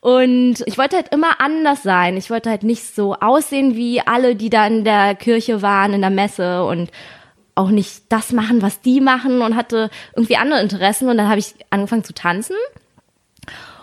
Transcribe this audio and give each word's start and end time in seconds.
Und 0.00 0.62
ich 0.64 0.78
wollte 0.78 0.96
halt 0.96 1.12
immer 1.12 1.40
anders 1.40 1.82
sein. 1.82 2.16
Ich 2.16 2.30
wollte 2.30 2.48
halt 2.48 2.62
nicht 2.62 2.94
so 2.94 3.14
aussehen 3.14 3.76
wie 3.76 4.00
alle, 4.00 4.34
die 4.34 4.48
da 4.48 4.66
in 4.66 4.84
der 4.84 5.14
Kirche 5.14 5.60
waren, 5.60 5.92
in 5.92 6.00
der 6.00 6.10
Messe 6.10 6.64
und 6.64 6.90
auch 7.54 7.68
nicht 7.68 8.04
das 8.08 8.32
machen, 8.32 8.62
was 8.62 8.80
die 8.80 9.00
machen 9.00 9.42
und 9.42 9.56
hatte 9.56 9.90
irgendwie 10.16 10.36
andere 10.36 10.62
Interessen. 10.62 11.08
Und 11.08 11.18
dann 11.18 11.28
habe 11.28 11.40
ich 11.40 11.54
angefangen 11.68 12.04
zu 12.04 12.14
tanzen. 12.14 12.56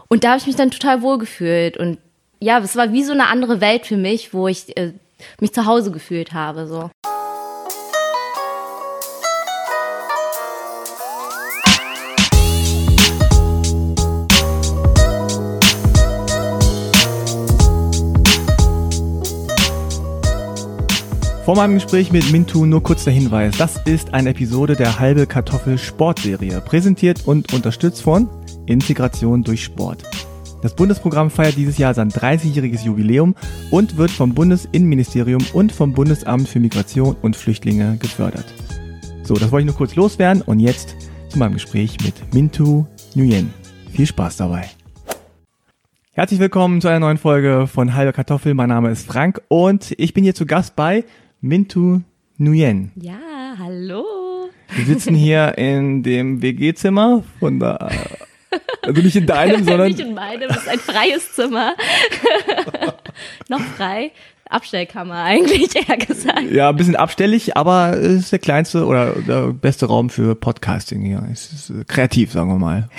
Und 0.08 0.24
da 0.24 0.30
habe 0.30 0.40
ich 0.40 0.48
mich 0.48 0.56
dann 0.56 0.72
total 0.72 1.04
wohl 1.04 1.20
gefühlt. 1.20 1.78
Und 1.78 2.00
ja, 2.40 2.58
es 2.60 2.76
war 2.76 2.92
wie 2.94 3.04
so 3.04 3.14
eine 3.14 3.28
andere 3.28 3.62
Welt 3.62 3.86
für 3.86 3.98
mich, 3.98 4.34
wo 4.34 4.48
ich 4.48 4.76
äh, 4.76 4.94
mich 5.40 5.54
zu 5.54 5.66
Hause 5.66 5.92
gefühlt 5.92 6.34
habe. 6.34 6.66
So. 6.66 6.90
Vor 21.48 21.56
meinem 21.56 21.76
Gespräch 21.76 22.12
mit 22.12 22.30
Mintu 22.30 22.66
nur 22.66 22.84
kurz 22.84 23.06
der 23.06 23.14
Hinweis. 23.14 23.58
Das 23.58 23.78
ist 23.86 24.14
eine 24.14 24.32
Episode 24.32 24.76
der 24.76 25.00
Halbe 25.00 25.26
Kartoffel 25.26 25.78
Sportserie, 25.78 26.60
präsentiert 26.60 27.26
und 27.26 27.54
unterstützt 27.54 28.02
von 28.02 28.28
Integration 28.66 29.46
durch 29.46 29.64
Sport. 29.64 30.04
Das 30.62 30.76
Bundesprogramm 30.76 31.32
feiert 31.32 31.56
dieses 31.56 31.78
Jahr 31.78 31.94
sein 31.94 32.12
30-jähriges 32.12 32.84
Jubiläum 32.84 33.34
und 33.72 33.96
wird 33.96 34.12
vom 34.12 34.34
Bundesinnenministerium 34.34 35.42
und 35.54 35.72
vom 35.72 35.94
Bundesamt 35.94 36.50
für 36.50 36.60
Migration 36.60 37.16
und 37.22 37.38
Flüchtlinge 37.38 37.96
gefördert. 37.96 38.54
So, 39.24 39.36
das 39.36 39.50
wollte 39.50 39.62
ich 39.62 39.68
nur 39.68 39.78
kurz 39.78 39.96
loswerden 39.96 40.42
und 40.42 40.60
jetzt 40.60 40.98
zu 41.30 41.40
meinem 41.40 41.54
Gespräch 41.54 41.96
mit 42.04 42.34
Mintu 42.34 42.84
Nguyen. 43.16 43.54
Viel 43.94 44.06
Spaß 44.06 44.36
dabei. 44.36 44.70
Herzlich 46.12 46.42
willkommen 46.42 46.82
zu 46.82 46.90
einer 46.90 47.00
neuen 47.00 47.18
Folge 47.18 47.68
von 47.68 47.94
Halbe 47.94 48.12
Kartoffel. 48.12 48.54
Mein 48.54 48.68
Name 48.68 48.90
ist 48.90 49.08
Frank 49.08 49.40
und 49.48 49.94
ich 49.98 50.14
bin 50.14 50.26
hier 50.26 50.36
zu 50.36 50.46
Gast 50.46 50.76
bei 50.76 51.06
Mintu 51.42 52.02
Nguyen. 52.40 52.92
Ja, 52.96 53.20
hallo. 53.60 54.04
Wir 54.76 54.86
sitzen 54.86 55.14
hier 55.14 55.58
in 55.58 56.02
dem 56.02 56.42
WG-Zimmer 56.42 57.24
von 57.40 57.60
da. 57.60 57.90
Also 58.82 59.02
nicht 59.02 59.16
in 59.16 59.28
deinem, 59.28 59.64
sondern. 59.64 59.88
nicht 59.88 60.00
in 60.00 60.14
meinem, 60.14 60.48
das 60.48 60.58
ist 60.58 60.70
ein 60.70 60.80
freies 60.80 61.34
Zimmer. 61.34 61.76
Noch 63.50 63.62
frei. 63.62 64.12
Abstellkammer 64.50 65.24
eigentlich, 65.24 65.76
eher 65.76 65.98
gesagt. 65.98 66.52
Ja, 66.52 66.70
ein 66.70 66.76
bisschen 66.78 66.96
abstellig, 66.96 67.58
aber 67.58 67.98
es 67.98 68.24
ist 68.24 68.32
der 68.32 68.40
kleinste 68.40 68.86
oder 68.86 69.12
der 69.12 69.54
beste 69.54 69.88
Raum 69.88 70.10
für 70.10 70.36
Podcasting 70.36 71.02
hier. 71.02 71.22
Es 71.32 71.52
ist 71.52 71.70
äh, 71.70 71.84
kreativ, 71.86 72.32
sagen 72.32 72.50
wir 72.50 72.58
mal. 72.58 72.90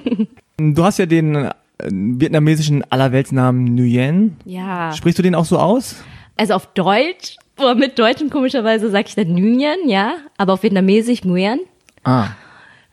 du 0.56 0.82
hast 0.82 0.98
ja 0.98 1.06
den 1.06 1.34
äh, 1.34 1.52
vietnamesischen 1.78 2.90
Allerweltsnamen 2.90 3.74
Nguyen. 3.74 4.36
Ja. 4.46 4.92
Sprichst 4.94 5.18
du 5.18 5.22
den 5.22 5.34
auch 5.34 5.44
so 5.44 5.58
aus? 5.58 5.96
Also 6.36 6.54
auf 6.54 6.66
Deutsch, 6.72 7.36
oder 7.58 7.74
mit 7.74 7.98
Deutschen 7.98 8.30
komischerweise 8.30 8.90
sage 8.90 9.06
ich 9.08 9.14
dann 9.14 9.34
Nguyen, 9.34 9.88
ja, 9.88 10.14
aber 10.36 10.54
auf 10.54 10.62
Vietnamesisch 10.62 11.24
Nguyen. 11.24 11.60
Ah. 12.04 12.28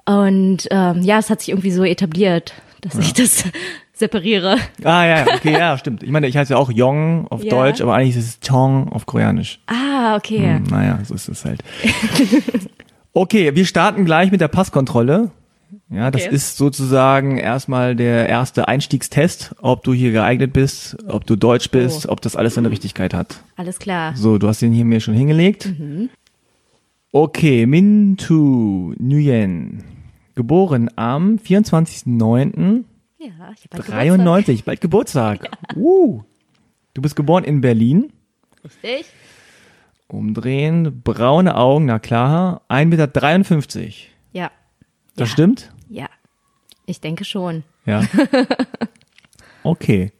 Und 0.06 0.67
ähm, 0.72 1.02
ja, 1.02 1.20
es 1.20 1.30
hat 1.30 1.40
sich 1.42 1.50
irgendwie 1.50 1.72
so 1.72 1.84
etabliert, 1.84 2.54
dass 2.82 2.98
ich 2.98 3.14
das 3.14 3.45
separiere. 3.94 4.58
Ah, 4.84 5.06
ja, 5.06 5.26
okay, 5.36 5.54
ja, 5.54 5.78
stimmt. 5.78 6.04
Ich 6.04 6.09
meine, 6.09 6.28
ich 6.28 6.36
heiße 6.36 6.54
ja 6.54 6.59
auch 6.59 6.72
Yong 6.72 7.28
auf 7.30 7.44
Ja. 7.44 7.52
Deutsch, 7.52 7.82
aber 7.82 7.95
eigentlich 7.95 8.17
ist 8.17 8.28
es 8.28 8.39
Chong 8.48 8.92
auf 8.92 9.06
Koreanisch. 9.06 9.59
Ah, 9.67 10.16
okay. 10.16 10.56
Hm, 10.56 10.64
naja, 10.70 11.00
so 11.06 11.14
ist 11.14 11.30
es 11.30 11.45
halt. 11.45 11.64
Okay, 13.14 13.54
wir 13.56 13.66
starten 13.66 14.06
gleich 14.06 14.32
mit 14.32 14.39
der 14.39 14.48
Passkontrolle. 14.48 15.32
Ja, 15.94 16.09
das 16.09 16.23
Okay. 16.25 16.34
ist 16.36 16.56
sozusagen 16.56 17.38
erstmal 17.38 17.97
der 17.97 18.30
erste 18.30 18.67
Einstiegstest, 18.70 19.53
ob 19.61 19.84
du 19.84 19.92
hier 19.94 20.14
geeignet 20.14 20.53
bist, 20.53 20.95
ob 21.06 21.25
du 21.28 21.36
Deutsch 21.36 21.70
bist, 21.70 22.08
Oh. 22.08 22.14
ob 22.14 22.22
das 22.22 22.38
alles 22.38 22.56
seine 22.56 22.72
Richtigkeit 22.72 23.14
hat. 23.14 23.44
Alles 23.58 23.78
klar. 23.78 24.16
So, 24.16 24.38
du 24.38 24.48
hast 24.48 24.61
den 24.61 24.72
hier 24.72 24.86
mir 24.86 25.02
schon 25.02 25.14
hingelegt. 25.16 25.66
Mhm. 25.78 26.09
Okay, 27.11 27.66
Mintu 27.66 28.93
Nguyen. 28.99 29.83
Geboren 30.36 30.89
am 30.95 31.38
24.09. 31.39 32.86
Ja, 33.20 33.27
ich 33.54 33.67
habe 33.70 33.83
93, 33.83 34.64
bald 34.64 34.80
Geburtstag. 34.82 35.49
Uh. 35.76 36.21
Du 36.94 37.02
bist 37.02 37.15
geboren 37.17 37.44
in 37.44 37.60
Berlin. 37.61 38.11
Richtig? 38.64 39.05
Umdrehen, 40.08 41.02
braune 41.04 41.55
Augen, 41.55 41.86
na 41.86 41.99
klar, 41.99 42.61
1,53 42.70 42.86
Meter. 42.86 43.92
Ja. 44.33 44.52
Das 45.15 45.30
ja. 45.30 45.33
stimmt? 45.33 45.70
Ja. 45.91 46.09
Ich 46.85 46.99
denke 47.02 47.25
schon. 47.25 47.63
Ja. 47.85 48.03
Okay. 49.63 50.11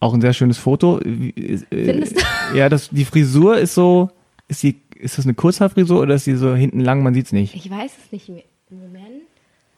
Auch 0.00 0.12
ein 0.12 0.20
sehr 0.20 0.34
schönes 0.34 0.58
Foto. 0.58 1.00
Äh, 1.00 1.58
Findest 1.70 2.22
Ja, 2.54 2.68
das, 2.68 2.90
die 2.90 3.06
Frisur 3.06 3.56
ist 3.56 3.74
so, 3.74 4.10
ist 4.48 4.62
die, 4.62 4.78
ist 4.96 5.16
das 5.16 5.24
eine 5.24 5.32
Kurzhaarfrisur 5.34 6.00
oder 6.02 6.14
ist 6.16 6.26
die 6.26 6.34
so 6.36 6.54
hinten 6.54 6.80
lang, 6.80 7.02
man 7.02 7.14
sieht's 7.14 7.32
nicht? 7.32 7.54
Ich 7.54 7.70
weiß 7.70 7.92
es 8.04 8.12
nicht 8.12 8.28
mehr. 8.28 8.42
Moment. 8.68 9.22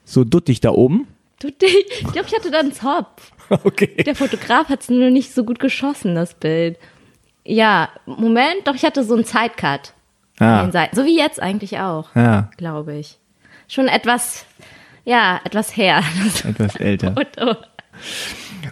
So 0.04 0.24
duttig 0.24 0.60
da 0.60 0.70
oben? 0.70 1.06
Du, 1.38 1.48
ich 1.48 1.98
glaube, 2.12 2.26
ich 2.26 2.34
hatte 2.34 2.50
da 2.50 2.60
einen 2.60 2.72
Zopf. 2.72 3.32
Okay. 3.48 4.02
Der 4.02 4.16
Fotograf 4.16 4.68
hat 4.68 4.80
es 4.80 4.88
nur 4.88 5.10
nicht 5.10 5.32
so 5.32 5.44
gut 5.44 5.60
geschossen, 5.60 6.16
das 6.16 6.34
Bild. 6.34 6.80
Ja, 7.44 7.90
Moment, 8.04 8.56
doch, 8.64 8.74
ich 8.74 8.84
hatte 8.84 9.04
so 9.04 9.14
einen 9.14 9.24
Zeitcut. 9.24 9.92
an 10.40 10.46
Ah, 10.48 10.62
den 10.64 10.72
Seiten. 10.72 10.96
So 10.96 11.04
wie 11.04 11.16
jetzt 11.16 11.40
eigentlich 11.40 11.78
auch, 11.78 12.12
ja, 12.16 12.50
glaube 12.56 12.96
ich. 12.96 13.18
Schon 13.68 13.86
etwas, 13.86 14.46
ja, 15.06 15.40
etwas 15.44 15.74
her. 15.76 16.02
etwas 16.44 16.76
älter. 16.76 17.14
Und, 17.16 17.28
oh. 17.40 17.54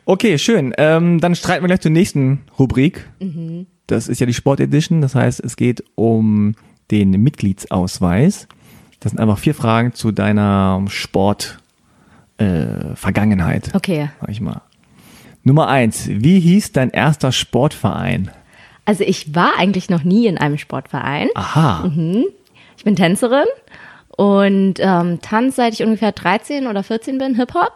Okay, 0.05 0.37
schön. 0.39 0.75
Ähm, 0.77 1.21
dann 1.21 1.34
streiten 1.34 1.62
wir 1.62 1.69
gleich 1.69 1.81
zur 1.81 1.91
nächsten 1.93 2.43
Rubrik. 2.59 3.09
Mhm. 3.21 3.67
Das 3.87 4.09
ist 4.09 4.21
ja 4.21 4.27
die 4.27 4.34
Sport 4.34 4.61
Edition. 4.61 5.00
Das 5.00 5.15
heißt, 5.15 5.41
es 5.41 5.56
geht 5.56 5.83
um 5.94 6.55
den 6.91 7.11
Mitgliedsausweis. 7.12 8.49
Das 9.00 9.11
sind 9.12 9.21
einfach 9.21 9.39
vier 9.39 9.55
Fragen 9.55 9.94
zu 9.94 10.12
deiner 10.12 10.84
Sport 10.89 11.59
äh, 12.39 12.94
Vergangenheit, 12.97 13.71
Okay, 13.75 14.11
sag 14.21 14.28
ich 14.31 14.41
mal. 14.41 14.62
Nummer 15.43 15.69
eins. 15.69 16.09
Wie 16.09 16.41
hieß 16.41 16.73
dein 16.73 16.91
erster 16.91 17.33
Sportverein? 17.33 18.31
also 18.87 19.03
ich 19.05 19.34
war 19.34 19.53
eigentlich 19.59 19.89
noch 19.89 20.05
nie 20.05 20.27
in 20.27 20.37
einem 20.37 20.59
Sportverein. 20.59 21.28
Aha. 21.34 21.91
Ich 22.77 22.84
bin 22.84 22.97
Tänzerin 22.97 23.47
und 24.16 24.75
ähm, 24.78 25.20
tanze 25.20 25.56
seit 25.56 25.75
ich 25.75 25.82
ungefähr 25.82 26.12
13 26.12 26.66
oder 26.66 26.82
14 26.82 27.19
bin, 27.19 27.34
Hip-Hop. 27.34 27.72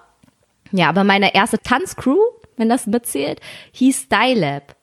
Ja, 0.72 0.88
aber 0.88 1.04
meine 1.04 1.34
erste 1.34 1.58
Tanzcrew, 1.58 2.18
wenn 2.56 2.68
das 2.68 2.86
mitzählt, 2.86 3.40
hieß 3.72 4.02
Style 4.02 4.40
Lab. 4.40 4.76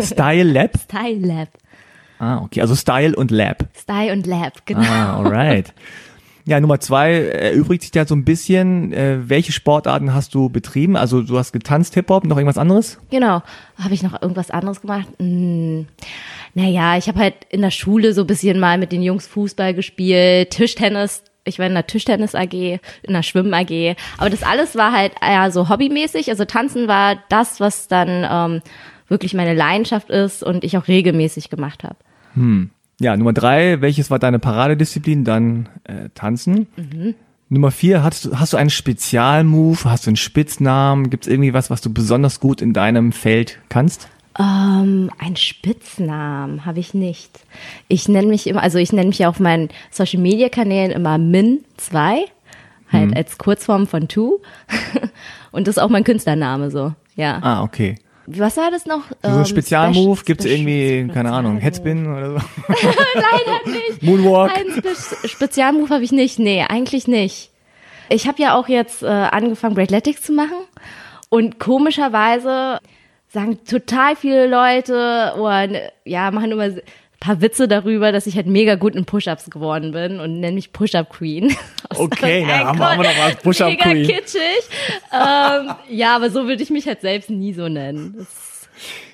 Style 0.00 0.44
Lab? 0.44 0.70
Style 0.78 1.26
Lab. 1.26 1.48
Ah, 2.18 2.38
okay. 2.42 2.60
Also 2.60 2.74
Style 2.74 3.14
und 3.14 3.30
Lab. 3.30 3.64
Style 3.76 4.12
und 4.12 4.26
Lab, 4.26 4.64
genau. 4.66 4.82
Ah, 4.82 5.16
alright. 5.18 5.72
Ja, 6.48 6.60
Nummer 6.60 6.78
zwei 6.78 7.12
erübrigt 7.12 7.82
sich 7.82 7.90
da 7.90 8.06
so 8.06 8.14
ein 8.14 8.24
bisschen. 8.24 8.92
Äh, 8.92 9.28
welche 9.28 9.50
Sportarten 9.50 10.14
hast 10.14 10.32
du 10.32 10.48
betrieben? 10.48 10.96
Also 10.96 11.22
du 11.22 11.36
hast 11.36 11.50
getanzt, 11.50 11.94
Hip-Hop, 11.94 12.24
noch 12.24 12.36
irgendwas 12.36 12.56
anderes? 12.56 13.00
Genau. 13.10 13.42
Habe 13.82 13.94
ich 13.94 14.04
noch 14.04 14.22
irgendwas 14.22 14.52
anderes 14.52 14.80
gemacht? 14.80 15.08
Hm. 15.18 15.88
Naja, 16.56 16.96
ich 16.96 17.06
habe 17.06 17.18
halt 17.18 17.34
in 17.50 17.60
der 17.60 17.70
Schule 17.70 18.14
so 18.14 18.22
ein 18.22 18.26
bisschen 18.26 18.58
mal 18.58 18.78
mit 18.78 18.90
den 18.90 19.02
Jungs 19.02 19.26
Fußball 19.26 19.74
gespielt, 19.74 20.52
Tischtennis. 20.52 21.22
Ich 21.44 21.58
war 21.58 21.66
in 21.66 21.74
der 21.74 21.86
Tischtennis 21.86 22.34
AG, 22.34 22.54
in 22.54 23.12
der 23.12 23.22
Schwimmen 23.22 23.52
AG. 23.52 23.94
Aber 24.16 24.30
das 24.30 24.42
alles 24.42 24.74
war 24.74 24.90
halt 24.90 25.12
eher 25.20 25.50
so 25.50 25.68
hobbymäßig. 25.68 26.30
Also 26.30 26.46
Tanzen 26.46 26.88
war 26.88 27.18
das, 27.28 27.60
was 27.60 27.88
dann 27.88 28.26
ähm, 28.28 28.62
wirklich 29.06 29.34
meine 29.34 29.52
Leidenschaft 29.52 30.08
ist 30.08 30.42
und 30.42 30.64
ich 30.64 30.78
auch 30.78 30.88
regelmäßig 30.88 31.50
gemacht 31.50 31.84
habe. 31.84 31.96
Ja, 33.00 33.14
Nummer 33.18 33.34
drei, 33.34 33.82
welches 33.82 34.10
war 34.10 34.18
deine 34.18 34.38
Paradedisziplin? 34.38 35.24
Dann 35.24 35.68
äh, 35.84 36.08
Tanzen. 36.14 36.68
Nummer 37.50 37.70
vier, 37.70 38.02
hast 38.02 38.24
du, 38.24 38.38
hast 38.38 38.54
du 38.54 38.56
einen 38.56 38.70
Spezialmove? 38.70 39.84
Hast 39.84 40.06
du 40.06 40.08
einen 40.08 40.16
Spitznamen? 40.16 41.10
Gibt 41.10 41.26
es 41.26 41.30
irgendwie 41.30 41.52
was, 41.52 41.68
was 41.68 41.82
du 41.82 41.92
besonders 41.92 42.40
gut 42.40 42.62
in 42.62 42.72
deinem 42.72 43.12
Feld 43.12 43.58
kannst? 43.68 44.08
Ähm, 44.38 45.10
ein 45.18 45.36
Spitznamen 45.36 46.66
habe 46.66 46.80
ich 46.80 46.92
nicht. 46.92 47.40
Ich 47.88 48.08
nenne 48.08 48.28
mich 48.28 48.46
immer, 48.46 48.62
also 48.62 48.78
ich 48.78 48.92
nenne 48.92 49.08
mich 49.08 49.24
auf 49.24 49.40
meinen 49.40 49.70
Social 49.90 50.20
Media 50.20 50.48
Kanälen 50.48 50.90
immer 50.90 51.16
Min2, 51.16 52.24
halt 52.92 53.16
als 53.16 53.38
Kurzform 53.38 53.86
von 53.86 54.08
Tu. 54.08 54.38
Und 55.52 55.66
das 55.66 55.76
ist 55.76 55.82
auch 55.82 55.88
mein 55.88 56.04
Künstlername 56.04 56.70
so. 56.70 56.92
Ja. 57.14 57.38
Ah, 57.42 57.62
okay. 57.62 57.96
Was 58.26 58.56
war 58.56 58.70
das 58.70 58.86
noch? 58.86 59.02
So 59.22 59.30
ein 59.30 59.46
Spezialmove, 59.46 60.24
gibt 60.24 60.40
es 60.40 60.50
irgendwie, 60.50 61.08
keine 61.12 61.32
Ahnung, 61.32 61.58
Headspin 61.58 62.06
oder 62.06 62.32
so? 62.32 62.46
Leider 63.14 63.70
nicht. 63.70 64.02
Moonwalk? 64.02 64.52
Ein 64.52 64.66
Spe 64.72 65.28
Spezialmove 65.28 65.90
habe 65.90 66.02
ich 66.02 66.12
nicht. 66.12 66.38
Nee, 66.38 66.64
eigentlich 66.68 67.06
nicht. 67.06 67.50
Ich 68.08 68.26
habe 68.26 68.42
ja 68.42 68.56
auch 68.56 68.68
jetzt 68.68 69.02
äh, 69.02 69.06
angefangen, 69.06 69.76
Breaklettics 69.76 70.22
zu 70.22 70.32
machen. 70.32 70.56
Und 71.28 71.60
komischerweise 71.60 72.80
sagen 73.36 73.64
total 73.66 74.16
viele 74.16 74.46
Leute, 74.46 75.34
oder, 75.36 75.92
ja, 76.04 76.30
machen 76.30 76.52
immer 76.52 76.70
paar 77.20 77.42
Witze 77.42 77.68
darüber, 77.68 78.10
dass 78.10 78.26
ich 78.26 78.36
halt 78.36 78.46
mega 78.46 78.76
gut 78.76 78.94
in 78.94 79.04
Push-Ups 79.04 79.50
geworden 79.50 79.92
bin 79.92 80.20
und 80.20 80.40
nenne 80.40 80.54
mich 80.54 80.72
Push-Up 80.72 81.10
Queen. 81.10 81.54
Okay, 81.88 82.44
da 82.46 82.66
haben 82.66 82.78
wir, 82.78 82.90
haben 82.90 83.02
wir 83.02 83.08
noch 83.08 83.18
was. 83.18 83.36
Push-Up 83.36 83.68
mega 83.68 83.90
Queen. 83.90 84.06
kitschig. 84.08 84.40
ähm, 85.12 85.74
ja, 85.88 86.16
aber 86.16 86.30
so 86.30 86.48
würde 86.48 86.62
ich 86.62 86.70
mich 86.70 86.86
halt 86.88 87.00
selbst 87.00 87.30
nie 87.30 87.52
so 87.52 87.68
nennen. 87.68 88.14
Das, 88.18 88.68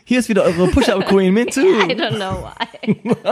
Hier 0.05 0.21
ist 0.21 0.29
wieder 0.31 0.43
eure 0.45 0.69
Push-Up 0.69 1.07
Queen 1.07 1.35
mit 1.35 1.53
zu. 1.55 1.61
I 1.61 1.95
don't 1.95 2.17
know 2.17 2.49
why. 2.49 3.15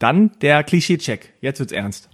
Dann 0.00 0.32
der 0.40 0.64
Klischee-Check. 0.64 1.32
Jetzt 1.40 1.60
wird's 1.60 1.72
ernst. 1.72 2.08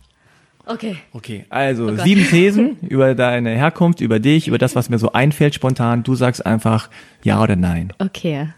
Okay. 0.67 0.97
Okay, 1.13 1.45
also 1.51 1.87
Gott. 1.87 2.01
sieben 2.01 2.25
Thesen 2.27 2.79
über 2.81 3.15
deine 3.15 3.51
Herkunft, 3.51 4.01
über 4.01 4.19
dich, 4.19 4.49
über 4.49 4.59
das, 4.59 4.75
was 4.75 4.89
mir 4.89 4.99
so 4.99 5.13
einfällt 5.13 5.55
spontan. 5.55 6.03
Du 6.03 6.15
sagst 6.15 6.45
einfach 6.45 6.89
ja 7.23 7.43
oder 7.43 7.57
nein. 7.57 7.93
Okay. 7.99 8.49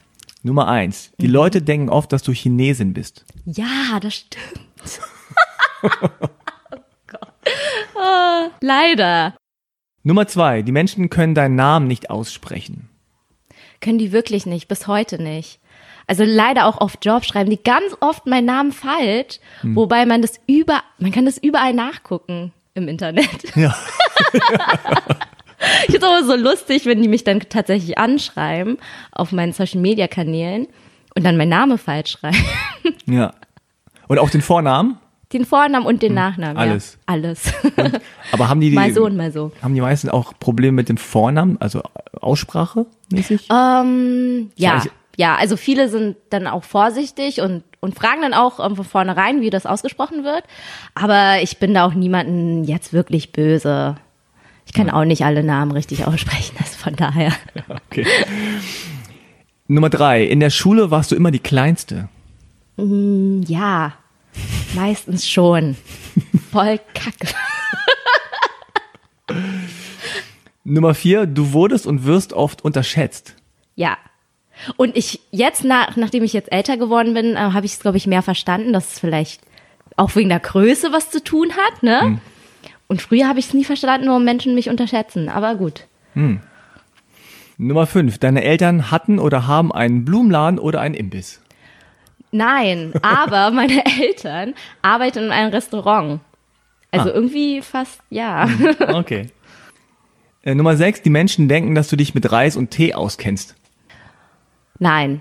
Nummer 0.42 0.68
eins. 0.68 1.10
Mhm. 1.12 1.22
Die 1.22 1.26
Leute 1.26 1.62
denken 1.62 1.88
oft, 1.88 2.12
dass 2.12 2.22
du 2.22 2.32
Chinesin 2.32 2.92
bist. 2.92 3.24
Ja, 3.44 3.98
das 4.00 4.14
stimmt. 4.14 5.00
oh 5.82 5.88
Gott. 7.08 7.32
Ah, 7.98 8.50
leider. 8.60 9.36
Nummer 10.04 10.28
zwei. 10.28 10.62
Die 10.62 10.72
Menschen 10.72 11.10
können 11.10 11.34
deinen 11.34 11.56
Namen 11.56 11.88
nicht 11.88 12.10
aussprechen. 12.10 12.88
Können 13.80 13.98
die 13.98 14.12
wirklich 14.12 14.46
nicht, 14.46 14.68
bis 14.68 14.86
heute 14.86 15.20
nicht. 15.20 15.58
Also 16.06 16.22
leider 16.24 16.66
auch 16.66 16.78
auf 16.78 16.98
Jobs 17.02 17.26
schreiben 17.26 17.50
die 17.50 17.62
ganz 17.62 17.96
oft 18.00 18.26
meinen 18.26 18.44
Namen 18.46 18.72
falsch, 18.72 19.40
Hm. 19.62 19.74
wobei 19.76 20.06
man 20.06 20.22
das 20.22 20.38
über, 20.46 20.82
man 20.98 21.10
kann 21.12 21.24
das 21.24 21.36
überall 21.38 21.72
nachgucken 21.74 22.52
im 22.74 22.88
Internet. 22.88 23.28
Ja. 23.56 23.74
Ich 25.88 25.92
finde 25.92 25.98
es 25.98 26.02
aber 26.04 26.24
so 26.24 26.36
lustig, 26.36 26.84
wenn 26.86 27.00
die 27.02 27.08
mich 27.08 27.24
dann 27.24 27.40
tatsächlich 27.40 27.98
anschreiben 27.98 28.76
auf 29.10 29.32
meinen 29.32 29.52
Social 29.52 29.80
Media 29.80 30.06
Kanälen 30.06 30.66
und 31.16 31.24
dann 31.24 31.36
meinen 31.36 31.48
Namen 31.48 31.78
falsch 31.78 32.12
schreiben. 32.12 32.36
Ja. 33.06 33.32
Und 34.08 34.18
auch 34.20 34.30
den 34.30 34.42
Vornamen? 34.42 34.98
Den 35.32 35.44
Vornamen 35.44 35.86
und 35.86 36.02
den 36.02 36.14
Nachnamen. 36.14 36.56
Hm. 36.56 36.70
alles. 36.70 36.98
Ja. 37.08 37.14
Alles. 37.14 37.52
Aber 38.32 38.48
haben 38.48 38.60
die, 38.60 38.70
die 38.70 38.76
mal 38.76 38.92
so 38.92 39.04
und 39.04 39.16
mal 39.16 39.32
so. 39.32 39.50
haben 39.62 39.74
die 39.74 39.80
meisten 39.80 40.08
auch 40.08 40.34
Probleme 40.38 40.72
mit 40.72 40.88
dem 40.88 40.96
Vornamen, 40.98 41.56
also 41.60 41.82
Aussprache 42.20 42.86
mäßig? 43.12 43.48
Ähm, 43.50 44.50
ja. 44.56 44.82
ich- 44.84 44.90
Ja, 45.16 45.34
also 45.36 45.56
viele 45.56 45.88
sind 45.88 46.16
dann 46.30 46.46
auch 46.46 46.62
vorsichtig 46.64 47.40
und, 47.40 47.64
und 47.80 47.94
fragen 47.94 48.22
dann 48.22 48.34
auch 48.34 48.64
ähm, 48.64 48.76
von 48.76 48.84
vornherein, 48.84 49.40
wie 49.40 49.50
das 49.50 49.66
ausgesprochen 49.66 50.24
wird. 50.24 50.44
Aber 50.94 51.42
ich 51.42 51.58
bin 51.58 51.74
da 51.74 51.86
auch 51.86 51.94
niemanden 51.94 52.64
jetzt 52.64 52.92
wirklich 52.92 53.32
böse. 53.32 53.96
Ich 54.66 54.72
kann 54.72 54.90
auch 54.90 55.04
nicht 55.04 55.24
alle 55.24 55.42
Namen 55.42 55.72
richtig 55.72 56.04
aussprechen, 56.06 56.56
also 56.58 56.76
von 56.76 56.94
daher. 56.96 57.32
Okay. 57.88 58.06
Nummer 59.68 59.90
drei. 59.90 60.22
In 60.22 60.38
der 60.38 60.50
Schule 60.50 60.90
warst 60.90 61.10
du 61.10 61.16
immer 61.16 61.30
die 61.30 61.38
Kleinste. 61.38 62.08
Ja, 62.76 63.94
meistens 64.74 65.28
schon. 65.28 65.76
Voll 66.52 66.78
kacke. 66.94 67.28
Nummer 70.64 70.94
vier. 70.94 71.26
Du 71.26 71.52
wurdest 71.52 71.86
und 71.86 72.04
wirst 72.04 72.32
oft 72.34 72.62
unterschätzt. 72.62 73.34
Ja. 73.76 73.96
Und 74.76 74.96
ich 74.96 75.20
jetzt, 75.30 75.64
nach, 75.64 75.96
nachdem 75.96 76.24
ich 76.24 76.32
jetzt 76.32 76.50
älter 76.52 76.76
geworden 76.76 77.14
bin, 77.14 77.34
äh, 77.34 77.38
habe 77.38 77.66
ich 77.66 77.72
es, 77.72 77.80
glaube 77.80 77.96
ich, 77.98 78.06
mehr 78.06 78.22
verstanden, 78.22 78.72
dass 78.72 78.94
es 78.94 78.98
vielleicht 79.00 79.42
auch 79.96 80.14
wegen 80.16 80.28
der 80.28 80.40
Größe 80.40 80.92
was 80.92 81.10
zu 81.10 81.22
tun 81.22 81.50
hat, 81.52 81.82
ne? 81.82 82.20
Und 82.88 83.02
früher 83.02 83.28
habe 83.28 83.38
ich 83.38 83.46
es 83.46 83.54
nie 83.54 83.64
verstanden, 83.64 84.08
warum 84.08 84.24
Menschen 84.24 84.54
mich 84.54 84.68
unterschätzen. 84.68 85.28
Aber 85.28 85.54
gut. 85.56 85.86
Nummer 87.58 87.86
fünf. 87.86 88.18
Deine 88.18 88.44
Eltern 88.44 88.90
hatten 88.90 89.18
oder 89.18 89.46
haben 89.46 89.72
einen 89.72 90.04
Blumenladen 90.04 90.58
oder 90.58 90.80
einen 90.80 90.94
Imbiss. 90.94 91.40
Nein, 92.32 92.92
aber 93.02 93.50
meine 93.50 93.82
Eltern 94.00 94.54
arbeiten 94.82 95.24
in 95.24 95.30
einem 95.32 95.50
Restaurant. 95.52 96.20
Also 96.90 97.10
Ah. 97.10 97.14
irgendwie 97.14 97.62
fast, 97.62 98.00
ja. 98.10 98.48
Okay. 98.92 99.28
Äh, 100.42 100.54
Nummer 100.54 100.76
sechs. 100.76 101.02
Die 101.02 101.10
Menschen 101.10 101.48
denken, 101.48 101.74
dass 101.74 101.88
du 101.88 101.96
dich 101.96 102.14
mit 102.14 102.30
Reis 102.30 102.56
und 102.56 102.70
Tee 102.70 102.94
auskennst. 102.94 103.56
Nein. 104.78 105.20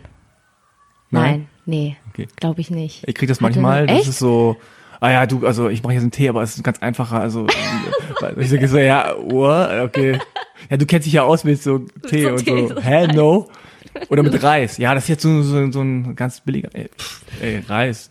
Nein? 1.12 1.22
Nein, 1.22 1.48
nee. 1.66 1.98
Okay. 2.12 2.28
Glaube 2.38 2.62
ich 2.62 2.72
nicht. 2.72 3.04
Ich 3.08 3.16
krieg 3.16 3.30
das 3.30 3.38
Hatte- 3.38 3.44
manchmal. 3.60 3.88
Das 3.88 4.00
Echt? 4.00 4.10
ist 4.10 4.20
so. 4.20 4.58
Ah 5.02 5.12
ja, 5.12 5.26
du, 5.26 5.46
also 5.46 5.70
ich 5.70 5.84
mache 5.84 5.94
jetzt 5.94 6.02
einen 6.04 6.12
Tee, 6.12 6.30
aber 6.30 6.42
es 6.42 6.52
ist 6.52 6.60
ein 6.60 6.64
ganz 6.64 6.80
einfacher. 6.80 7.20
Also 7.20 7.46
ich 8.38 8.50
sage 8.50 8.68
so, 8.68 8.78
ja, 8.78 9.14
what? 9.18 9.70
okay. 9.84 10.20
Ja, 10.70 10.78
du 10.78 10.86
kennst 10.86 11.06
dich 11.06 11.14
ja 11.14 11.24
aus 11.24 11.44
mit 11.44 11.62
so 11.62 11.80
Tee 12.08 12.24
so 12.24 12.30
und 12.30 12.38
Tee, 12.46 12.68
so. 12.68 12.76
so. 12.76 12.82
Hä, 12.82 13.08
no? 13.08 13.50
Oder 14.10 14.24
mit 14.24 14.42
Reis. 14.42 14.78
Ja, 14.78 14.94
das 14.96 15.04
ist 15.04 15.10
jetzt 15.10 15.24
so, 15.24 15.42
so, 15.42 15.72
so 15.72 15.82
ein 15.82 16.16
ganz 16.16 16.42
billiger. 16.42 16.70
Ey, 16.74 16.90
pff, 16.98 17.22
ey, 17.42 17.60
Reis. 17.68 18.10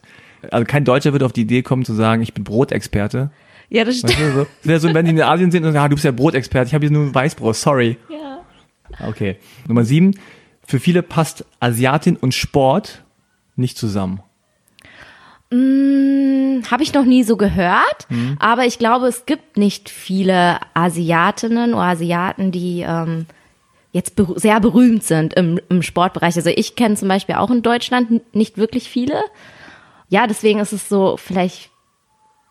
Also 0.51 0.65
kein 0.67 0.85
Deutscher 0.85 1.13
wird 1.13 1.23
auf 1.23 1.33
die 1.33 1.43
Idee 1.43 1.63
kommen 1.63 1.85
zu 1.85 1.95
sagen, 1.95 2.23
ich 2.23 2.35
bin 2.35 2.45
Brotexperte. 2.45 3.31
Ja, 3.71 3.85
das 3.85 4.03
Weißt 4.03 4.13
stimmt. 4.15 4.35
du, 4.35 4.39
so. 4.41 4.47
Das 4.65 4.83
so, 4.83 4.93
wenn 4.95 5.07
die 5.07 5.13
in 5.13 5.21
Asien 5.23 5.51
sind 5.51 5.65
und 5.65 5.73
sagen, 5.73 5.85
ah, 5.85 5.89
du 5.89 5.97
bist 5.97 6.05
ja 6.05 6.13
Brotexperte, 6.13 6.69
ich 6.69 6.75
habe 6.75 6.87
hier 6.87 6.93
nur 6.97 7.15
Weißbrot, 7.15 7.57
sorry. 7.57 7.97
Ja. 8.11 8.41
Okay. 9.09 9.37
Nummer 9.67 9.85
sieben. 9.85 10.15
Für 10.67 10.81
viele 10.81 11.03
passt 11.03 11.45
Asiatin 11.61 12.17
und 12.17 12.35
Sport 12.35 13.05
nicht 13.57 13.79
zusammen. 13.79 14.21
Habe 15.53 16.83
ich 16.83 16.93
noch 16.95 17.05
nie 17.05 17.23
so 17.23 17.37
gehört, 17.37 18.09
aber 18.41 18.67
ich 18.67 18.79
glaube, 18.79 19.07
es 19.07 19.25
gibt 19.25 19.57
nicht 19.57 19.89
viele 19.89 20.59
Asiatinnen 20.73 21.75
oder 21.75 21.85
Asiaten, 21.85 22.51
die 22.51 22.81
ähm, 22.81 23.27
jetzt 23.93 24.17
ber 24.17 24.35
sehr 24.35 24.59
berühmt 24.61 25.05
sind 25.05 25.35
im, 25.35 25.61
im 25.69 25.83
Sportbereich. 25.83 26.37
Also 26.37 26.51
ich 26.51 26.75
kenne 26.75 26.97
zum 26.97 27.09
Beispiel 27.09 27.37
auch 27.37 27.51
in 27.51 27.63
Deutschland 27.63 28.35
nicht 28.35 28.59
wirklich 28.59 28.89
viele. 28.89 29.23
Ja, 30.09 30.27
deswegen 30.27 30.59
ist 30.59 30.73
es 30.73 30.89
so 30.89 31.17
vielleicht 31.17 31.71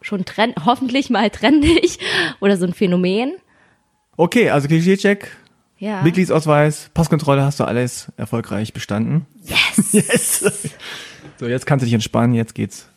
schon 0.01 0.23
trend, 0.23 0.55
hoffentlich 0.65 1.09
mal 1.09 1.29
trendig 1.31 1.99
oder 2.39 2.55
so 2.55 2.65
ein 2.65 2.73
Phänomen. 2.73 3.33
Okay, 4.15 4.49
also 4.49 4.67
Klischee-Check, 4.67 5.35
Ja. 5.83 6.01
Mitgliedsausweis, 6.01 6.89
Passkontrolle 6.93 7.43
hast 7.43 7.59
du 7.59 7.65
alles 7.65 8.07
erfolgreich 8.15 8.71
bestanden. 8.71 9.25
Yes. 9.43 9.91
Yes. 9.91 10.45
So, 11.39 11.47
jetzt 11.47 11.65
kannst 11.65 11.81
du 11.83 11.85
dich 11.85 11.93
entspannen, 11.93 12.33
jetzt 12.35 12.55
geht's 12.55 12.87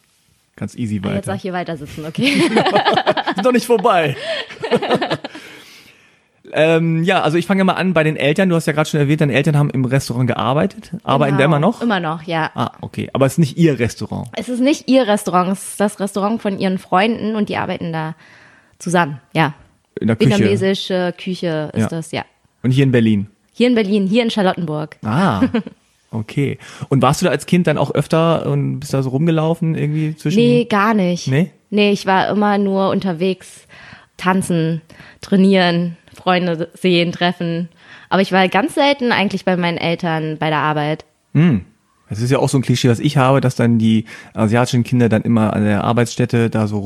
ganz 0.55 0.77
easy 0.77 0.97
Jetzt 0.97 1.05
soll 1.05 1.15
weiter. 1.17 1.35
ich 1.35 1.43
hier 1.43 1.53
weiter 1.53 1.77
sitzen, 1.77 2.07
okay? 2.07 2.29
Ist 3.37 3.43
noch 3.45 3.51
nicht 3.53 3.67
vorbei. 3.67 4.17
ähm, 6.53 7.03
ja, 7.03 7.23
also 7.23 7.37
ich 7.39 7.47
fange 7.47 7.65
mal 7.65 7.73
an 7.75 7.93
bei 7.93 8.05
den 8.05 8.17
Eltern. 8.17 8.49
Du 8.49 8.55
hast 8.55 8.67
ja 8.67 8.73
gerade 8.73 8.89
schon 8.89 9.01
erwähnt, 9.01 9.21
deine 9.21 9.33
Eltern 9.35 9.57
haben 9.57 9.71
im 9.71 9.85
Restaurant 9.85 10.29
gearbeitet. 10.29 10.93
Arbeiten 11.03 11.37
da 11.39 11.45
Genau. 11.45 11.57
immer 11.57 11.59
noch? 11.59 11.83
Immer 11.83 12.01
noch, 12.01 12.23
ja. 12.23 12.51
Ah, 12.55 12.71
okay. 12.83 13.11
Aber 13.13 13.27
es 13.27 13.33
ist 13.33 13.39
nicht 13.39 13.59
ihr 13.59 13.79
Restaurant. 13.81 14.29
Es 14.37 14.49
ist 14.49 14.61
nicht 14.61 14.89
ihr 14.89 15.07
Restaurant, 15.09 15.51
es 15.53 15.71
ist 15.71 15.81
das 15.81 15.99
Restaurant 15.99 16.41
von 16.41 16.59
ihren 16.59 16.79
Freunden 16.79 17.35
und 17.35 17.49
die 17.49 17.57
arbeiten 17.57 17.93
da 17.93 18.15
zusammen, 18.79 19.21
ja. 19.35 19.55
In 20.01 20.07
der 20.07 20.17
Küche. 20.17 20.31
Vietnamesische 20.31 21.15
Küche 21.19 21.71
ist 21.75 21.81
Ja. 21.83 21.89
das, 21.89 22.13
ja. 22.13 22.25
Und 22.63 22.71
hier 22.71 22.85
in 22.85 22.93
Berlin. 22.93 23.29
Hier 23.53 23.69
in 23.69 23.75
Berlin, 23.75 24.07
hier 24.07 24.23
in 24.23 24.31
Charlottenburg. 24.31 24.97
Ah. 25.05 25.43
Okay. 26.13 26.59
Und 26.89 27.03
warst 27.03 27.21
du 27.21 27.27
da 27.27 27.33
als 27.33 27.47
Kind 27.47 27.67
dann 27.67 27.79
auch 27.79 27.91
öfter 27.91 28.47
und 28.47 28.81
bist 28.81 28.95
da 28.95 29.03
so 29.03 29.11
rumgelaufen 29.11 29.75
irgendwie 29.75 30.17
zwischen? 30.17 30.39
Nee, 30.39 30.65
gar 30.65 30.95
nicht. 30.95 31.29
Nee? 31.29 31.51
Nee, 31.69 31.91
ich 31.91 32.07
war 32.07 32.29
immer 32.29 32.59
nur 32.59 32.91
unterwegs, 32.91 33.67
tanzen, 34.17 34.83
trainieren, 35.21 35.97
Freunde 36.15 36.71
sehen, 36.75 37.13
treffen. 37.13 37.69
Aber 38.09 38.23
ich 38.23 38.33
war 38.33 38.49
ganz 38.49 38.75
selten 38.75 39.13
eigentlich 39.13 39.45
bei 39.45 39.57
meinen 39.57 39.79
Eltern 39.79 40.39
bei 40.39 40.49
der 40.49 40.61
Arbeit. 40.61 41.05
Das 42.09 42.21
ist 42.21 42.31
ja 42.31 42.39
auch 42.39 42.49
so 42.49 42.59
ein 42.59 42.63
Klischee, 42.63 42.89
was 42.89 43.01
ich 43.01 43.17
habe, 43.17 43.41
dass 43.41 43.57
dann 43.57 43.79
die 43.79 44.05
asiatischen 44.33 44.85
Kinder 44.85 45.09
dann 45.09 45.23
immer 45.23 45.53
an 45.55 45.65
der 45.65 45.85
Arbeitsstätte 45.85 46.51
da 46.51 46.67
so 46.67 46.79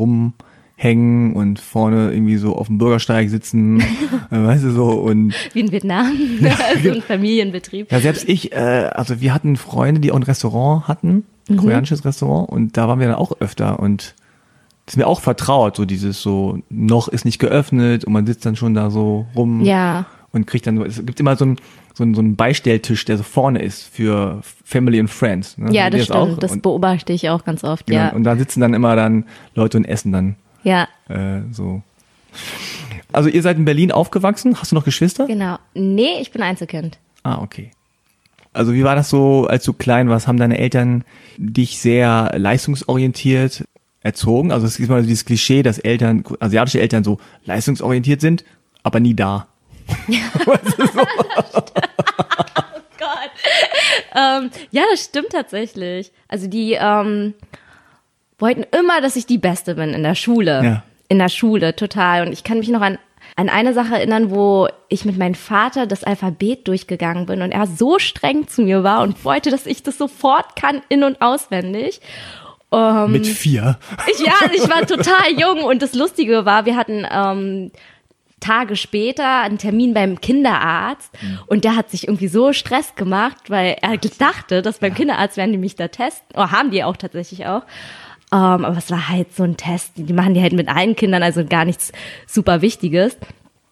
rumhängen 0.80 1.34
und 1.34 1.60
vorne 1.60 2.12
irgendwie 2.12 2.36
so 2.36 2.56
auf 2.56 2.66
dem 2.66 2.78
Bürgersteig 2.78 3.28
sitzen, 3.28 3.80
äh, 4.30 4.44
weißt 4.44 4.64
du 4.64 4.70
so 4.72 4.90
und 4.90 5.34
Wie 5.52 5.60
in 5.60 5.72
Vietnam. 5.72 6.12
so 6.82 6.90
ein 6.90 7.02
Familienbetrieb. 7.02 7.90
ja 7.92 8.00
selbst 8.00 8.28
ich, 8.28 8.52
äh, 8.52 8.90
also 8.92 9.20
wir 9.20 9.34
hatten 9.34 9.56
Freunde, 9.56 10.00
die 10.00 10.12
auch 10.12 10.16
ein 10.16 10.22
Restaurant 10.22 10.88
hatten, 10.88 11.24
ein 11.48 11.56
koreanisches 11.56 12.04
Restaurant 12.04 12.48
und 12.48 12.76
da 12.76 12.88
waren 12.88 13.00
wir 13.00 13.06
dann 13.08 13.16
auch 13.16 13.40
öfter 13.40 13.80
und 13.80 14.14
das 14.86 14.94
ist 14.94 14.98
mir 14.98 15.06
auch 15.06 15.20
vertraut, 15.20 15.76
so 15.76 15.84
dieses 15.84 16.20
so 16.20 16.58
noch 16.68 17.08
ist 17.08 17.24
nicht 17.24 17.38
geöffnet 17.38 18.04
und 18.04 18.12
man 18.12 18.26
sitzt 18.26 18.44
dann 18.46 18.56
schon 18.56 18.74
da 18.74 18.90
so 18.90 19.26
rum 19.36 19.62
Ja. 19.62 20.06
und 20.32 20.46
kriegt 20.46 20.66
dann, 20.66 20.80
es 20.82 21.04
gibt 21.04 21.20
immer 21.20 21.36
so 21.36 21.44
einen 21.44 21.56
so 21.92 22.04
einen, 22.04 22.14
so 22.14 22.20
einen 22.20 22.36
Beistelltisch, 22.36 23.04
der 23.04 23.18
so 23.18 23.24
vorne 23.24 23.60
ist 23.60 23.82
für 23.82 24.40
Family 24.64 25.00
and 25.00 25.10
Friends. 25.10 25.58
Ne? 25.58 25.72
Ja, 25.72 25.90
das 25.90 26.04
stimmt. 26.04 26.18
auch? 26.18 26.38
Das 26.38 26.52
und, 26.52 26.62
beobachte 26.62 27.12
ich 27.12 27.28
auch 27.28 27.44
ganz 27.44 27.64
oft, 27.64 27.86
genau, 27.88 27.98
ja. 27.98 28.12
und 28.12 28.22
da 28.22 28.36
sitzen 28.36 28.60
dann 28.60 28.74
immer 28.74 28.94
dann 28.94 29.24
Leute 29.54 29.76
und 29.76 29.84
essen 29.84 30.12
dann 30.12 30.36
Ja, 30.62 30.88
äh, 31.08 31.40
so. 31.52 31.82
Also 33.12 33.28
ihr 33.28 33.42
seid 33.42 33.56
in 33.56 33.64
Berlin 33.64 33.90
aufgewachsen? 33.92 34.56
Hast 34.60 34.70
du 34.72 34.76
noch 34.76 34.84
Geschwister? 34.84 35.26
genau. 35.26 35.58
Nee, 35.74 36.20
ich 36.20 36.30
bin 36.30 36.42
Einzelkind. 36.42 36.98
Ah, 37.22 37.40
okay. 37.42 37.70
Also 38.52 38.72
wie 38.72 38.84
war 38.84 38.96
das 38.96 39.10
so, 39.10 39.46
als 39.46 39.64
du 39.64 39.72
klein 39.72 40.08
warst? 40.08 40.26
Haben 40.26 40.38
deine 40.38 40.58
Eltern 40.58 41.04
dich 41.36 41.78
sehr 41.78 42.32
leistungsorientiert 42.36 43.64
erzogen? 44.02 44.50
Also 44.52 44.66
es 44.66 44.76
gibt 44.76 44.90
mal 44.90 45.02
dieses 45.02 45.24
Klischee, 45.24 45.62
dass 45.62 45.78
Eltern, 45.78 46.24
asiatische 46.40 46.80
Eltern 46.80 47.04
so 47.04 47.18
leistungsorientiert 47.44 48.20
sind, 48.20 48.44
aber 48.82 49.00
nie 49.00 49.14
da. 49.14 49.46
Gott. 50.06 50.60
ähm, 54.14 54.50
ja, 54.70 54.82
das 54.90 55.04
stimmt 55.04 55.30
tatsächlich. 55.30 56.12
Also 56.28 56.46
die 56.48 56.76
ähm, 56.78 57.34
wollten 58.40 58.64
immer, 58.76 59.00
dass 59.00 59.16
ich 59.16 59.26
die 59.26 59.38
Beste 59.38 59.74
bin 59.74 59.90
in 59.90 60.02
der 60.02 60.14
Schule. 60.14 60.64
Ja. 60.64 60.82
In 61.08 61.18
der 61.18 61.28
Schule, 61.28 61.74
total. 61.74 62.26
Und 62.26 62.32
ich 62.32 62.44
kann 62.44 62.58
mich 62.58 62.68
noch 62.68 62.80
an 62.80 62.98
an 63.36 63.48
eine 63.48 63.74
Sache 63.74 63.94
erinnern, 63.94 64.30
wo 64.30 64.68
ich 64.88 65.04
mit 65.04 65.16
meinem 65.16 65.34
Vater 65.34 65.86
das 65.86 66.04
Alphabet 66.04 66.66
durchgegangen 66.68 67.26
bin 67.26 67.42
und 67.42 67.52
er 67.52 67.66
so 67.66 67.98
streng 67.98 68.48
zu 68.48 68.62
mir 68.62 68.82
war 68.84 69.02
und 69.02 69.24
wollte, 69.24 69.50
dass 69.50 69.66
ich 69.66 69.82
das 69.82 69.98
sofort 69.98 70.56
kann, 70.56 70.82
in- 70.88 71.04
und 71.04 71.22
auswendig. 71.22 72.00
Ähm, 72.72 73.12
Mit 73.12 73.26
vier. 73.26 73.78
ich, 74.12 74.26
ja, 74.26 74.34
ich 74.54 74.68
war 74.68 74.86
total 74.86 75.32
jung 75.36 75.64
und 75.64 75.82
das 75.82 75.94
Lustige 75.94 76.44
war, 76.44 76.66
wir 76.66 76.76
hatten 76.76 77.06
ähm, 77.10 77.70
Tage 78.38 78.76
später 78.76 79.40
einen 79.40 79.58
Termin 79.58 79.92
beim 79.92 80.20
Kinderarzt 80.20 81.10
und 81.46 81.64
der 81.64 81.76
hat 81.76 81.90
sich 81.90 82.08
irgendwie 82.08 82.28
so 82.28 82.52
Stress 82.52 82.94
gemacht, 82.94 83.48
weil 83.48 83.76
er 83.82 83.96
dachte, 83.96 84.62
dass 84.62 84.78
beim 84.78 84.94
Kinderarzt 84.94 85.36
werden 85.36 85.52
die 85.52 85.58
mich 85.58 85.76
da 85.76 85.88
testen, 85.88 86.26
oder 86.34 86.50
haben 86.50 86.70
die 86.70 86.82
auch 86.84 86.96
tatsächlich 86.96 87.46
auch. 87.46 87.62
Ähm, 88.32 88.64
aber 88.64 88.76
es 88.78 88.90
war 88.90 89.08
halt 89.08 89.34
so 89.34 89.42
ein 89.42 89.56
Test, 89.56 89.92
die 89.96 90.12
machen 90.12 90.34
die 90.34 90.40
halt 90.42 90.52
mit 90.52 90.68
allen 90.68 90.94
Kindern, 90.96 91.22
also 91.22 91.44
gar 91.44 91.64
nichts 91.64 91.92
super 92.26 92.62
Wichtiges. 92.62 93.16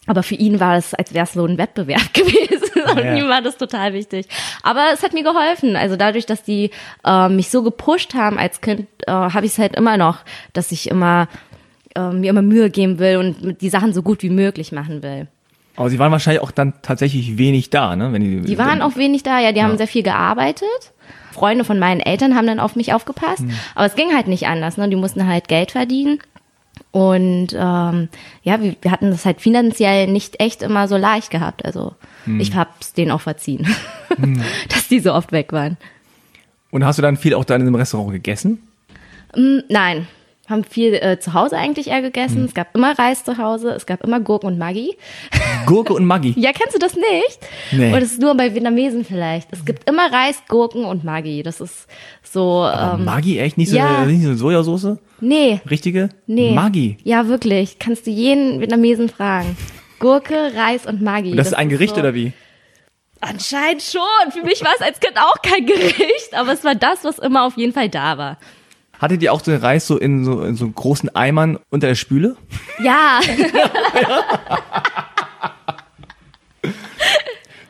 Aber 0.06 0.22
für 0.22 0.34
ihn 0.34 0.58
war 0.58 0.76
es, 0.76 0.94
als 0.94 1.12
wäre 1.14 1.24
es 1.24 1.34
so 1.34 1.44
ein 1.44 1.58
Wettbewerb 1.58 2.12
gewesen. 2.14 2.82
Und 2.90 2.98
Ja. 3.04 3.14
ihm 3.16 3.28
war 3.28 3.42
das 3.42 3.56
total 3.58 3.92
wichtig. 3.92 4.26
Aber 4.62 4.86
es 4.92 5.02
hat 5.02 5.12
mir 5.12 5.22
geholfen. 5.22 5.76
Also 5.76 5.96
dadurch, 5.96 6.26
dass 6.26 6.42
die 6.42 6.70
äh, 7.04 7.28
mich 7.28 7.50
so 7.50 7.62
gepusht 7.62 8.14
haben 8.14 8.38
als 8.38 8.60
Kind, 8.60 8.86
äh, 9.06 9.10
habe 9.12 9.44
ich 9.46 9.52
es 9.52 9.58
halt 9.58 9.76
immer 9.76 9.96
noch, 9.96 10.18
dass 10.54 10.72
ich 10.72 10.88
immer 10.90 11.28
äh, 11.94 12.10
mir 12.10 12.30
immer 12.30 12.42
Mühe 12.42 12.70
geben 12.70 12.98
will 12.98 13.16
und 13.18 13.60
die 13.60 13.68
Sachen 13.68 13.92
so 13.92 14.02
gut 14.02 14.22
wie 14.22 14.30
möglich 14.30 14.72
machen 14.72 15.02
will. 15.02 15.26
Aber 15.76 15.90
sie 15.90 15.98
waren 16.00 16.10
wahrscheinlich 16.10 16.42
auch 16.42 16.50
dann 16.50 16.72
tatsächlich 16.82 17.38
wenig 17.38 17.70
da, 17.70 17.94
ne? 17.94 18.12
Wenn 18.12 18.22
die, 18.22 18.40
Die 18.40 18.58
waren 18.58 18.82
auch 18.82 18.96
wenig 18.96 19.22
da, 19.22 19.38
ja, 19.38 19.52
die 19.52 19.62
haben 19.62 19.76
sehr 19.76 19.86
viel 19.86 20.02
gearbeitet. 20.02 20.68
Freunde 21.38 21.64
von 21.64 21.78
meinen 21.78 22.00
Eltern 22.00 22.34
haben 22.34 22.46
dann 22.46 22.60
auf 22.60 22.76
mich 22.76 22.92
aufgepasst. 22.92 23.44
Aber 23.74 23.86
es 23.86 23.94
ging 23.94 24.14
halt 24.14 24.26
nicht 24.26 24.46
anders, 24.46 24.76
ne? 24.76 24.88
Die 24.88 24.96
mussten 24.96 25.26
halt 25.26 25.48
Geld 25.48 25.70
verdienen. 25.70 26.18
Und 26.90 27.48
ähm, 27.52 28.08
ja, 28.42 28.60
wir, 28.62 28.76
wir 28.80 28.90
hatten 28.90 29.10
das 29.10 29.24
halt 29.24 29.40
finanziell 29.40 30.06
nicht 30.06 30.40
echt 30.40 30.62
immer 30.62 30.88
so 30.88 30.96
leicht 30.96 31.30
gehabt. 31.30 31.64
Also 31.64 31.94
ich 32.38 32.54
hab's 32.54 32.92
denen 32.92 33.10
auch 33.10 33.20
verziehen, 33.22 33.66
dass 34.68 34.88
die 34.88 35.00
so 35.00 35.14
oft 35.14 35.32
weg 35.32 35.52
waren. 35.52 35.76
Und 36.70 36.84
hast 36.84 36.98
du 36.98 37.02
dann 37.02 37.16
viel 37.16 37.34
auch 37.34 37.44
dann 37.44 37.66
im 37.66 37.74
Restaurant 37.74 38.12
gegessen? 38.12 38.62
Mm, 39.34 39.60
Nein, 39.68 40.06
haben 40.48 40.64
viel 40.64 40.94
äh, 40.94 41.18
zu 41.20 41.34
Hause 41.34 41.56
eigentlich 41.56 41.88
eher 41.88 42.00
gegessen. 42.00 42.44
Es 42.46 42.54
gab 42.54 42.74
immer 42.74 42.98
Reis 42.98 43.24
zu 43.24 43.36
Hause, 43.38 43.70
es 43.70 43.86
gab 43.86 44.02
immer 44.02 44.20
Gurken 44.20 44.46
und 44.46 44.58
Maggi. 44.58 44.96
Gurke 45.66 45.92
und 45.92 46.06
Maggi. 46.06 46.34
Ja, 46.36 46.52
kennst 46.52 46.74
du 46.74 46.78
das 46.78 46.94
nicht? 46.94 47.38
Nee. 47.72 47.90
Oder 47.90 48.00
ist 48.00 48.20
nur 48.20 48.34
bei 48.34 48.54
Vietnamesen 48.54 49.04
vielleicht? 49.04 49.48
Es 49.50 49.64
gibt 49.64 49.88
immer 49.88 50.10
Reis, 50.10 50.42
Gurken 50.48 50.84
und 50.84 51.04
Maggi. 51.04 51.42
Das 51.42 51.60
ist 51.60 51.86
so, 52.22 52.62
Aber 52.64 52.98
ähm, 52.98 53.04
Maggi, 53.04 53.38
echt? 53.38 53.58
Nicht 53.58 53.70
so, 53.70 53.76
ja. 53.76 53.98
eine, 53.98 54.12
nicht 54.12 54.22
so 54.22 54.28
eine 54.28 54.38
Sojasauce? 54.38 54.98
nee, 55.20 55.60
Richtige? 55.68 56.08
nee. 56.26 56.52
Maggi. 56.54 56.96
Ja, 57.04 57.28
wirklich. 57.28 57.78
Kannst 57.78 58.06
du 58.06 58.10
jeden 58.10 58.60
Vietnamesen 58.60 59.08
fragen. 59.08 59.56
Gurke, 59.98 60.52
Reis 60.54 60.86
und 60.86 61.02
Maggi. 61.02 61.32
Und 61.32 61.36
das, 61.36 61.48
ist 61.48 61.54
ein 61.54 61.68
Gericht 61.68 61.94
so, 61.94 62.00
oder 62.00 62.14
wie? 62.14 62.32
Anscheinend 63.20 63.82
schon. 63.82 64.32
Für 64.32 64.44
mich 64.44 64.62
war 64.62 64.72
es 64.76 64.80
als 64.80 65.00
Kind 65.00 65.16
auch 65.18 65.42
kein 65.42 65.66
Gericht, 65.66 66.34
aber 66.34 66.52
es 66.52 66.64
war 66.64 66.74
das, 66.74 67.04
was 67.04 67.18
immer 67.18 67.44
auf 67.44 67.56
jeden 67.56 67.72
Fall 67.72 67.88
da 67.88 68.16
war. 68.16 68.38
Hattet 68.98 69.22
ihr 69.22 69.32
auch 69.32 69.40
den 69.42 69.56
Reis 69.60 69.86
so 69.86 69.96
in 69.96 70.24
so, 70.24 70.42
in 70.42 70.56
so 70.56 70.68
großen 70.68 71.14
Eimern 71.14 71.58
unter 71.70 71.86
der 71.86 71.94
Spüle? 71.94 72.36
Ja, 72.82 73.20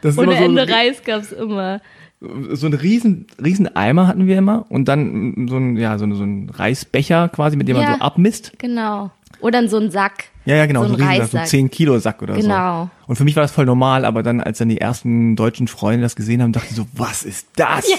ohne 0.04 0.12
so, 0.12 0.23
Ende 0.23 0.68
Reis 0.68 1.02
gab's 1.04 1.32
immer. 1.32 1.80
so 2.20 2.66
ein 2.66 2.75
riesen, 2.75 3.26
riesen 3.42 3.75
Eimer 3.76 4.06
hatten 4.06 4.26
wir 4.26 4.38
immer 4.38 4.66
und 4.68 4.87
dann 4.87 5.47
so 5.49 5.56
ein, 5.56 5.76
ja, 5.76 5.99
so 5.99 6.04
ein, 6.06 6.14
so 6.14 6.23
ein 6.25 6.50
Reisbecher 6.50 7.28
quasi, 7.28 7.56
mit 7.56 7.68
dem 7.68 7.76
man 7.76 7.85
Ja. 7.85 7.94
so 7.97 8.00
abmisst. 8.00 8.52
Genau. 8.58 9.11
Oder 9.40 9.68
so 9.68 9.76
ein 9.78 9.90
Sack. 9.90 10.25
Ja, 10.47 10.56
ja, 10.56 10.66
genau, 10.66 10.82
So 10.85 10.88
so, 10.88 10.94
ein 10.94 11.02
ein 11.02 11.08
riesen, 11.08 11.26
so 11.30 11.37
Reissack. 11.37 11.49
10 11.49 11.70
Kilo 11.70 11.99
Sack 11.99 12.23
oder 12.23 12.35
so. 12.35 12.40
Genau. 12.40 12.90
Und 13.06 13.16
für 13.16 13.25
mich 13.25 13.37
war 13.37 13.42
das 13.42 13.52
voll 13.52 13.66
normal, 13.66 14.04
aber 14.04 14.23
dann, 14.23 14.40
als 14.40 14.58
dann 14.58 14.68
die 14.68 14.80
ersten 14.80 15.37
deutschen 15.37 15.68
Freunde 15.68 16.02
das 16.02 16.16
gesehen 16.16 16.42
haben, 16.42 16.52
dachte 16.52 16.68
ich 16.70 16.76
so, 16.76 16.87
was 16.94 17.23
ist 17.23 17.47
das? 17.56 17.88
Ja. 17.88 17.97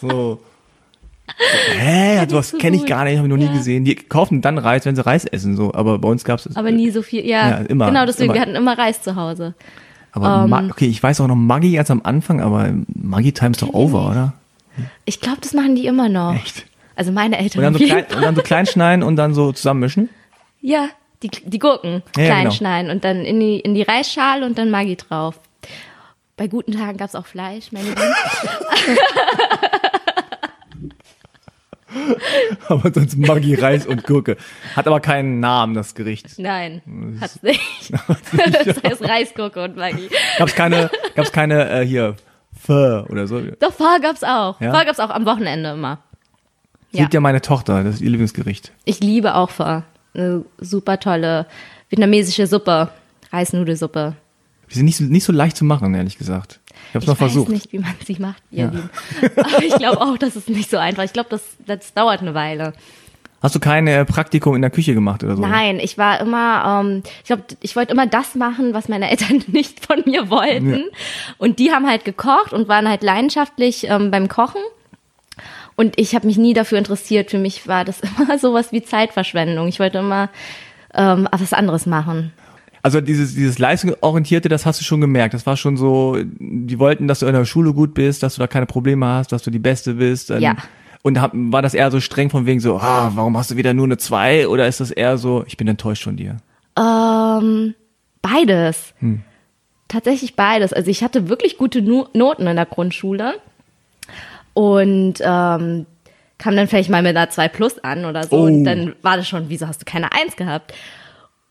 So. 0.00 0.40
Hä, 1.78 2.26
sowas 2.28 2.50
so 2.50 2.58
kenne 2.58 2.76
ich 2.76 2.86
gar 2.86 3.04
nicht, 3.04 3.16
habe 3.16 3.26
ich 3.26 3.30
noch 3.30 3.36
nie 3.38 3.46
Ja. 3.46 3.52
gesehen. 3.52 3.84
Die 3.84 3.94
kaufen 3.94 4.40
dann 4.42 4.58
Reis, 4.58 4.84
wenn 4.86 4.96
sie 4.96 5.04
Reis 5.04 5.24
essen, 5.24 5.56
so. 5.56 5.72
Aber 5.74 5.98
bei 5.98 6.08
uns 6.08 6.24
gab's 6.24 6.46
es. 6.46 6.56
Aber 6.56 6.70
nie 6.70 6.90
so 6.90 7.02
viel. 7.02 7.26
Ja, 7.26 7.48
Ja, 7.50 7.56
immer, 7.58 7.86
genau, 7.86 8.06
deswegen, 8.06 8.26
immer. 8.26 8.34
wir 8.34 8.40
hatten 8.42 8.54
immer 8.54 8.76
Reis 8.78 9.02
zu 9.02 9.16
Hause. 9.16 9.54
Aber 10.12 10.42
ähm, 10.44 10.50
Ma 10.50 10.64
okay, 10.70 10.86
ich 10.86 11.02
weiß 11.02 11.20
auch 11.20 11.26
noch 11.26 11.34
Maggi 11.34 11.72
ganz 11.72 11.90
am 11.90 12.00
Anfang, 12.04 12.40
aber 12.40 12.70
Maggi 12.94 13.32
Time 13.32 13.50
ist 13.52 13.62
doch 13.62 13.72
over, 13.74 14.10
oder? 14.10 14.32
Ich 15.04 15.20
glaube, 15.20 15.38
das 15.40 15.52
machen 15.54 15.74
die 15.76 15.86
immer 15.86 16.08
noch. 16.08 16.34
Echt? 16.36 16.66
Also 16.96 17.10
meine 17.10 17.38
Eltern. 17.38 17.64
Und 17.64 17.64
dann, 17.64 17.74
so 17.74 17.84
klein, 17.84 18.04
und 18.14 18.22
dann 18.22 18.36
so 18.36 18.42
klein 18.42 18.66
schneiden 18.66 19.02
und 19.02 19.16
dann 19.16 19.34
so 19.34 19.50
zusammenmischen. 19.52 20.08
Ja, 20.60 20.88
die, 21.22 21.30
die 21.44 21.58
Gurken 21.58 22.02
Ja, 22.16 22.22
ja, 22.22 22.28
klein 22.28 22.42
genau. 22.44 22.54
schneiden 22.54 22.90
und 22.90 23.02
dann 23.04 23.24
in 23.24 23.40
die, 23.40 23.58
in 23.58 23.74
die 23.74 23.82
Reisschale 23.82 24.46
und 24.46 24.56
dann 24.58 24.70
Maggi 24.70 24.94
drauf. 24.96 25.38
Bei 26.36 26.46
guten 26.48 26.72
Tagen 26.72 26.96
gab's 26.96 27.14
auch 27.14 27.26
Fleisch, 27.26 27.72
meine 27.72 27.88
Lieben. 27.88 28.00
Aber 32.68 32.92
sonst 32.92 33.16
Maggi, 33.16 33.54
Reis 33.54 33.86
und 33.86 34.04
Gurke. 34.04 34.36
Hat 34.74 34.86
aber 34.86 35.00
keinen 35.00 35.40
Namen, 35.40 35.74
das 35.74 35.94
Gericht. 35.94 36.38
Nein, 36.38 36.82
hat's 37.20 37.42
nicht. 37.42 37.60
das 37.92 38.82
heißt 38.82 39.02
Reisgurke 39.02 39.62
und 39.62 39.76
Maggi. 39.76 40.08
Gab's 40.38 40.54
keine, 40.54 40.90
gab's 41.14 41.32
keine, 41.32 41.70
äh, 41.70 41.86
hier, 41.86 42.16
Pho 42.58 43.04
oder 43.08 43.26
so. 43.26 43.40
Doch, 43.40 43.72
Pho 43.72 43.84
gab's 44.00 44.22
auch. 44.22 44.60
Ja? 44.60 44.72
Pho 44.72 44.84
gab's 44.84 45.00
auch 45.00 45.10
am 45.10 45.26
Wochenende 45.26 45.70
immer. 45.70 45.98
Ja. 46.92 47.02
liebt 47.02 47.14
ja 47.14 47.20
meine 47.20 47.40
Tochter, 47.40 47.82
das 47.82 47.96
ist 47.96 48.00
ihr 48.02 48.10
Lieblingsgericht. 48.10 48.72
Ich 48.84 49.00
liebe 49.00 49.34
auch 49.34 49.50
Pho. 49.50 49.82
Eine 50.14 50.44
super 50.58 51.00
tolle 51.00 51.46
vietnamesische 51.88 52.46
Suppe. 52.46 52.90
Reisnudelsuppe. 53.32 54.14
Die 54.70 54.74
sind 54.74 54.84
nicht 54.84 54.96
so, 54.96 55.04
nicht 55.04 55.24
so 55.24 55.32
leicht 55.32 55.56
zu 55.56 55.64
machen, 55.64 55.94
ehrlich 55.94 56.18
gesagt. 56.18 56.60
Ich 56.90 56.94
hab's 56.94 57.04
Ich 57.04 57.08
noch 57.08 57.14
weiß 57.20 57.32
versucht. 57.32 57.48
nicht, 57.50 57.72
wie 57.72 57.78
man 57.78 57.94
sie 58.06 58.16
macht, 58.18 58.42
ihr 58.50 58.64
Ja. 58.64 58.70
Lieben. 58.70 58.90
Aber 59.36 59.62
ich 59.64 59.74
glaube 59.76 60.00
auch, 60.00 60.18
das 60.18 60.36
ist 60.36 60.48
nicht 60.48 60.70
so 60.70 60.76
einfach. 60.78 61.02
Ich 61.04 61.12
glaube, 61.12 61.28
das, 61.30 61.42
das 61.66 61.92
dauert 61.94 62.20
eine 62.20 62.34
Weile. 62.34 62.72
Hast 63.42 63.54
du 63.54 63.60
kein 63.60 63.86
äh, 63.86 64.06
Praktikum 64.06 64.54
in 64.56 64.62
der 64.62 64.70
Küche 64.70 64.94
gemacht 64.94 65.22
oder 65.22 65.36
so? 65.36 65.42
Nein, 65.42 65.78
ich 65.78 65.98
war 65.98 66.18
immer, 66.20 66.80
ähm, 66.82 67.02
ich 67.20 67.24
glaube, 67.26 67.42
ich 67.60 67.76
wollte 67.76 67.92
immer 67.92 68.06
das 68.06 68.34
machen, 68.36 68.72
was 68.72 68.88
meine 68.88 69.10
Eltern 69.10 69.44
nicht 69.48 69.84
von 69.84 70.02
mir 70.06 70.30
wollten. 70.30 70.84
Und 71.36 71.58
die 71.58 71.70
haben 71.70 71.86
halt 71.86 72.04
gekocht 72.06 72.52
und 72.54 72.68
waren 72.68 72.88
halt 72.88 73.02
leidenschaftlich 73.02 73.86
ähm, 73.88 74.10
beim 74.10 74.28
Kochen. 74.28 74.62
Und 75.76 75.98
ich 75.98 76.14
habe 76.14 76.26
mich 76.26 76.38
nie 76.38 76.54
dafür 76.54 76.78
interessiert. 76.78 77.30
Für 77.30 77.38
mich 77.38 77.66
war 77.68 77.84
das 77.84 78.00
immer 78.18 78.38
sowas 78.38 78.72
wie 78.72 78.82
Zeitverschwendung. 78.82 79.68
Ich 79.68 79.78
wollte 79.78 79.98
immer 79.98 80.30
ähm, 80.94 81.28
was 81.30 81.52
anderes 81.52 81.84
machen. 81.84 82.32
Also 82.84 83.00
dieses, 83.00 83.34
dieses 83.34 83.58
Leistungsorientierte, 83.58 84.50
das 84.50 84.66
hast 84.66 84.78
du 84.78 84.84
schon 84.84 85.00
gemerkt. 85.00 85.32
Das 85.32 85.46
war 85.46 85.56
schon 85.56 85.78
so, 85.78 86.18
die 86.38 86.78
wollten, 86.78 87.08
dass 87.08 87.20
du 87.20 87.26
in 87.26 87.32
der 87.32 87.46
Schule 87.46 87.72
gut 87.72 87.94
bist, 87.94 88.22
dass 88.22 88.34
du 88.34 88.40
da 88.40 88.46
keine 88.46 88.66
Probleme 88.66 89.06
hast, 89.06 89.32
dass 89.32 89.42
du 89.42 89.50
die 89.50 89.58
Beste 89.58 89.94
bist. 89.94 90.30
Ähm, 90.30 90.40
Ja. 90.42 90.56
Und 91.02 91.18
hab, 91.20 91.32
war 91.34 91.62
das 91.62 91.72
eher 91.72 91.90
so 91.90 92.00
streng 92.00 92.28
von 92.28 92.44
wegen 92.44 92.60
so, 92.60 92.76
ah, 92.78 93.10
warum 93.14 93.36
hast 93.38 93.50
du 93.50 93.56
wieder 93.56 93.72
nur 93.72 93.86
eine 93.86 93.96
zwei? 93.96 94.48
Oder 94.48 94.68
ist 94.68 94.80
das 94.80 94.90
eher 94.90 95.16
so, 95.16 95.44
ich 95.46 95.56
bin 95.56 95.66
enttäuscht 95.66 96.04
von 96.04 96.16
dir? 96.16 96.36
Ähm, 96.78 97.74
beides. 98.20 98.92
Tatsächlich 99.88 100.36
beides. 100.36 100.72
Also 100.74 100.90
ich 100.90 101.02
hatte 101.02 101.28
wirklich 101.30 101.56
gute 101.56 101.80
Nu 101.80 102.04
Noten 102.12 102.46
in 102.46 102.56
der 102.56 102.66
Grundschule 102.66 103.34
und 104.54 105.14
ähm, 105.20 105.86
kam 106.38 106.56
dann 106.56 106.68
vielleicht 106.68 106.90
mal 106.90 107.02
mit 107.02 107.16
einer 107.16 107.30
2 107.30 107.48
plus 107.48 107.78
an 107.78 108.04
oder 108.04 108.24
so 108.24 108.36
Oh. 108.36 108.42
und 108.44 108.64
dann 108.64 108.94
war 109.02 109.16
das 109.16 109.28
schon, 109.28 109.48
wieso 109.48 109.66
hast 109.66 109.80
du 109.80 109.84
keine 109.84 110.12
1 110.12 110.36
gehabt? 110.36 110.72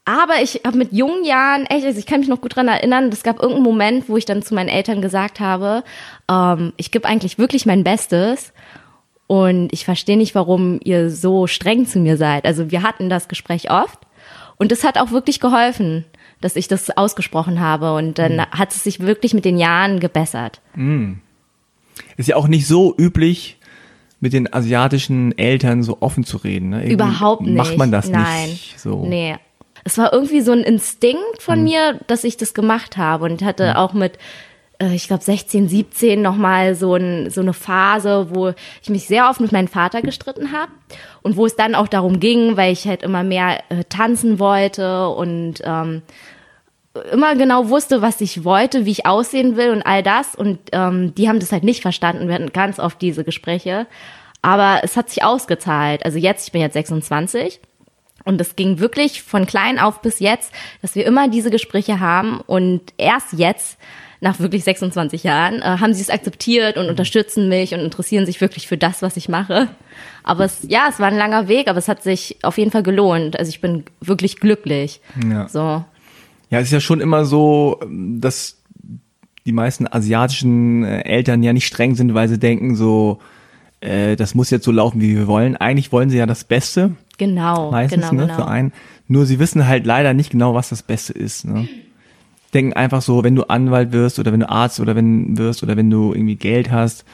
Aber 0.06 0.42
ich 0.42 0.62
habe 0.66 0.78
mit 0.78 0.92
jungen 0.92 1.24
Jahren, 1.24 1.66
echt, 1.66 1.86
also 1.86 1.98
ich 1.98 2.06
kann 2.06 2.20
mich 2.20 2.30
noch 2.30 2.42
gut 2.42 2.56
dran 2.56 2.68
erinnern, 2.68 3.10
es 3.10 3.24
gab 3.24 3.40
irgendeinen 3.40 3.64
Moment, 3.64 4.10
wo 4.10 4.18
ich 4.18 4.26
dann 4.26 4.42
zu 4.42 4.54
meinen 4.54 4.68
Eltern 4.68 5.02
gesagt 5.02 5.40
habe, 5.40 5.84
ähm, 6.30 6.74
ich 6.76 6.92
gebe 6.92 7.08
eigentlich 7.08 7.38
wirklich 7.38 7.66
mein 7.66 7.86
Bestes 7.86 8.52
und 9.28 9.72
ich 9.72 9.86
verstehe 9.86 10.18
nicht, 10.18 10.36
warum 10.36 10.80
ihr 10.84 11.10
so 11.10 11.48
streng 11.48 11.86
zu 11.86 12.00
mir 12.00 12.18
seid. 12.18 12.46
Also 12.46 12.70
wir 12.70 12.84
hatten 12.84 13.10
das 13.10 13.30
Gespräch 13.30 13.72
oft 13.72 14.00
und 14.58 14.74
es 14.74 14.84
hat 14.84 14.98
auch 14.98 15.12
wirklich 15.12 15.40
geholfen, 15.40 16.04
dass 16.42 16.58
ich 16.58 16.68
das 16.68 16.90
ausgesprochen 16.98 17.62
habe 17.62 17.96
und 17.96 18.20
dann 18.20 18.42
hat 18.52 18.72
es 18.72 18.84
sich 18.84 19.00
wirklich 19.00 19.34
mit 19.34 19.46
den 19.46 19.58
Jahren 19.58 20.02
gebessert. 20.02 20.60
Ist 22.18 22.28
ja 22.28 22.36
auch 22.36 22.50
nicht 22.50 22.68
so 22.68 22.94
üblich, 22.98 23.58
mit 24.24 24.32
den 24.32 24.54
asiatischen 24.54 25.38
Eltern 25.38 25.84
so 25.84 25.98
offen 26.00 26.24
zu 26.24 26.38
reden. 26.38 26.70
Ne? 26.70 26.90
Überhaupt 26.90 27.42
nicht. 27.42 27.58
Macht 27.58 27.78
man 27.78 27.92
das 27.92 28.08
Nein. 28.08 28.50
nicht 28.50 28.80
so? 28.80 29.06
Nee. 29.06 29.36
Es 29.84 29.98
war 29.98 30.14
irgendwie 30.14 30.42
so 30.42 30.52
ein 30.52 30.62
Instinkt 30.62 31.42
von 31.42 31.56
Hm. 31.56 31.64
mir, 31.64 32.00
dass 32.08 32.24
ich 32.24 32.38
das 32.38 32.54
gemacht 32.54 32.98
habe 32.98 33.26
und 33.26 33.44
hatte 33.44 33.78
auch 33.78 33.94
mit 33.94 34.18
äh, 34.80 34.94
ich 34.94 35.08
glaube 35.08 35.24
16, 35.24 35.68
17 35.68 36.22
nochmal 36.22 36.76
so, 36.76 36.96
ein, 36.96 37.30
so 37.30 37.42
eine 37.42 37.54
Phase, 37.54 38.28
wo 38.32 38.54
ich 38.82 38.90
mich 38.90 39.08
sehr 39.08 39.30
oft 39.30 39.40
mit 39.40 39.52
meinem 39.52 39.68
Vater 39.68 40.02
gestritten 40.02 40.52
habe 40.52 40.72
und 41.22 41.38
wo 41.38 41.46
es 41.46 41.56
dann 41.56 41.76
auch 41.76 41.88
darum 41.88 42.20
ging, 42.20 42.58
weil 42.58 42.74
ich 42.74 42.88
halt 42.88 43.04
immer 43.04 43.24
mehr 43.24 43.60
äh, 43.70 43.84
tanzen 43.90 44.40
wollte 44.40 45.10
und 45.10 45.62
ähm, 45.64 46.02
immer 47.12 47.36
genau 47.36 47.70
wusste, 47.70 48.02
was 48.02 48.22
ich 48.22 48.44
wollte, 48.44 48.86
wie 48.86 48.92
ich 48.92 49.06
aussehen 49.06 49.58
will 49.58 49.72
und 49.72 49.82
all 49.82 50.04
das. 50.04 50.36
Und 50.36 50.60
ähm, 50.74 51.16
die 51.16 51.28
haben 51.28 51.40
das 51.40 51.52
halt 51.52 51.64
nicht 51.64 51.82
verstanden. 51.82 52.28
Wir 52.28 52.36
hatten 52.36 52.54
ganz 52.54 52.80
oft 52.80 53.02
diese 53.02 53.24
Gespräche. 53.24 53.88
Aber 54.44 54.82
es 54.84 54.98
hat 54.98 55.10
sich 55.10 55.24
ausgezahlt. 55.24 56.06
Also 56.06 56.20
jetzt, 56.20 56.48
ich 56.48 56.52
bin 56.52 56.62
jetzt 56.62 56.74
26. 56.74 57.60
Und 58.26 58.40
es 58.40 58.56
ging 58.56 58.80
wirklich 58.80 59.22
von 59.22 59.46
klein 59.46 59.80
auf 59.80 60.02
bis 60.02 60.20
jetzt, 60.20 60.52
dass 60.82 60.96
wir 60.96 61.06
immer 61.06 61.28
diese 61.28 61.52
Gespräche 61.52 62.00
haben. 62.00 62.40
Und 62.40 62.82
erst 62.98 63.34
jetzt, 63.34 63.78
nach 64.22 64.40
wirklich 64.40 64.64
26 64.64 65.24
Jahren, 65.24 65.62
äh, 65.62 65.80
haben 65.80 65.94
sie 65.94 66.02
es 66.02 66.10
akzeptiert 66.10 66.78
und 66.78 66.88
unterstützen 66.88 67.50
mich 67.50 67.74
und 67.74 67.82
interessieren 67.82 68.26
sich 68.26 68.40
wirklich 68.40 68.68
für 68.68 68.78
das, 68.78 69.02
was 69.02 69.18
ich 69.18 69.28
mache. 69.28 69.68
Aber 70.24 70.46
es, 70.46 70.60
ja, 70.66 70.88
es 70.90 71.00
war 71.00 71.08
ein 71.08 71.18
langer 71.18 71.50
Weg, 71.50 71.68
aber 71.68 71.78
es 71.78 71.90
hat 71.90 72.02
sich 72.02 72.38
auf 72.42 72.58
jeden 72.58 72.72
Fall 72.72 72.84
gelohnt. 72.84 73.38
Also 73.38 73.50
ich 73.50 73.60
bin 73.60 73.84
wirklich 74.00 74.38
glücklich. 74.40 75.02
Ja. 75.30 75.50
So. 75.50 75.84
Ja, 76.50 76.60
es 76.60 76.68
ist 76.68 76.72
ja 76.72 76.80
schon 76.80 77.02
immer 77.02 77.26
so, 77.26 77.82
dass 77.90 78.62
die 79.46 79.52
meisten 79.52 79.88
asiatischen 79.92 80.86
äh, 80.86 81.02
Eltern 81.02 81.44
ja 81.44 81.52
nicht 81.52 81.68
streng 81.68 81.96
sind, 81.96 82.14
weil 82.14 82.30
sie 82.30 82.40
denken 82.40 82.76
so, 82.76 83.20
äh, 83.82 84.16
das 84.16 84.36
muss 84.36 84.50
jetzt 84.50 84.64
so 84.64 84.72
laufen, 84.72 85.02
wie 85.02 85.18
wir 85.18 85.28
wollen. 85.28 85.58
Eigentlich 85.58 85.92
wollen 85.92 86.10
sie 86.10 86.18
ja 86.18 86.26
das 86.26 86.46
Beste. 86.46 86.96
Genau, 87.18 87.72
meistens 87.72 88.10
genau, 88.10 88.22
ne, 88.22 88.28
genau. 88.28 88.36
für 88.36 88.48
einen. 88.48 88.74
Nur 89.08 89.26
sie 89.26 89.40
wissen 89.40 89.68
halt 89.68 89.86
leider 89.86 90.14
nicht 90.14 90.32
genau, 90.32 90.54
was 90.54 90.70
das 90.70 90.82
Beste 90.82 91.14
ist. 91.14 91.46
Ne? 91.46 91.68
Denken 92.54 92.74
einfach 92.74 93.02
so, 93.02 93.24
wenn 93.24 93.36
du 93.36 93.44
Anwalt 93.44 93.92
wirst 93.92 94.20
oder 94.20 94.32
wenn 94.32 94.40
du 94.40 94.50
Arzt 94.50 94.80
oder 94.80 94.96
wenn 94.96 95.38
wirst 95.38 95.64
oder 95.64 95.78
wenn 95.78 95.90
du 95.90 96.14
irgendwie 96.14 96.36
Geld 96.36 96.72
hast, 96.72 97.06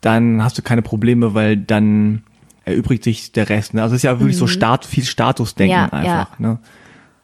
dann 0.00 0.42
hast 0.42 0.56
du 0.56 0.62
keine 0.62 0.82
Probleme, 0.82 1.34
weil 1.34 1.56
dann 1.56 2.22
erübrigt 2.64 3.04
sich 3.04 3.32
der 3.32 3.48
Rest. 3.48 3.74
Ne? 3.74 3.82
Also 3.82 3.94
es 3.94 4.00
ist 4.00 4.04
ja 4.04 4.18
wirklich 4.18 4.36
so 4.36 4.46
Stat, 4.46 4.84
viel 4.84 5.04
Statusdenken 5.04 5.76
Mhm. 5.76 5.88
Ja, 5.92 5.98
einfach. 5.98 6.38
Ne? 6.38 6.58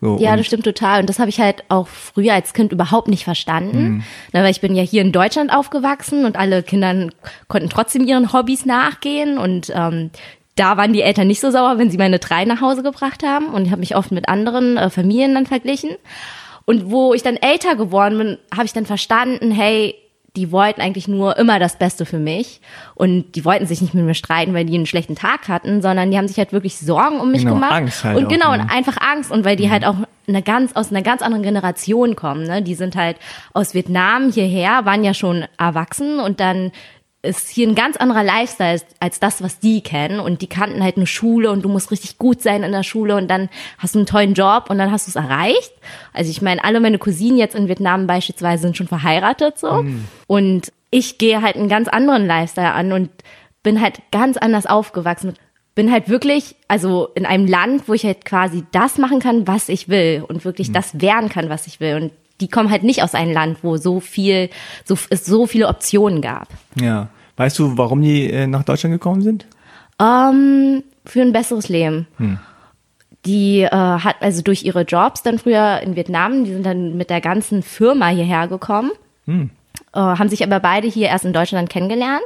So, 0.00 0.19
Ja, 0.21 0.37
das 0.37 0.47
stimmt 0.47 0.65
total. 0.65 1.00
Und 1.00 1.09
das 1.09 1.19
habe 1.19 1.31
ich 1.31 1.41
halt 1.41 1.65
auch 1.69 1.88
früher 1.88 2.35
als 2.35 2.53
Kind 2.53 2.73
überhaupt 2.73 3.09
nicht 3.09 3.25
verstanden. 3.25 3.83
Mhm. 3.83 4.03
Na, 4.33 4.43
weil 4.43 4.50
ich 4.50 4.61
bin 4.61 4.75
ja 4.75 4.83
hier 4.83 5.00
in 5.00 5.12
Deutschland 5.12 5.53
aufgewachsen 5.53 6.26
und 6.26 6.37
alle 6.37 6.62
Kinder 6.62 7.09
konnten 7.49 7.71
trotzdem 7.71 8.07
ihren 8.07 8.33
Hobbys 8.33 8.67
nachgehen. 8.67 9.38
Und 9.38 9.73
ähm, 9.75 10.11
da 10.56 10.76
waren 10.76 10.92
die 10.92 11.02
Eltern 11.02 11.26
nicht 11.26 11.40
so 11.40 11.50
sauer, 11.50 11.78
wenn 11.78 11.90
sie 11.90 11.98
meine 11.98 12.18
drei 12.18 12.44
nach 12.44 12.60
Hause 12.60 12.82
gebracht 12.82 13.22
haben. 13.22 13.48
Und 13.48 13.66
ich 13.66 13.70
habe 13.70 13.80
mich 13.80 13.94
oft 13.94 14.10
mit 14.10 14.28
anderen 14.28 14.76
äh, 14.76 14.90
Familien 14.90 15.34
dann 15.34 15.46
verglichen. 15.46 15.90
Und 16.64 16.90
wo 16.90 17.14
ich 17.14 17.22
dann 17.22 17.36
älter 17.36 17.76
geworden 17.76 18.18
bin, 18.18 18.38
habe 18.52 18.64
ich 18.64 18.72
dann 18.72 18.86
verstanden, 18.86 19.52
hey, 19.52 19.94
die 20.34 20.52
wollten 20.52 20.80
eigentlich 20.80 21.08
nur 21.08 21.38
immer 21.38 21.58
das 21.58 21.78
Beste 21.78 22.04
für 22.04 22.18
mich. 22.18 22.60
Und 22.94 23.36
die 23.36 23.44
wollten 23.44 23.66
sich 23.66 23.80
nicht 23.80 23.94
mit 23.94 24.04
mir 24.04 24.14
streiten, 24.14 24.52
weil 24.54 24.66
die 24.66 24.75
einen 24.75 24.86
schlechten 24.86 25.14
Tag 25.14 25.48
hatten, 25.48 25.80
sondern 25.80 26.10
die 26.10 26.18
haben 26.18 26.28
sich 26.28 26.36
halt 26.38 26.52
wirklich 26.52 26.78
Sorgen 26.78 27.20
um 27.20 27.30
mich 27.30 27.42
Genau, 27.42 27.54
gemacht. 27.54 27.72
Angst 27.72 28.04
halt 28.04 28.16
und 28.16 28.26
auch, 28.26 28.28
genau, 28.28 28.52
ne? 28.54 28.62
und 28.62 28.70
einfach 28.70 28.96
Angst. 29.00 29.30
Und 29.30 29.44
weil 29.44 29.56
die 29.56 29.70
halt 29.70 29.86
auch 29.86 29.96
eine 30.28 30.42
ganz, 30.42 30.75
aus 30.75 30.90
einer 30.90 31.02
ganz 31.02 31.22
anderen 31.22 31.42
Generation 31.42 32.16
kommen. 32.16 32.44
Ne? 32.46 32.62
Die 32.62 32.75
sind 32.75 32.96
halt 32.96 33.16
aus 33.54 33.75
Vietnam 33.75 34.30
hierher, 34.30 34.84
waren 34.84 35.04
ja 35.04 35.14
schon 35.14 35.44
erwachsen 35.58 36.18
und 36.20 36.40
dann 36.40 36.72
ist 37.26 37.49
hier 37.49 37.68
ein 37.68 37.75
ganz 37.75 37.97
anderer 37.97 38.23
Lifestyle 38.23 38.80
als, 39.00 39.21
das, 39.21 39.42
was 39.42 39.59
die 39.59 39.80
kennen. 39.80 40.21
Und 40.21 40.42
die 40.42 40.47
kannten 40.47 40.83
halt 40.83 40.97
eine 40.97 41.06
Schule 41.06 41.50
und 41.50 41.62
du 41.62 41.68
musst 41.68 41.90
richtig 41.90 42.18
gut 42.18 42.42
sein 42.42 42.62
in 42.62 42.73
der 42.73 42.83
Schule 42.83 43.16
und 43.16 43.28
dann 43.28 43.49
hast 43.78 43.95
du 43.95 44.00
einen 44.00 44.06
tollen 44.06 44.35
Job 44.35 44.66
und 44.71 44.78
dann 44.78 44.90
hast 44.90 45.06
du 45.06 45.11
es 45.11 45.16
erreicht. 45.16 45.73
Also 46.12 46.30
ich 46.30 46.42
meine, 46.42 46.64
alle 46.64 46.80
meine 46.80 46.99
Cousinen 46.99 47.38
jetzt 47.38 47.54
in 47.54 47.68
Vietnam 47.68 48.06
beispielsweise 48.06 48.62
sind 48.62 48.76
schon 48.76 48.88
verheiratet 48.88 49.59
so. 49.59 49.85
Und 50.26 50.73
ich 50.90 51.18
gehe 51.18 51.42
halt 51.42 51.56
einen 51.56 51.68
ganz 51.68 51.88
anderen 51.88 52.26
Lifestyle 52.26 52.73
an 52.73 52.92
und 52.92 53.11
bin 53.62 53.80
halt 53.80 54.00
ganz 54.12 54.37
anders 54.37 54.66
aufgewachsen. 54.66 55.35
Bin 55.75 55.92
halt 55.92 56.09
wirklich, 56.09 56.54
also 56.68 57.09
in 57.14 57.26
einem 57.26 57.47
Land, 57.47 57.88
wo 57.88 57.92
ich 57.92 58.04
halt 58.04 58.25
quasi 58.25 58.64
das 58.73 58.97
machen 58.97 59.21
kann, 59.21 59.47
was 59.47 59.68
ich 59.68 59.88
will 59.88 60.25
und 60.26 60.45
wirklich 60.45 60.73
das 60.73 61.00
werden 61.00 61.28
kann, 61.28 61.50
was 61.50 61.66
ich 61.66 61.80
will. 61.80 61.97
Und 61.97 62.12
die 62.40 62.49
kommen 62.49 62.71
halt 62.71 62.83
nicht 62.83 63.02
aus 63.02 63.14
einem 63.14 63.33
Land, 63.33 63.59
wo 63.62 63.76
so 63.76 64.00
viel, 64.00 64.50
so, 64.85 64.97
es 65.11 65.25
so 65.25 65.47
viele 65.47 65.68
Optionen 65.68 66.21
gab. 66.21 66.49
Ja. 66.80 67.09
Weißt 67.37 67.59
du, 67.59 67.76
warum 67.76 68.02
die 68.02 68.31
äh, 68.31 68.47
nach 68.47 68.64
Deutschland 68.64 68.95
gekommen 68.95 69.23
sind? 69.23 69.47
Ähm, 70.00 70.83
für 71.05 71.23
ein 71.23 71.33
besseres 71.33 71.69
Leben. 71.69 72.07
Die 73.25 73.62
äh, 73.62 73.71
hat 73.71 74.16
also 74.21 74.43
durch 74.43 74.64
ihre 74.64 74.83
Jobs 74.83 75.23
dann 75.23 75.38
früher 75.38 75.81
in 75.83 75.97
Vietnam, 75.97 76.45
die 76.45 76.52
sind 76.52 76.64
dann 76.64 76.97
mit 76.97 77.11
der 77.11 77.21
ganzen 77.21 77.62
Firma 77.62 78.09
hierher 78.09 78.47
gekommen, 78.49 78.90
äh, 79.95 79.99
haben 79.99 80.28
sich 80.28 80.43
aber 80.45 80.61
beide 80.61 80.87
hier 80.88 81.09
erst 81.09 81.25
in 81.25 81.33
Deutschland 81.33 81.69
kennengelernt 81.71 82.25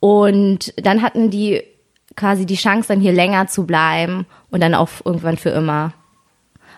und 0.00 0.74
dann 0.76 1.02
hatten 1.02 1.30
die 1.30 1.62
quasi 2.16 2.46
die 2.46 2.56
Chance 2.56 2.88
dann 2.88 3.00
hier 3.00 3.12
länger 3.12 3.46
zu 3.46 3.64
bleiben 3.64 4.26
und 4.50 4.60
dann 4.60 4.74
auch 4.74 4.88
irgendwann 5.04 5.36
für 5.36 5.50
immer. 5.50 5.92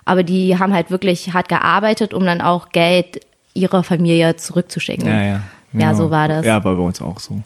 Aber 0.05 0.22
die 0.22 0.59
haben 0.59 0.74
halt 0.74 0.90
wirklich 0.90 1.33
hart 1.33 1.48
gearbeitet, 1.48 2.12
um 2.12 2.24
dann 2.24 2.40
auch 2.40 2.70
Geld 2.70 3.20
ihrer 3.55 3.83
Familie 3.83 4.37
zurückzuschicken. 4.37 5.07
Ja, 5.09 5.22
ja. 5.22 5.40
Ja, 5.72 5.94
so 5.94 6.11
war 6.11 6.28
das. 6.28 6.44
Ja, 6.44 6.62
war 6.64 6.74
bei 6.74 6.83
uns 6.83 7.00
auch 7.00 7.20
so. 7.20 7.42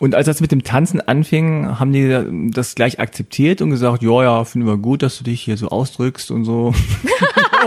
Und 0.00 0.14
als 0.14 0.24
das 0.26 0.40
mit 0.40 0.50
dem 0.50 0.64
Tanzen 0.64 1.00
anfing, 1.00 1.78
haben 1.78 1.92
die 1.92 2.50
das 2.54 2.74
gleich 2.74 3.00
akzeptiert 3.00 3.60
und 3.60 3.68
gesagt, 3.68 4.02
ja, 4.02 4.22
ja, 4.22 4.44
finden 4.44 4.66
wir 4.66 4.78
gut, 4.78 5.02
dass 5.02 5.18
du 5.18 5.24
dich 5.24 5.42
hier 5.42 5.58
so 5.58 5.68
ausdrückst 5.68 6.30
und 6.30 6.46
so. 6.46 6.72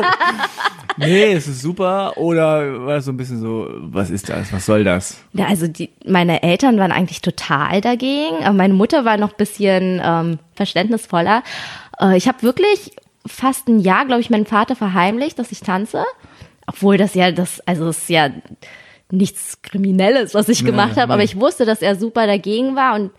nee, 0.98 1.32
es 1.32 1.48
ist 1.48 1.62
super. 1.62 2.17
Oder 2.17 2.86
war 2.86 2.96
das 2.96 3.06
so 3.06 3.12
ein 3.12 3.17
bisschen 3.17 3.39
so, 3.39 3.67
was 3.82 4.10
ist 4.10 4.30
das? 4.30 4.52
Was 4.52 4.65
soll 4.65 4.84
das? 4.84 5.19
Ja, 5.34 5.46
also 5.46 5.67
die, 5.67 5.91
meine 6.08 6.41
Eltern 6.41 6.80
waren 6.80 6.91
eigentlich 6.91 7.22
total 7.22 7.82
dagegen, 7.82 8.43
aber 8.43 8.54
meine 8.54 8.74
Mutter 8.74 9.06
war 9.06 9.17
noch 9.17 9.30
ein 9.30 9.38
bisschen 9.38 10.02
ähm, 10.04 10.39
verständnisvoller. 10.56 11.43
Äh, 12.00 12.17
ich 12.17 12.28
habe 12.28 12.41
wirklich 12.41 12.93
fast 13.28 13.67
ein 13.67 13.78
Jahr, 13.78 14.08
glaube 14.08 14.22
ich, 14.22 14.32
meinen 14.32 14.48
Vater 14.48 14.76
verheimlicht, 14.76 15.38
dass 15.38 15.52
ich 15.52 15.60
tanze. 15.60 16.04
Obwohl 16.65 16.98
das 16.98 17.13
ja, 17.13 17.32
das, 17.32 17.60
also 17.67 17.89
es 17.89 18.00
ist 18.00 18.10
ja 18.10 18.30
nichts 19.13 19.62
Kriminelles, 19.62 20.34
was 20.34 20.49
ich 20.49 20.65
gemacht 20.65 20.97
habe, 20.97 21.13
aber 21.13 21.17
nee. 21.17 21.26
ich 21.26 21.39
wusste, 21.39 21.65
dass 21.65 21.82
er 21.82 21.95
super 21.95 22.26
dagegen 22.28 22.76
war 22.76 22.95
und 22.95 23.12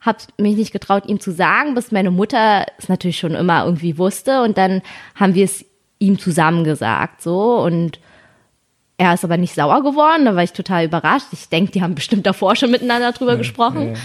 habe 0.00 0.18
mich 0.36 0.56
nicht 0.56 0.72
getraut, 0.72 1.06
ihm 1.06 1.20
zu 1.20 1.32
sagen, 1.32 1.74
bis 1.74 1.90
meine 1.90 2.10
Mutter 2.10 2.66
es 2.78 2.88
natürlich 2.88 3.18
schon 3.18 3.34
immer 3.34 3.64
irgendwie 3.64 3.98
wusste 3.98 4.42
und 4.42 4.58
dann 4.58 4.82
haben 5.14 5.34
wir 5.34 5.44
es 5.44 5.64
ihm 5.98 6.18
zusammen 6.18 6.64
gesagt, 6.64 7.22
so 7.22 7.58
und 7.58 7.98
er 8.98 9.14
ist 9.14 9.24
aber 9.24 9.36
nicht 9.36 9.54
sauer 9.54 9.82
geworden, 9.82 10.24
da 10.24 10.34
war 10.34 10.42
ich 10.42 10.52
total 10.52 10.84
überrascht. 10.84 11.28
Ich 11.32 11.48
denke, 11.48 11.70
die 11.70 11.82
haben 11.82 11.94
bestimmt 11.94 12.26
davor 12.26 12.56
schon 12.56 12.72
miteinander 12.72 13.12
drüber 13.12 13.36
gesprochen. 13.36 13.96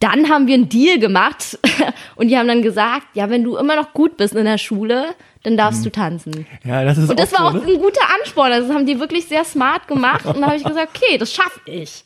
Dann 0.00 0.28
haben 0.28 0.46
wir 0.46 0.54
einen 0.54 0.68
Deal 0.68 0.98
gemacht 0.98 1.58
und 2.16 2.28
die 2.28 2.36
haben 2.36 2.48
dann 2.48 2.62
gesagt, 2.62 3.06
ja, 3.14 3.30
wenn 3.30 3.42
du 3.44 3.56
immer 3.56 3.76
noch 3.76 3.94
gut 3.94 4.16
bist 4.16 4.34
in 4.34 4.44
der 4.44 4.58
Schule, 4.58 5.14
dann 5.42 5.56
darfst 5.56 5.84
du 5.86 5.90
tanzen. 5.90 6.46
Ja, 6.64 6.84
das 6.84 6.98
ist 6.98 7.08
Und 7.08 7.18
das 7.18 7.32
war 7.32 7.46
auch 7.46 7.52
so, 7.52 7.58
ne? 7.58 7.64
ein 7.66 7.78
guter 7.80 8.02
Ansporn. 8.18 8.52
Also 8.52 8.68
das 8.68 8.76
haben 8.76 8.84
die 8.84 9.00
wirklich 9.00 9.26
sehr 9.26 9.44
smart 9.44 9.88
gemacht. 9.88 10.26
Und 10.26 10.40
da 10.40 10.48
habe 10.48 10.56
ich 10.56 10.64
gesagt, 10.64 10.90
okay, 10.96 11.16
das 11.18 11.32
schaffe 11.32 11.60
ich. 11.66 12.04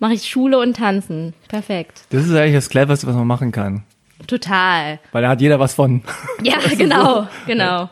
Mache 0.00 0.14
ich 0.14 0.28
Schule 0.28 0.58
und 0.58 0.76
Tanzen. 0.76 1.34
Perfekt. 1.46 2.02
Das 2.10 2.24
ist 2.24 2.34
eigentlich 2.34 2.54
das 2.54 2.70
Cleverste, 2.70 3.06
was 3.06 3.14
man 3.14 3.26
machen 3.26 3.52
kann. 3.52 3.84
Total. 4.26 4.98
Weil 5.12 5.22
da 5.22 5.28
hat 5.28 5.40
jeder 5.40 5.60
was 5.60 5.74
von. 5.74 6.02
Ja, 6.42 6.56
genau, 6.76 7.28
genau. 7.46 7.88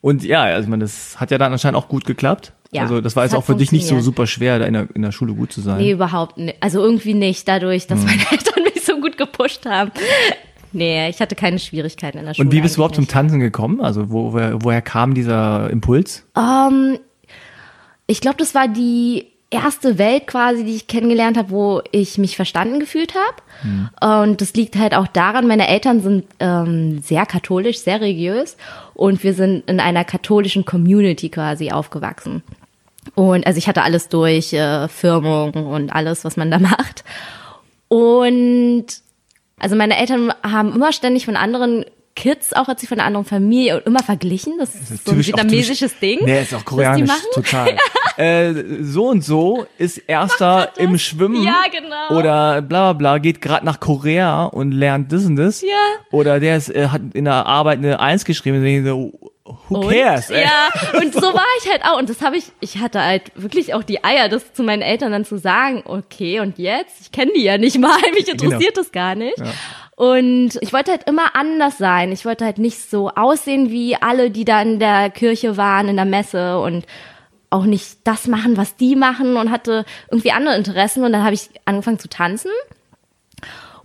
Und 0.00 0.22
ja, 0.22 0.44
also 0.44 0.62
ich 0.62 0.68
meine, 0.68 0.84
das 0.84 1.18
hat 1.20 1.30
ja 1.30 1.38
dann 1.38 1.52
anscheinend 1.52 1.76
auch 1.76 1.88
gut 1.88 2.04
geklappt. 2.04 2.52
Ja, 2.72 2.82
also 2.82 3.00
das 3.00 3.16
war 3.16 3.24
jetzt 3.24 3.34
auch 3.34 3.44
für 3.44 3.54
dich 3.54 3.72
nicht 3.72 3.86
so 3.86 4.00
super 4.00 4.26
schwer, 4.26 4.58
da 4.58 4.66
in 4.66 4.72
der, 4.74 4.88
in 4.94 5.02
der 5.02 5.12
Schule 5.12 5.34
gut 5.34 5.52
zu 5.52 5.60
sein. 5.60 5.78
Nee, 5.78 5.92
überhaupt 5.92 6.36
nicht. 6.38 6.56
Also 6.60 6.80
irgendwie 6.80 7.14
nicht, 7.14 7.46
dadurch, 7.46 7.86
dass 7.86 8.04
meine 8.04 8.22
Eltern 8.30 8.64
mich 8.64 8.84
so 8.84 9.00
gut 9.00 9.16
gepusht 9.16 9.66
haben. 9.66 9.90
Nee, 10.72 11.08
ich 11.08 11.20
hatte 11.20 11.34
keine 11.34 11.58
Schwierigkeiten 11.58 12.18
in 12.18 12.26
der 12.26 12.34
Schule. 12.34 12.46
Und 12.46 12.52
wie 12.52 12.60
bist 12.60 12.76
du 12.76 12.78
überhaupt 12.80 12.96
zum 12.96 13.02
eigentlich 13.02 13.12
Tanzen 13.12 13.40
gekommen? 13.40 13.80
Also 13.80 14.10
wo, 14.10 14.32
woher, 14.32 14.62
woher 14.62 14.82
kam 14.82 15.14
dieser 15.14 15.70
Impuls? 15.70 16.24
nicht. 16.34 16.36
Ähm, 16.36 16.98
ich 18.06 18.20
glaube, 18.20 18.36
das 18.38 18.54
war 18.54 18.68
die 18.68 19.26
erste 19.50 19.98
Welt 19.98 20.26
quasi, 20.26 20.64
die 20.64 20.74
ich 20.74 20.86
kennengelernt 20.86 21.36
habe, 21.36 21.50
wo 21.50 21.82
ich 21.92 22.18
mich 22.18 22.36
verstanden 22.36 22.80
gefühlt 22.80 23.14
habe. 23.14 24.24
Und 24.24 24.40
das 24.40 24.54
liegt 24.54 24.76
halt 24.76 24.94
auch 24.94 25.06
daran, 25.06 25.46
meine 25.46 25.68
Eltern 25.68 26.00
sind 26.00 26.26
ähm, 26.40 27.00
sehr 27.00 27.26
katholisch, 27.26 27.78
sehr 27.78 28.00
religiös 28.00 28.56
und 28.94 29.22
wir 29.22 29.34
sind 29.34 29.68
in 29.68 29.80
einer 29.80 30.04
katholischen 30.04 30.64
Community 30.64 31.28
quasi 31.28 31.70
aufgewachsen. 31.70 32.42
Und 33.14 33.46
also 33.46 33.58
ich 33.58 33.68
hatte 33.68 33.82
alles 33.82 34.08
durch, 34.08 34.52
äh, 34.52 34.88
Firmung 34.88 35.52
und 35.52 35.90
alles, 35.90 36.24
was 36.24 36.36
man 36.36 36.50
da 36.50 36.58
macht. 36.58 37.04
Und 37.88 38.86
also 39.58 39.76
meine 39.76 39.96
Eltern 39.96 40.32
haben 40.42 40.74
immer 40.74 40.92
ständig 40.92 41.24
von 41.24 41.36
anderen 41.36 41.84
Kids, 42.16 42.52
auch 42.54 42.66
als 42.68 42.80
sie 42.80 42.86
von 42.88 42.98
einer 42.98 43.06
anderen 43.06 43.26
Familie, 43.26 43.78
immer 43.84 44.02
verglichen. 44.02 44.54
Das 44.58 44.74
ist 44.74 44.88
so 44.88 44.94
ein 44.94 44.98
Typisch- 45.18 45.32
auch 45.34 45.38
vietnamesisches 45.38 45.98
Ding. 46.00 46.18
Nee, 46.24 46.42
ist 46.42 46.52
auch 46.54 46.58
das 46.58 46.64
koreanisch, 46.64 47.10
total. 47.32 47.76
äh, 48.16 48.54
so 48.82 49.08
und 49.08 49.22
so 49.22 49.66
ist 49.78 49.98
Erster 49.98 50.72
im 50.78 50.98
Schwimmen. 50.98 51.42
Ja, 51.44 51.62
genau. 51.70 52.18
Oder 52.18 52.62
bla 52.62 52.92
bla 52.92 52.92
bla, 52.94 53.18
geht 53.18 53.40
gerade 53.40 53.64
nach 53.64 53.78
Korea 53.78 54.44
und 54.44 54.72
lernt 54.72 55.12
das 55.12 55.24
und 55.26 55.36
das. 55.36 55.60
Ja. 55.62 55.68
Oder 56.10 56.40
der 56.40 56.56
ist, 56.56 56.74
äh, 56.74 56.88
hat 56.88 57.02
in 57.12 57.26
der 57.26 57.46
Arbeit 57.46 57.78
eine 57.78 58.00
Eins 58.00 58.24
geschrieben. 58.24 58.58
Und 58.58 58.66
ich 58.66 58.84
so, 58.84 59.12
who 59.68 59.78
Und? 59.80 59.88
cares? 59.90 60.30
ey? 60.30 60.42
Ja, 60.44 60.98
und 61.00 61.12
so 61.12 61.20
war 61.22 61.44
ich 61.62 61.70
halt 61.70 61.84
auch. 61.84 61.98
Und 61.98 62.08
das 62.08 62.22
habe 62.22 62.36
ich, 62.36 62.44
ich 62.60 62.78
hatte 62.78 63.02
halt 63.02 63.30
wirklich 63.34 63.74
auch 63.74 63.82
die 63.82 64.02
Eier, 64.04 64.28
das 64.28 64.52
zu 64.54 64.62
meinen 64.62 64.82
Eltern 64.82 65.12
dann 65.12 65.24
zu 65.24 65.38
sagen, 65.38 65.82
okay, 65.84 66.40
und 66.40 66.58
jetzt? 66.58 67.00
Ich 67.02 67.12
kenne 67.12 67.32
die 67.36 67.42
ja 67.42 67.58
nicht 67.58 67.78
mal, 67.78 67.96
mich 68.14 68.28
interessiert 68.28 68.76
das 68.76 68.90
gar 68.90 69.14
nicht. 69.14 69.36
Und 69.96 70.58
ich 70.60 70.72
wollte 70.74 70.90
halt 70.92 71.04
immer 71.08 71.34
anders 71.34 71.78
sein. 71.78 72.12
Ich 72.12 72.24
wollte 72.26 72.44
halt 72.44 72.58
nicht 72.58 72.90
so 72.90 73.10
aussehen 73.10 73.70
wie 73.70 73.96
alle, 73.96 74.30
die 74.30 74.44
da 74.44 74.60
in 74.62 74.78
der 74.78 75.08
Kirche 75.10 75.56
waren, 75.56 75.88
in 75.88 75.96
der 75.96 76.04
Messe 76.04 76.60
und 76.60 76.84
auch 77.48 77.64
nicht 77.64 77.98
das 78.04 78.26
machen, 78.26 78.56
was 78.58 78.76
die 78.76 78.94
machen 78.94 79.36
und 79.36 79.50
hatte 79.50 79.84
irgendwie 80.10 80.32
andere 80.32 80.54
Interessen. 80.56 81.02
Und 81.02 81.12
dann 81.12 81.24
habe 81.24 81.34
ich 81.34 81.48
angefangen 81.64 81.98
zu 81.98 82.08
tanzen. 82.08 82.50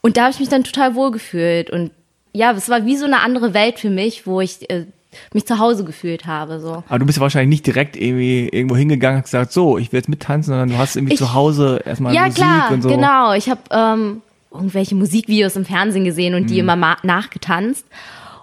Und 0.02 0.17
da 0.17 0.24
habe 0.24 0.32
ich 0.34 0.39
mich 0.39 0.50
dann 0.50 0.63
total 0.65 0.95
wohl 0.95 1.12
gefühlt. 1.12 1.69
Und 1.69 1.91
ja, 2.34 2.52
es 2.52 2.67
war 2.69 2.86
wie 2.86 2.97
so 2.97 3.06
eine 3.06 3.19
andere 3.21 3.54
Welt 3.54 3.80
für 3.80 3.89
mich, 3.89 4.28
wo 4.28 4.41
ich 4.41 4.69
äh, 4.69 4.86
mich 5.34 5.45
zu 5.45 5.60
Hause 5.60 5.86
gefühlt 5.86 6.26
habe. 6.26 6.60
So. 6.60 6.84
Aber 6.89 7.00
du 7.00 7.06
bist 7.06 7.19
ja 7.19 7.21
wahrscheinlich 7.21 7.50
nicht 7.50 7.67
direkt 7.67 7.95
irgendwie 7.95 8.50
irgendwo 8.50 8.76
hingegangen 8.76 9.17
und 9.19 9.24
gesagt, 9.24 9.54
so, 9.54 9.78
ich 9.78 9.93
will 9.93 10.00
jetzt 10.00 10.10
mittanzen, 10.10 10.52
sondern 10.52 10.69
du 10.69 10.78
hast 10.78 10.97
irgendwie 10.97 11.13
Ich- 11.13 11.19
zu 11.19 11.34
Hause 11.34 11.82
erstmal 11.86 12.13
ja, 12.13 12.26
Musik 12.26 12.36
klar, 12.43 12.71
und 12.71 12.82
so. 12.82 12.89
genau. 12.89 13.34
Ich 13.34 13.50
habe 13.50 13.62
ähm, 13.71 14.21
irgendwelche 14.52 14.96
Musikvideos 14.96 15.56
im 15.56 15.66
Fernsehen 15.66 16.04
gesehen 16.06 16.36
und 16.36 16.50
die 16.50 16.62
Mhm. 16.62 16.70
immer 16.70 16.98
nachgetanzt. 17.04 17.86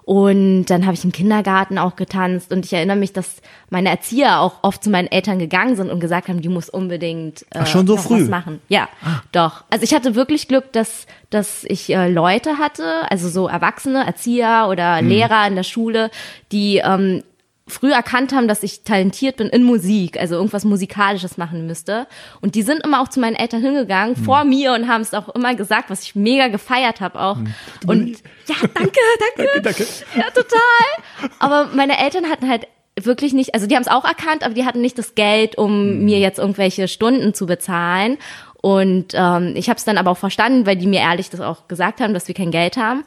Und 0.04 0.64
dann 0.66 0.86
habe 0.86 0.94
ich 0.94 1.04
im 1.04 1.12
Kindergarten 1.12 1.76
auch 1.76 1.94
getanzt 1.94 2.50
und 2.50 2.64
ich 2.64 2.72
erinnere 2.72 2.96
mich, 2.96 3.12
dass 3.12 3.42
meine 3.68 3.90
Erzieher 3.90 4.40
auch 4.40 4.54
oft 4.62 4.82
zu 4.82 4.88
meinen 4.88 5.08
Eltern 5.08 5.38
gegangen 5.38 5.76
sind 5.76 5.90
und 5.90 6.00
gesagt 6.00 6.28
haben, 6.28 6.40
die 6.40 6.48
muss 6.48 6.70
unbedingt 6.70 7.42
äh, 7.50 7.58
Ach, 7.58 7.66
schon 7.66 7.86
so 7.86 7.98
früh? 7.98 8.14
Ah. 8.14 8.20
was 8.22 8.28
machen. 8.30 8.60
Ja, 8.68 8.88
doch. 9.32 9.64
Also 9.68 9.84
ich 9.84 9.92
hatte 9.92 10.14
wirklich 10.14 10.48
Glück, 10.48 10.72
dass 10.72 11.06
dass 11.28 11.62
ich 11.64 11.90
äh, 11.94 12.08
Leute 12.10 12.56
hatte, 12.56 12.84
also 13.10 13.28
so 13.28 13.48
Erwachsene, 13.48 14.06
Erzieher 14.06 14.68
oder 14.70 15.02
Mhm. 15.02 15.08
Lehrer 15.10 15.46
in 15.46 15.56
der 15.56 15.62
Schule, 15.62 16.10
die 16.52 16.78
ähm, 16.78 17.22
früh 17.68 17.92
erkannt 17.92 18.32
haben, 18.34 18.48
dass 18.48 18.62
ich 18.62 18.82
talentiert 18.82 19.36
bin 19.36 19.48
in 19.48 19.62
Musik, 19.62 20.18
also 20.18 20.34
irgendwas 20.36 20.64
Musikalisches 20.64 21.36
machen 21.36 21.66
müsste. 21.66 22.06
Und 22.40 22.54
die 22.54 22.62
sind 22.62 22.84
immer 22.84 23.00
auch 23.00 23.08
zu 23.08 23.20
meinen 23.20 23.36
Eltern 23.36 23.60
hingegangen, 23.62 24.16
Hm. 24.16 24.24
vor 24.24 24.44
mir, 24.44 24.72
und 24.72 24.88
haben 24.88 25.02
es 25.02 25.14
auch 25.14 25.28
immer 25.34 25.54
gesagt, 25.54 25.90
was 25.90 26.02
ich 26.02 26.14
mega 26.14 26.48
gefeiert 26.48 27.00
habe 27.00 27.20
auch. 27.20 27.38
Und 27.86 28.18
ja, 28.46 28.54
danke, 28.74 29.00
danke. 29.36 29.52
Hm. 29.54 29.62
Danke. 29.62 29.86
Ja, 30.16 30.24
total. 30.30 31.30
Aber 31.38 31.70
meine 31.74 31.98
Eltern 31.98 32.26
hatten 32.30 32.48
halt 32.48 32.66
wirklich 33.00 33.32
nicht, 33.32 33.54
also 33.54 33.66
die 33.66 33.74
haben 33.76 33.82
es 33.82 33.88
auch 33.88 34.04
erkannt, 34.04 34.42
aber 34.44 34.54
die 34.54 34.64
hatten 34.64 34.80
nicht 34.80 34.98
das 34.98 35.14
Geld, 35.14 35.56
um 35.56 35.70
Hm. 35.70 36.04
mir 36.04 36.18
jetzt 36.18 36.38
irgendwelche 36.38 36.88
Stunden 36.88 37.34
zu 37.34 37.46
bezahlen. 37.46 38.18
Und 38.60 39.12
ähm, 39.14 39.52
ich 39.54 39.68
habe 39.68 39.76
es 39.78 39.84
dann 39.84 39.98
aber 39.98 40.10
auch 40.10 40.18
verstanden, 40.18 40.66
weil 40.66 40.74
die 40.76 40.88
mir 40.88 41.00
ehrlich 41.00 41.30
das 41.30 41.40
auch 41.40 41.68
gesagt 41.68 42.00
haben, 42.00 42.12
dass 42.12 42.26
wir 42.26 42.34
kein 42.34 42.50
Geld 42.50 42.76
haben. 42.76 43.04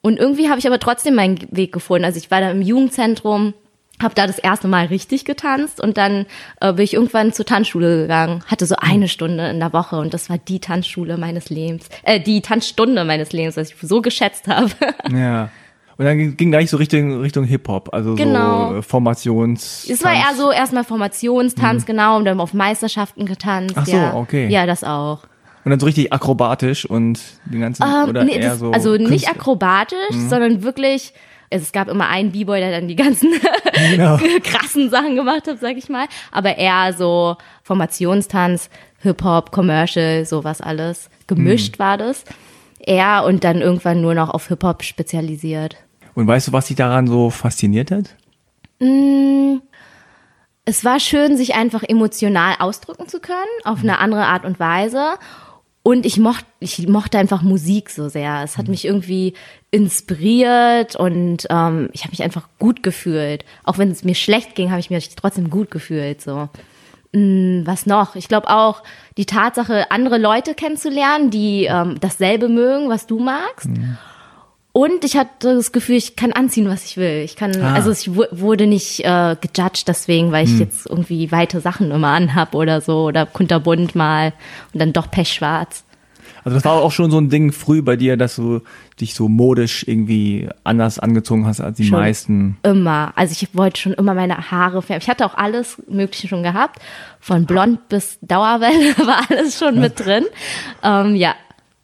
Und 0.00 0.18
irgendwie 0.18 0.48
habe 0.48 0.58
ich 0.60 0.66
aber 0.66 0.78
trotzdem 0.78 1.14
meinen 1.16 1.38
Weg 1.50 1.72
gefunden. 1.72 2.04
Also 2.04 2.18
ich 2.18 2.30
war 2.30 2.40
da 2.40 2.50
im 2.50 2.62
Jugendzentrum, 2.62 3.54
habe 4.00 4.14
da 4.14 4.26
das 4.26 4.38
erste 4.38 4.68
Mal 4.68 4.86
richtig 4.86 5.24
getanzt 5.24 5.80
und 5.80 5.96
dann 5.96 6.26
äh, 6.60 6.72
bin 6.72 6.84
ich 6.84 6.94
irgendwann 6.94 7.32
zur 7.32 7.44
Tanzschule 7.46 8.02
gegangen. 8.02 8.42
Hatte 8.46 8.66
so 8.66 8.74
eine 8.76 9.06
Stunde 9.08 9.48
in 9.50 9.60
der 9.60 9.72
Woche 9.72 9.96
und 9.96 10.12
das 10.14 10.28
war 10.30 10.38
die 10.38 10.58
Tanzschule 10.60 11.16
meines 11.18 11.50
Lebens, 11.50 11.88
äh, 12.02 12.18
die 12.20 12.40
Tanzstunde 12.40 13.04
meines 13.04 13.32
Lebens, 13.32 13.56
was 13.56 13.70
ich 13.70 13.76
so 13.80 14.00
geschätzt 14.02 14.48
habe. 14.48 14.70
Ja. 15.12 15.50
Und 15.98 16.06
dann 16.06 16.36
ging- 16.36 16.50
gleich 16.50 16.70
so 16.70 16.78
Richtung, 16.78 17.20
Richtung 17.20 17.44
Hip-Hop, 17.44 17.90
also 17.92 18.14
Genau. 18.14 18.70
so 18.70 18.76
äh, 18.78 18.82
Formations. 18.82 19.86
Es 19.88 20.02
war 20.02 20.12
eher 20.12 20.34
so 20.36 20.50
erstmal 20.50 20.84
Formationstanz, 20.84 21.84
genau, 21.86 22.16
und 22.16 22.24
dann 22.24 22.40
auf 22.40 22.54
Meisterschaften 22.54 23.26
getanzt. 23.26 23.76
Mhm. 23.76 23.82
Ach 23.82 23.86
so, 23.86 23.96
ja. 23.96 24.14
okay. 24.14 24.48
Ja, 24.48 24.66
das 24.66 24.82
auch. 24.84 25.20
Und 25.64 25.70
dann 25.70 25.78
so 25.78 25.86
richtig 25.86 26.12
akrobatisch 26.12 26.86
und 26.86 27.20
den 27.44 27.60
ganzen, 27.60 27.84
Ähm, 27.84 28.08
oder 28.08 28.24
nee, 28.24 28.32
eher 28.36 28.50
das, 28.50 28.58
so. 28.58 28.72
also 28.72 28.92
nicht 28.96 29.06
Künstler- 29.08 29.32
akrobatisch, 29.32 30.10
Mhm. 30.16 30.28
sondern 30.28 30.62
wirklich, 30.64 31.12
es 31.52 31.72
gab 31.72 31.88
immer 31.88 32.08
einen 32.08 32.32
B-Boy, 32.32 32.60
der 32.60 32.70
dann 32.70 32.88
die 32.88 32.96
ganzen 32.96 33.32
Genau. 33.90 34.18
krassen 34.42 34.90
Sachen 34.90 35.16
gemacht 35.16 35.46
hat, 35.46 35.60
sag 35.60 35.76
ich 35.76 35.88
mal. 35.88 36.06
Aber 36.30 36.56
eher 36.56 36.92
so 36.92 37.36
Formationstanz, 37.62 38.70
Hip-Hop, 39.00 39.50
Commercial, 39.50 40.24
sowas 40.24 40.60
alles. 40.60 41.08
Mhm. 41.08 41.34
Gemischt 41.34 41.78
war 41.78 41.98
das. 41.98 42.24
Er 42.78 43.24
und 43.24 43.44
dann 43.44 43.60
irgendwann 43.60 44.00
nur 44.00 44.14
noch 44.14 44.30
auf 44.30 44.48
Hip-Hop 44.48 44.82
spezialisiert. 44.82 45.76
Und 46.14 46.26
weißt 46.26 46.48
du, 46.48 46.52
was 46.52 46.66
dich 46.66 46.76
daran 46.76 47.06
so 47.06 47.30
fasziniert 47.30 47.90
hat? 47.90 48.16
es 50.64 50.84
war 50.84 50.98
schön, 50.98 51.36
sich 51.36 51.54
einfach 51.54 51.82
emotional 51.84 52.56
ausdrücken 52.58 53.08
zu 53.08 53.20
können, 53.20 53.36
auf 53.64 53.80
eine 53.82 53.98
andere 53.98 54.24
Art 54.26 54.44
und 54.44 54.58
Weise. 54.58 55.14
Und 55.84 56.06
ich 56.06 56.18
mochte, 56.18 56.46
ich 56.60 56.86
mochte 56.86 57.18
einfach 57.18 57.42
Musik 57.42 57.90
so 57.90 58.08
sehr. 58.08 58.42
Es 58.44 58.56
hat 58.56 58.68
mich 58.68 58.84
irgendwie 58.84 59.34
inspiriert 59.72 60.94
und 60.94 61.46
ähm, 61.50 61.88
ich 61.92 62.02
habe 62.02 62.12
mich 62.12 62.22
einfach 62.22 62.48
gut 62.60 62.84
gefühlt. 62.84 63.44
Auch 63.64 63.78
wenn 63.78 63.90
es 63.90 64.04
mir 64.04 64.14
schlecht 64.14 64.54
ging, 64.54 64.70
habe 64.70 64.78
ich 64.78 64.90
mich 64.90 65.14
trotzdem 65.16 65.50
gut 65.50 65.72
gefühlt. 65.72 66.20
So. 66.20 66.48
Mm, 67.12 67.62
Was 67.64 67.86
noch? 67.86 68.14
Ich 68.14 68.28
glaube 68.28 68.48
auch 68.48 68.84
die 69.16 69.26
Tatsache, 69.26 69.90
andere 69.90 70.18
Leute 70.18 70.54
kennenzulernen, 70.54 71.30
die 71.30 71.64
ähm, 71.64 71.98
dasselbe 72.00 72.48
mögen, 72.48 72.88
was 72.88 73.06
du 73.08 73.18
magst. 73.18 73.68
Und 74.72 75.04
ich 75.04 75.16
hatte 75.18 75.54
das 75.56 75.70
Gefühl, 75.72 75.96
ich 75.96 76.16
kann 76.16 76.32
anziehen, 76.32 76.66
was 76.68 76.84
ich 76.86 76.96
will. 76.96 77.22
Ich 77.24 77.36
kann, 77.36 77.52
Ah. 77.60 77.74
also 77.74 77.90
ich 77.90 78.14
wu- 78.16 78.24
wurde 78.30 78.66
nicht 78.66 79.00
äh, 79.04 79.36
gejudged 79.40 79.86
deswegen, 79.86 80.32
weil 80.32 80.46
ich 80.46 80.58
jetzt 80.58 80.86
irgendwie 80.88 81.30
weite 81.30 81.60
Sachen 81.60 81.90
immer 81.90 82.08
anhab 82.08 82.54
oder 82.54 82.80
so 82.80 83.04
oder 83.04 83.26
kunterbunt 83.26 83.94
mal 83.94 84.32
und 84.72 84.80
dann 84.80 84.94
doch 84.94 85.10
pechschwarz. 85.10 85.84
Also 86.44 86.56
das 86.56 86.64
war 86.64 86.72
auch 86.72 86.90
schon 86.90 87.10
so 87.12 87.18
ein 87.20 87.28
Ding 87.30 87.52
früh 87.52 87.82
bei 87.82 87.94
dir, 87.94 88.16
dass 88.16 88.34
du 88.34 88.62
dich 89.00 89.14
so 89.14 89.28
modisch 89.28 89.84
irgendwie 89.86 90.48
anders 90.64 90.98
angezogen 90.98 91.46
hast 91.46 91.60
als 91.60 91.76
die 91.76 91.84
Schon. 91.84 92.00
meisten. 92.00 92.56
Immer. 92.64 93.12
Also 93.14 93.32
ich 93.40 93.54
wollte 93.54 93.80
schon 93.80 93.92
immer 93.94 94.12
meine 94.14 94.50
Haare 94.50 94.82
färben. 94.82 95.02
Ich 95.02 95.08
hatte 95.08 95.24
auch 95.24 95.34
alles 95.36 95.80
Mögliche 95.88 96.26
schon 96.26 96.42
gehabt. 96.42 96.80
Von 97.20 97.46
blond 97.46 97.88
bis 97.88 98.18
Dauerwelle 98.22 98.96
war 99.06 99.20
alles 99.30 99.56
schon 99.56 99.78
mit 99.78 100.00
drin. 100.04 100.24
Ähm, 100.82 101.14
ja. 101.14 101.34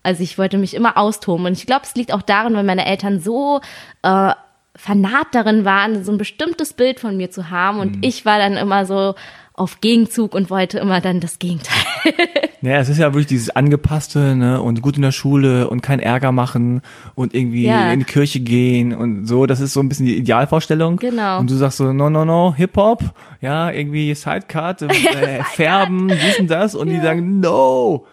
Also 0.08 0.22
ich 0.22 0.38
wollte 0.38 0.56
mich 0.56 0.72
immer 0.72 0.96
austoben. 0.96 1.44
Und 1.44 1.52
ich 1.52 1.66
glaube, 1.66 1.82
es 1.84 1.94
liegt 1.94 2.14
auch 2.14 2.22
daran, 2.22 2.54
weil 2.54 2.64
meine 2.64 2.86
Eltern 2.86 3.20
so 3.20 3.60
äh, 4.02 4.32
fanat 4.74 5.26
darin 5.32 5.66
waren, 5.66 6.02
so 6.02 6.10
ein 6.12 6.16
bestimmtes 6.16 6.72
Bild 6.72 6.98
von 6.98 7.14
mir 7.18 7.30
zu 7.30 7.50
haben. 7.50 7.78
Und 7.78 7.98
ich 8.06 8.24
war 8.24 8.38
dann 8.38 8.54
immer 8.54 8.86
so 8.86 9.14
auf 9.52 9.82
Gegenzug 9.82 10.34
und 10.34 10.48
wollte 10.48 10.78
immer 10.78 11.02
dann 11.02 11.20
das 11.20 11.38
Gegenteil. 11.38 11.76
Ja, 12.60 12.78
es 12.78 12.88
ist 12.88 12.98
ja 12.98 13.12
wirklich 13.14 13.28
dieses 13.28 13.50
Angepasste, 13.50 14.34
ne, 14.34 14.60
und 14.60 14.82
gut 14.82 14.96
in 14.96 15.02
der 15.02 15.12
Schule 15.12 15.70
und 15.70 15.80
kein 15.80 16.00
Ärger 16.00 16.32
machen 16.32 16.82
und 17.14 17.32
irgendwie 17.32 17.66
Ja. 17.66 17.92
in 17.92 18.00
die 18.00 18.04
Kirche 18.04 18.40
gehen 18.40 18.92
und 18.92 19.26
so. 19.26 19.46
Das 19.46 19.60
ist 19.60 19.74
so 19.74 19.78
ein 19.80 19.88
bisschen 19.88 20.06
die 20.06 20.16
Idealvorstellung. 20.16 20.96
Genau. 20.96 21.38
Und 21.38 21.48
du 21.50 21.54
sagst 21.54 21.76
so, 21.78 21.92
no, 21.92 22.10
no, 22.10 22.24
no, 22.24 22.52
Hip-Hop, 22.56 23.04
ja, 23.40 23.70
irgendwie 23.70 24.12
Sidecut, 24.12 24.82
äh, 24.82 25.44
färben, 25.54 26.08
dies 26.08 26.40
und 26.40 26.50
das. 26.50 26.74
Und 26.74 26.88
die 26.88 26.98
sagen, 26.98 27.38
no, 27.38 28.06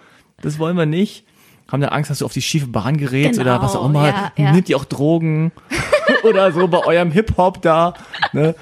das 0.44 0.60
wollen 0.60 0.78
wir 0.78 0.86
nicht. 0.86 1.26
Haben 1.72 1.82
dann 1.82 1.90
Angst, 1.90 2.12
dass 2.12 2.20
du 2.20 2.26
auf 2.26 2.34
die 2.34 2.44
schiefe 2.44 2.68
Bahn 2.68 2.98
gerätst 2.98 3.40
Genau, 3.40 3.56
oder 3.56 3.64
was 3.64 3.76
auch 3.76 3.86
immer. 3.86 4.08
ja, 4.08 4.32
ja. 4.38 4.52
Nimmt 4.52 4.70
ihr 4.70 4.78
auch 4.78 4.86
Drogen 4.86 5.52
oder 6.24 6.52
so 6.52 6.68
bei 6.68 6.86
eurem 6.86 7.12
Hip-Hop 7.12 7.62
da, 7.62 7.96
ne? 8.34 8.54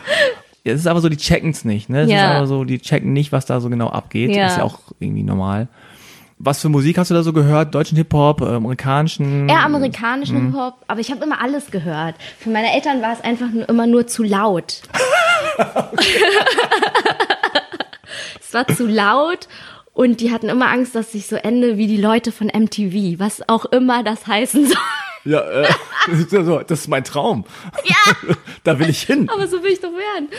Ja, 0.63 0.71
es 0.71 0.79
ist 0.79 0.87
aber 0.87 1.01
so, 1.01 1.09
die 1.09 1.17
checken's 1.17 1.65
nicht, 1.65 1.89
ne? 1.89 2.01
Es 2.01 2.05
ist 2.07 2.13
Ja. 2.13 2.37
aber 2.37 2.47
so, 2.47 2.63
die 2.63 2.79
checken 2.79 3.11
nicht, 3.11 3.33
was 3.33 3.45
da 3.45 3.59
so 3.59 3.69
genau 3.69 3.89
abgeht. 3.89 4.33
Ja. 4.33 4.47
Ist 4.47 4.57
ja 4.57 4.63
auch 4.63 4.79
irgendwie 4.99 5.23
normal. 5.23 5.67
Was 6.39 6.61
für 6.61 6.69
Musik 6.69 6.97
hast 6.97 7.11
du 7.11 7.13
da 7.13 7.23
so 7.23 7.33
gehört? 7.33 7.75
Deutschen 7.75 7.97
Hip-Hop, 7.97 8.41
äh, 8.41 8.45
amerikanischen? 8.45 9.47
Eher 9.49 9.63
amerikanischen 9.63 10.45
Hip-Hop, 10.47 10.75
aber 10.87 10.99
ich 11.01 11.11
habe 11.11 11.23
immer 11.23 11.41
alles 11.41 11.71
gehört. 11.71 12.15
Für 12.39 12.49
meine 12.49 12.73
Eltern 12.73 13.01
war 13.01 13.13
es 13.13 13.21
einfach 13.21 13.49
nur, 13.51 13.67
immer 13.67 13.85
nur 13.87 14.07
zu 14.07 14.23
laut. 14.23 14.81
es 18.39 18.53
war 18.53 18.67
zu 18.67 18.87
laut 18.87 19.47
und 19.93 20.21
die 20.21 20.31
hatten 20.31 20.49
immer 20.49 20.69
Angst, 20.69 20.95
dass 20.95 21.13
ich 21.13 21.27
so 21.27 21.35
ende 21.35 21.77
wie 21.77 21.87
die 21.87 21.97
Leute 21.97 22.31
von 22.31 22.47
MTV, 22.47 23.19
was 23.19 23.47
auch 23.47 23.65
immer 23.65 24.03
das 24.03 24.25
heißen 24.27 24.67
soll. 24.67 24.77
Ja, 25.25 25.39
äh, 25.39 25.67
das 26.67 26.79
ist 26.81 26.87
mein 26.87 27.03
Traum. 27.03 27.45
Ja, 27.85 28.35
Da 28.63 28.79
will 28.79 28.89
ich 28.89 29.03
hin. 29.03 29.29
aber 29.29 29.47
so 29.47 29.61
will 29.63 29.71
ich 29.71 29.79
doch 29.79 29.91
werden. 29.91 30.29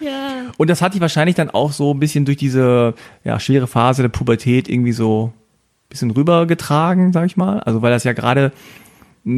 Ja. 0.00 0.52
Und 0.56 0.70
das 0.70 0.82
hat 0.82 0.94
dich 0.94 1.00
wahrscheinlich 1.00 1.34
dann 1.34 1.50
auch 1.50 1.72
so 1.72 1.92
ein 1.92 1.98
bisschen 1.98 2.24
durch 2.24 2.36
diese 2.36 2.94
ja, 3.24 3.40
schwere 3.40 3.66
Phase 3.66 4.02
der 4.02 4.08
Pubertät 4.08 4.68
irgendwie 4.68 4.92
so 4.92 5.32
ein 5.34 5.88
bisschen 5.88 6.10
rübergetragen, 6.10 7.12
sag 7.12 7.26
ich 7.26 7.36
mal. 7.36 7.60
Also 7.60 7.82
weil 7.82 7.90
das 7.90 8.04
ja 8.04 8.12
gerade 8.12 8.52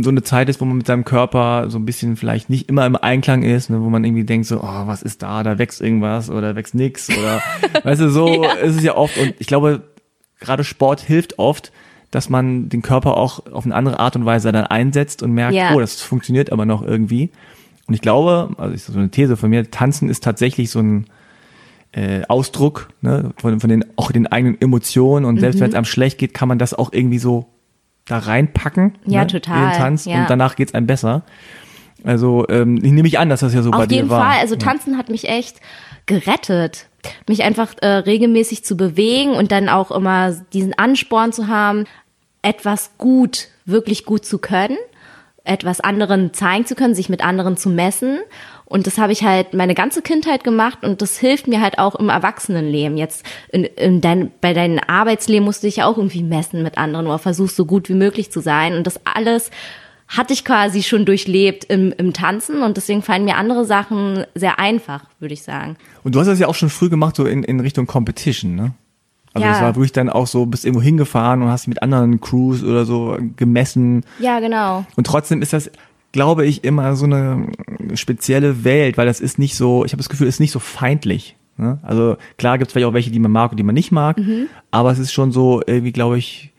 so 0.03 0.11
eine 0.11 0.22
Zeit 0.22 0.48
ist, 0.48 0.61
wo 0.61 0.64
man 0.64 0.76
mit 0.79 0.87
seinem 0.87 1.05
Körper 1.05 1.70
so 1.70 1.79
ein 1.79 1.85
bisschen 1.85 2.16
vielleicht 2.16 2.50
nicht 2.50 2.68
immer 2.68 2.87
im 2.87 2.96
Einklang 2.96 3.42
ist, 3.42 3.70
ne, 3.70 3.81
wo 3.83 3.88
man 3.90 4.05
irgendwie 4.05 4.24
denkt 4.24 4.46
so, 4.46 4.61
oh, 4.62 4.87
was 4.87 5.03
ist 5.03 5.22
da, 5.22 5.42
da 5.42 5.59
wächst 5.59 5.81
irgendwas 5.81 6.31
oder 6.31 6.55
wächst 6.57 6.74
nix 6.74 7.09
oder 7.11 7.40
weißt 7.85 8.00
du, 8.00 8.11
so 8.11 8.42
Ja. 8.44 8.53
ist 8.53 8.76
es 8.76 8.83
ja 8.83 8.96
oft 8.96 9.16
und 9.18 9.35
ich 9.38 9.46
glaube, 9.46 9.83
gerade 10.40 10.64
Sport 10.64 11.00
hilft 11.00 11.38
oft, 11.38 11.72
dass 12.11 12.29
man 12.29 12.68
den 12.68 12.83
Körper 12.83 13.16
auch 13.16 13.46
auf 13.53 13.64
eine 13.64 13.74
andere 13.74 14.00
Art 14.00 14.16
und 14.16 14.24
Weise 14.24 14.50
dann 14.53 14.64
einsetzt 14.66 15.22
und 15.22 15.33
merkt, 15.33 15.55
Ja. 15.55 15.74
oh, 15.74 15.81
das 15.81 16.00
funktioniert 16.00 16.50
aber 16.53 16.66
noch 16.66 16.83
irgendwie. 16.83 17.31
Und 17.87 17.94
ich 17.94 18.00
glaube, 18.00 18.50
also 18.59 18.74
ist 18.74 18.87
so 18.87 18.98
eine 18.98 19.11
These 19.11 19.37
von 19.37 19.50
mir, 19.50 19.70
Tanzen 19.70 20.09
ist 20.09 20.22
tatsächlich 20.24 20.70
so 20.70 20.81
ein 20.81 21.07
äh, 21.92 22.22
Ausdruck 22.29 22.88
ne, 23.00 23.33
von, 23.37 23.59
von 23.61 23.68
den 23.70 23.85
auch 23.96 24.12
den 24.12 24.26
eigenen 24.29 24.61
Emotionen 24.61 25.24
und 25.24 25.40
selbst 25.40 25.57
Mhm. 25.57 25.61
wenn 25.62 25.68
es 25.70 25.74
einem 25.74 25.85
schlecht 25.85 26.18
geht, 26.18 26.35
kann 26.35 26.48
man 26.48 26.59
das 26.59 26.72
auch 26.74 26.92
irgendwie 26.92 27.18
so 27.18 27.46
da 28.11 28.18
reinpacken. 28.18 28.99
Ja, 29.07 29.20
ne, 29.20 29.27
total, 29.27 29.64
In 29.64 29.70
den 29.70 29.79
Tanz 29.79 30.05
ja. 30.05 30.20
und 30.20 30.31
danach 30.31 30.57
geht's 30.57 30.75
einem 30.75 30.87
besser. 30.87 31.23
Also 32.05 32.46
ähm, 32.49 32.77
ich 32.83 32.92
nehme 32.92 33.09
ich 33.09 33.18
an, 33.18 33.29
dass 33.29 33.40
das 33.40 33.55
ja 33.55 33.62
so 33.62 33.70
bei 33.70 33.79
Auf 33.79 33.87
dir 33.88 33.96
jeden 33.96 34.11
war. 34.11 34.25
Fall. 34.25 34.40
Also 34.40 34.57
Tanzen 34.57 34.96
hat 34.96 35.09
mich 35.09 35.29
echt 35.29 35.61
gerettet. 36.07 36.87
Mich 37.29 37.42
einfach 37.42 37.75
äh, 37.81 37.87
regelmäßig 37.87 38.64
zu 38.64 38.77
bewegen 38.77 39.33
und 39.33 39.53
dann 39.53 39.68
auch 39.68 39.90
immer 39.90 40.33
diesen 40.53 40.79
Ansporn 40.79 41.33
zu 41.33 41.49
haben. 41.49 41.85
etwas 42.42 42.92
gut, 42.96 43.49
wirklich 43.66 44.05
gut 44.05 44.25
zu 44.25 44.38
können, 44.38 44.79
etwas 45.44 45.81
anderen 45.81 46.33
zeigen 46.33 46.64
zu 46.66 46.75
können, 46.75 46.94
sich 46.94 47.09
mit 47.09 47.23
anderen 47.23 47.57
zu 47.57 47.68
messen. 47.68 48.18
Und 48.70 48.87
das 48.87 48.98
habe 48.98 49.11
ich 49.12 49.24
halt 49.24 49.52
meine 49.52 49.74
ganze 49.74 50.00
Kindheit 50.00 50.44
gemacht 50.44 50.85
und 50.85 51.02
das 51.02 51.18
hilft 51.18 51.48
mir 51.48 51.61
halt 51.61 51.78
auch 51.80 51.96
im 51.96 52.09
Erwachsenenleben. 52.09 52.96
Jetzt 52.96 53.26
in, 53.50 53.64
in 53.64 54.00
dein, 54.00 54.30
bei 54.40 54.54
deinem 54.54 54.78
Arbeitsleben 54.87 55.44
musst 55.44 55.64
du 55.64 55.66
dich 55.66 55.76
ja 55.76 55.87
auch 55.87 55.96
irgendwie 55.98 56.22
messen 56.22 56.62
mit 56.62 56.78
anderen 56.78 57.09
oder 57.09 57.18
versuchst 57.18 57.56
so 57.56 57.64
gut 57.66 57.88
wie 57.88 57.94
möglich 57.94 58.30
zu 58.30 58.38
sein. 58.40 58.74
Und 58.76 58.87
das 58.87 59.00
alles 59.04 59.50
hatte 60.06 60.33
ich 60.33 60.44
quasi 60.44 60.85
schon 60.85 61.04
durchlebt 61.04 61.64
im, 61.64 61.92
im 61.98 62.12
Tanzen 62.12 62.62
und 62.62 62.76
deswegen 62.76 63.02
fallen 63.02 63.24
mir 63.24 63.37
andere 63.37 63.64
Sachen 63.64 64.24
sehr 64.37 64.61
einfach, 64.61 65.02
würde 65.18 65.35
ich 65.35 65.42
sagen. 65.42 65.76
Und 66.04 66.14
du 66.14 66.20
hast 66.20 66.28
das 66.28 66.38
ja 66.38 66.46
auch 66.46 66.54
schon 66.54 66.70
früh 66.70 66.88
gemacht, 66.88 67.16
so 67.16 67.26
in, 67.26 67.42
in 67.42 67.59
Richtung 67.59 67.88
Competition, 67.88 68.54
ne? 68.54 68.72
Also 69.33 69.46
Ja. 69.46 69.52
das 69.52 69.62
war 69.62 69.74
wirklich 69.76 69.92
dann 69.92 70.11
auch 70.11 70.26
so, 70.28 70.46
bist 70.46 70.64
irgendwo 70.64 70.83
hingefahren 70.83 71.42
und 71.42 71.48
hast 71.50 71.66
mit 71.68 71.83
anderen 71.83 72.20
Crews 72.20 72.62
oder 72.62 72.85
so 72.85 73.16
gemessen. 73.37 74.04
Ja, 74.20 74.38
genau. 74.40 74.85
Und 74.96 75.06
trotzdem 75.09 75.42
ist 75.42 75.52
das, 75.52 75.70
glaube 76.12 76.46
ich, 76.46 76.64
immer 76.64 76.96
so 76.96 77.05
eine 77.05 77.46
spezielle 77.94 78.64
Welt, 78.64 78.99
weil 78.99 79.07
das 79.07 79.20
ist 79.20 79.38
nicht 79.38 79.57
so, 79.57 79.85
ich 79.85 79.92
habe 79.92 79.99
das 79.99 80.09
Gefühl, 80.09 80.27
es 80.27 80.37
ist 80.37 80.40
nicht 80.40 80.53
so 80.53 80.59
feindlich. 80.59 81.37
Ne? 81.57 81.79
Also 81.83 82.16
klar 82.38 82.59
gibt 82.59 82.68
es 82.68 82.73
vielleicht 82.73 82.88
auch 82.88 82.94
welche, 82.94 83.11
die 83.11 83.18
man 83.18 83.33
mag 83.33 83.51
und 83.51 83.57
die 83.59 83.62
man 83.62 83.75
nicht 83.75 83.92
mag, 83.92 84.18
aber 84.70 84.90
es 84.90 84.99
ist 84.99 85.12
schon 85.12 85.31
so 85.31 85.62
irgendwie, 85.66 85.92
glaube 85.92 86.18
ich, 86.18 86.53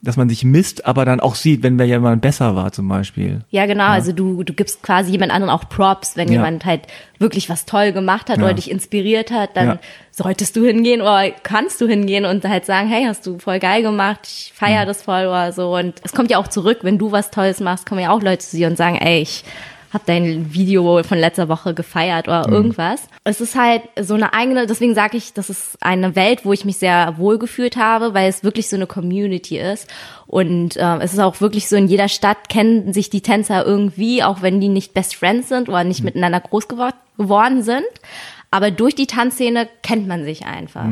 dass 0.00 0.16
man 0.16 0.28
sich 0.28 0.44
misst, 0.44 0.86
aber 0.86 1.04
dann 1.04 1.18
auch 1.18 1.34
sieht, 1.34 1.64
wenn 1.64 1.76
wer 1.78 1.86
jemand 1.86 2.22
besser 2.22 2.54
war 2.54 2.70
zum 2.70 2.86
Beispiel. 2.86 3.40
Ja, 3.50 3.66
genau. 3.66 3.86
Also 3.86 4.12
du, 4.12 4.44
du 4.44 4.52
gibst 4.52 4.82
quasi 4.82 5.10
jemand 5.10 5.32
anderen 5.32 5.50
auch 5.52 5.68
Props, 5.68 6.16
wenn 6.16 6.28
Ja. 6.28 6.34
jemand 6.34 6.64
halt 6.64 6.82
wirklich 7.18 7.50
was 7.50 7.66
toll 7.66 7.90
gemacht 7.92 8.30
hat 8.30 8.38
Ja. 8.38 8.44
oder 8.44 8.54
dich 8.54 8.70
inspiriert 8.70 9.32
hat, 9.32 9.56
dann 9.56 9.66
Ja. 9.66 9.78
solltest 10.12 10.54
du 10.54 10.64
hingehen 10.64 11.00
oder 11.00 11.30
kannst 11.42 11.80
du 11.80 11.88
hingehen 11.88 12.26
und 12.26 12.44
halt 12.44 12.64
sagen, 12.64 12.88
hey, 12.88 13.06
hast 13.06 13.26
du 13.26 13.40
voll 13.40 13.58
geil 13.58 13.82
gemacht, 13.82 14.20
ich 14.22 14.52
feier 14.54 14.86
das 14.86 15.02
voll 15.02 15.26
oder 15.26 15.50
so. 15.50 15.74
Und 15.76 15.94
es 16.04 16.12
kommt 16.12 16.30
ja 16.30 16.38
auch 16.38 16.48
zurück, 16.48 16.78
wenn 16.82 16.98
du 16.98 17.10
was 17.10 17.32
Tolles 17.32 17.58
machst, 17.58 17.84
kommen 17.84 18.00
ja 18.00 18.10
auch 18.10 18.22
Leute 18.22 18.38
zu 18.46 18.56
dir 18.56 18.68
und 18.68 18.76
sagen, 18.76 18.96
ey, 18.98 19.22
ich 19.22 19.42
hab 19.92 20.04
dein 20.06 20.52
Video 20.52 21.02
von 21.02 21.18
letzter 21.18 21.48
Woche 21.48 21.72
gefeiert 21.72 22.28
oder 22.28 22.46
irgendwas. 22.48 23.08
Es 23.24 23.40
ist 23.40 23.56
halt 23.56 23.82
so 23.98 24.14
eine 24.14 24.34
eigene, 24.34 24.66
deswegen 24.66 24.94
sage 24.94 25.16
ich, 25.16 25.32
das 25.32 25.48
ist 25.48 25.78
eine 25.80 26.14
Welt, 26.14 26.44
wo 26.44 26.52
ich 26.52 26.64
mich 26.64 26.76
sehr 26.76 27.14
wohl 27.16 27.38
gefühlt 27.38 27.76
habe, 27.76 28.12
weil 28.12 28.28
es 28.28 28.44
wirklich 28.44 28.68
so 28.68 28.76
eine 28.76 28.86
Community 28.86 29.58
ist. 29.58 29.88
Und 30.26 30.76
äh, 30.76 30.98
es 30.98 31.14
ist 31.14 31.20
auch 31.20 31.40
wirklich 31.40 31.68
so, 31.68 31.76
in 31.76 31.88
jeder 31.88 32.08
Stadt 32.08 32.48
kennen 32.48 32.92
sich 32.92 33.08
die 33.08 33.22
Tänzer 33.22 33.64
irgendwie, 33.64 34.22
auch 34.22 34.42
wenn 34.42 34.60
die 34.60 34.68
nicht 34.68 34.92
Best 34.92 35.16
Friends 35.16 35.48
sind 35.48 35.68
oder 35.68 35.84
nicht 35.84 36.04
miteinander 36.04 36.40
groß 36.40 36.68
gewor 36.68 36.92
geworden 37.16 37.62
sind. 37.62 37.86
Aber 38.50 38.70
durch 38.70 38.94
die 38.94 39.06
Tanzszene 39.06 39.68
kennt 39.82 40.06
man 40.06 40.24
sich 40.24 40.46
einfach. 40.46 40.84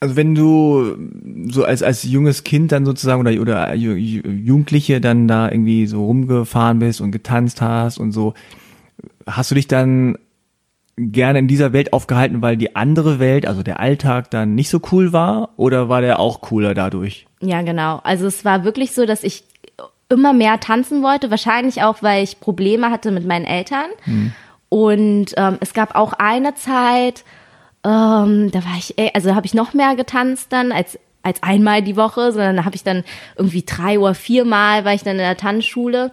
Also 0.00 0.14
wenn 0.16 0.34
du 0.34 0.96
so 1.50 1.64
als 1.64 1.82
als 1.82 2.04
junges 2.04 2.44
Kind 2.44 2.70
dann 2.72 2.84
sozusagen 2.86 3.20
oder 3.20 3.32
oder 3.40 3.72
Ju- 3.72 3.94
Ju- 3.96 4.28
Jugendliche 4.30 5.00
dann 5.00 5.26
da 5.26 5.50
irgendwie 5.50 5.86
so 5.86 6.04
rumgefahren 6.04 6.78
bist 6.78 7.00
und 7.00 7.10
getanzt 7.10 7.60
hast 7.60 7.98
und 7.98 8.12
so, 8.12 8.34
hast 9.26 9.50
du 9.50 9.54
dich 9.56 9.66
dann 9.66 10.16
gerne 10.96 11.38
in 11.40 11.48
dieser 11.48 11.72
Welt 11.72 11.92
aufgehalten, 11.92 12.42
weil 12.42 12.56
die 12.56 12.74
andere 12.76 13.18
Welt, 13.18 13.46
also 13.46 13.62
der 13.62 13.78
Alltag 13.80 14.30
dann 14.30 14.54
nicht 14.54 14.68
so 14.68 14.80
cool 14.92 15.12
war 15.12 15.50
oder 15.56 15.88
war 15.88 16.00
der 16.00 16.18
auch 16.20 16.40
cooler 16.40 16.74
dadurch? 16.74 17.26
Ja, 17.40 17.62
genau. 17.62 18.00
Also 18.04 18.26
es 18.26 18.44
war 18.44 18.64
wirklich 18.64 18.92
so, 18.92 19.06
dass 19.06 19.22
ich 19.24 19.44
immer 20.08 20.32
mehr 20.32 20.58
tanzen 20.58 21.02
wollte, 21.02 21.30
wahrscheinlich 21.30 21.82
auch, 21.82 22.02
weil 22.02 22.24
ich 22.24 22.40
Probleme 22.40 22.90
hatte 22.90 23.10
mit 23.12 23.26
meinen 23.26 23.44
Eltern. 23.44 23.86
Und 24.70 25.34
ähm, 25.36 25.58
es 25.60 25.72
gab 25.72 25.94
auch 25.94 26.14
eine 26.14 26.54
Zeit, 26.54 27.24
ähm, 27.84 28.50
da 28.50 28.64
war 28.64 28.76
ich, 28.78 28.98
äh, 28.98 29.10
also 29.14 29.34
habe 29.34 29.46
ich 29.46 29.54
noch 29.54 29.74
mehr 29.74 29.96
getanzt 29.96 30.52
dann 30.52 30.72
als 30.72 30.98
als 31.22 31.42
einmal 31.42 31.82
die 31.82 31.96
Woche, 31.96 32.32
sondern 32.32 32.56
da 32.56 32.64
habe 32.64 32.76
ich 32.76 32.84
dann 32.84 33.04
irgendwie 33.36 33.62
drei 33.62 33.98
oder 33.98 34.14
viermal 34.14 34.84
war 34.84 34.94
ich 34.94 35.02
dann 35.02 35.16
in 35.16 35.18
der 35.18 35.36
Tanzschule. 35.36 36.12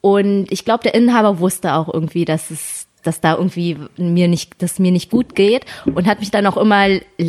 Und 0.00 0.50
ich 0.50 0.64
glaube, 0.64 0.82
der 0.82 0.94
Inhaber 0.94 1.38
wusste 1.38 1.74
auch 1.74 1.92
irgendwie, 1.92 2.24
dass 2.24 2.50
es 2.50 2.86
dass 3.02 3.20
da 3.20 3.36
irgendwie 3.36 3.78
mir 3.96 4.28
nicht, 4.28 4.60
dass 4.60 4.78
mir 4.78 4.92
nicht 4.92 5.10
gut 5.10 5.34
geht 5.34 5.64
und 5.86 6.06
hat 6.06 6.20
mich 6.20 6.30
dann 6.30 6.46
auch 6.46 6.58
immer 6.58 6.86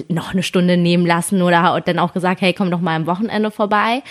noch 0.10 0.34
eine 0.34 0.44
Stunde 0.44 0.76
nehmen 0.76 1.06
lassen 1.06 1.42
oder 1.42 1.62
hat 1.62 1.88
dann 1.88 2.00
auch 2.00 2.14
gesagt, 2.14 2.42
hey, 2.42 2.52
komm 2.54 2.72
doch 2.72 2.82
mal 2.82 2.96
am 2.96 3.06
Wochenende 3.06 3.52
vorbei. 3.52 4.04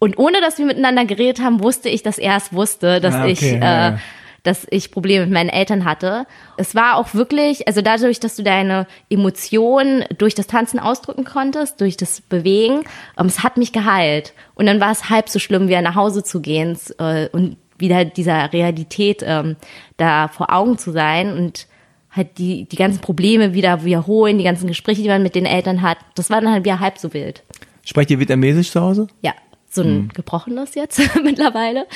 Und 0.00 0.18
ohne 0.18 0.40
dass 0.40 0.58
wir 0.58 0.66
miteinander 0.66 1.04
geredet 1.04 1.40
haben, 1.40 1.62
wusste 1.62 1.88
ich, 1.90 2.02
dass 2.02 2.18
er 2.18 2.36
es 2.36 2.52
wusste, 2.52 3.00
dass 3.00 3.14
Ah, 3.14 3.22
okay, 3.22 3.32
ich, 3.32 3.42
ja, 3.42 3.90
ja. 3.90 3.98
Dass 4.42 4.66
ich 4.70 4.90
Probleme 4.90 5.24
mit 5.26 5.34
meinen 5.34 5.48
Eltern 5.50 5.84
hatte. 5.84 6.26
Es 6.56 6.74
war 6.74 6.96
auch 6.96 7.14
wirklich, 7.14 7.66
also 7.68 7.82
dadurch, 7.82 8.20
dass 8.20 8.36
du 8.36 8.42
deine 8.42 8.86
Emotionen 9.10 10.04
durch 10.16 10.34
das 10.34 10.46
Tanzen 10.46 10.78
ausdrücken 10.78 11.24
konntest, 11.24 11.80
durch 11.80 11.96
das 11.96 12.20
Bewegen, 12.20 12.80
ähm, 13.18 13.26
es 13.26 13.42
hat 13.42 13.56
mich 13.56 13.72
geheilt. 13.72 14.32
Und 14.54 14.66
dann 14.66 14.80
war 14.80 14.90
es 14.90 15.10
halb 15.10 15.28
so 15.28 15.38
schlimm, 15.38 15.68
wieder 15.68 15.82
nach 15.82 15.94
Hause 15.94 16.22
zu 16.24 16.40
gehen 16.40 16.78
äh, 16.98 17.28
und 17.28 17.56
wieder 17.78 18.04
dieser 18.04 18.52
Realität 18.52 19.22
ähm, 19.26 19.56
da 19.96 20.28
vor 20.28 20.52
Augen 20.52 20.78
zu 20.78 20.90
sein 20.92 21.32
und 21.36 21.66
halt 22.10 22.38
die, 22.38 22.64
die 22.64 22.76
ganzen 22.76 23.00
Probleme 23.00 23.54
wieder 23.54 23.84
wiederholen, 23.84 24.36
die 24.38 24.44
ganzen 24.44 24.66
Gespräche, 24.66 25.02
die 25.02 25.08
man 25.08 25.22
mit 25.22 25.34
den 25.34 25.46
Eltern 25.46 25.80
hat. 25.82 25.98
Das 26.14 26.28
war 26.28 26.40
dann 26.40 26.52
halt 26.52 26.64
wieder 26.64 26.80
halb 26.80 26.98
so 26.98 27.12
wild. 27.14 27.42
Sprecht 27.84 28.10
ihr 28.10 28.18
Vietnamesisch 28.18 28.70
zu 28.70 28.80
Hause? 28.80 29.06
Ja, 29.22 29.32
so 29.68 29.82
ein 29.82 29.86
Hm. 29.88 30.08
gebrochenes 30.12 30.74
jetzt 30.74 31.00
mittlerweile. 31.22 31.86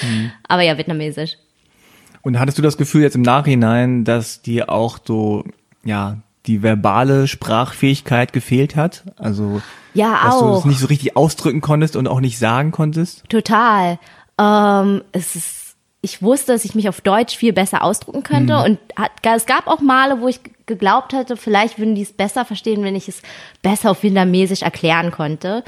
Aber 0.48 0.62
ja, 0.62 0.78
vietnamesisch. 0.78 1.37
Und 2.24 2.40
hattest 2.40 2.58
du 2.58 2.62
das 2.62 2.76
Gefühl 2.76 3.02
jetzt 3.02 3.14
im 3.14 3.22
Nachhinein, 3.22 4.04
dass 4.04 4.42
dir 4.42 4.70
auch 4.70 4.98
so, 5.04 5.44
ja, 5.84 6.16
die 6.46 6.62
verbale 6.62 7.26
Sprachfähigkeit 7.28 8.32
gefehlt 8.32 8.76
hat? 8.76 9.04
Also, 9.16 9.62
Ja, 9.92 10.20
dass 10.24 10.38
du 10.40 10.46
es 10.46 10.56
auch. 10.60 10.64
nicht 10.64 10.80
so 10.80 10.87
richtig 10.87 11.16
ausdrücken 11.16 11.60
konntest 11.60 11.96
und 11.96 12.08
auch 12.08 12.20
nicht 12.20 12.38
sagen 12.38 12.70
konntest? 12.70 13.24
Total. 13.28 13.98
Ähm, 14.38 15.02
es 15.12 15.37
ist, 15.37 15.76
ich 16.00 16.22
wusste, 16.22 16.52
dass 16.52 16.64
ich 16.64 16.74
mich 16.74 16.88
auf 16.88 17.00
Deutsch 17.00 17.37
viel 17.37 17.52
besser 17.52 17.82
ausdrücken 17.84 18.22
könnte 18.22 18.58
und 18.58 18.78
hat, 18.96 19.12
es 19.22 19.46
gab 19.46 19.66
auch 19.66 19.80
Male, 19.80 20.20
wo 20.20 20.28
ich 20.28 20.40
geglaubt 20.66 21.12
hatte, 21.12 21.37
vielleicht 21.37 21.78
würden 21.78 21.94
die 21.94 22.02
es 22.02 22.12
besser 22.12 22.44
verstehen, 22.44 22.82
wenn 22.82 22.96
ich 22.96 23.08
es 23.08 23.22
besser 23.62 23.90
auf 23.90 24.02
Vietnamesisch 24.02 24.62
erklären 24.62 25.10
konnte. 25.10 25.62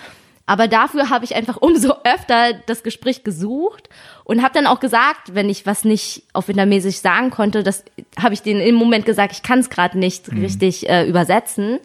Aber 0.46 0.68
dafür 0.68 1.10
habe 1.10 1.24
ich 1.24 1.34
einfach 1.34 1.56
umso 1.60 1.94
öfter 2.04 2.54
das 2.66 2.82
Gespräch 2.82 3.24
gesucht 3.24 3.88
und 4.24 4.42
habe 4.42 4.54
dann 4.54 4.66
auch 4.66 4.80
gesagt, 4.80 5.34
wenn 5.34 5.48
ich 5.48 5.66
was 5.66 5.84
nicht 5.84 6.22
auf 6.32 6.48
Vietnamesisch 6.48 6.96
sagen 6.96 7.30
konnte, 7.30 7.62
das 7.62 7.84
habe 8.20 8.34
ich 8.34 8.42
denen 8.42 8.60
im 8.60 8.76
Moment 8.76 9.04
gesagt, 9.04 9.32
ich 9.32 9.42
kann 9.42 9.58
es 9.58 9.70
gerade 9.70 9.98
nicht 9.98 10.30
richtig 10.32 10.88
äh, 10.88 11.06
übersetzen. 11.06 11.78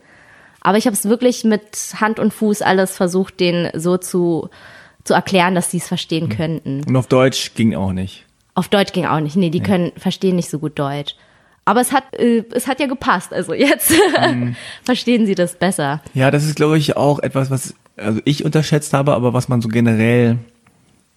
Aber 0.61 0.77
ich 0.77 0.85
habe 0.85 0.93
es 0.93 1.05
wirklich 1.05 1.43
mit 1.43 1.95
Hand 1.99 2.19
und 2.19 2.33
Fuß 2.33 2.61
alles 2.61 2.95
versucht, 2.95 3.39
denen 3.39 3.71
so 3.73 3.97
zu, 3.97 4.49
zu 5.03 5.15
erklären, 5.15 5.55
dass 5.55 5.71
sie 5.71 5.77
es 5.77 5.87
verstehen 5.87 6.29
könnten. 6.29 6.83
Und 6.83 6.95
auf 6.95 7.07
Deutsch 7.07 7.55
ging 7.55 7.75
auch 7.75 7.91
nicht. 7.91 8.25
Auf 8.53 8.67
Deutsch 8.67 8.93
ging 8.93 9.07
auch 9.07 9.19
nicht. 9.19 9.35
Nee, 9.35 9.49
die 9.49 9.61
können 9.61 9.91
verstehen 9.97 10.35
nicht 10.35 10.51
so 10.51 10.59
gut 10.59 10.77
Deutsch. 10.77 11.15
Aber 11.65 11.81
es 11.81 11.91
hat, 11.91 12.03
äh, 12.15 12.43
es 12.53 12.67
hat 12.67 12.79
ja 12.79 12.85
gepasst. 12.85 13.33
Also 13.33 13.53
jetzt 13.53 13.91
verstehen 14.83 15.25
sie 15.25 15.35
das 15.35 15.55
besser. 15.55 16.01
Ja, 16.13 16.29
das 16.29 16.45
ist, 16.45 16.55
glaube 16.55 16.77
ich, 16.77 16.95
auch 16.95 17.19
etwas, 17.19 17.49
was 17.49 17.73
also 18.03 18.19
ich 18.25 18.45
unterschätzt 18.45 18.93
habe, 18.93 19.13
aber 19.13 19.33
was 19.33 19.47
man 19.49 19.61
so 19.61 19.69
generell 19.69 20.37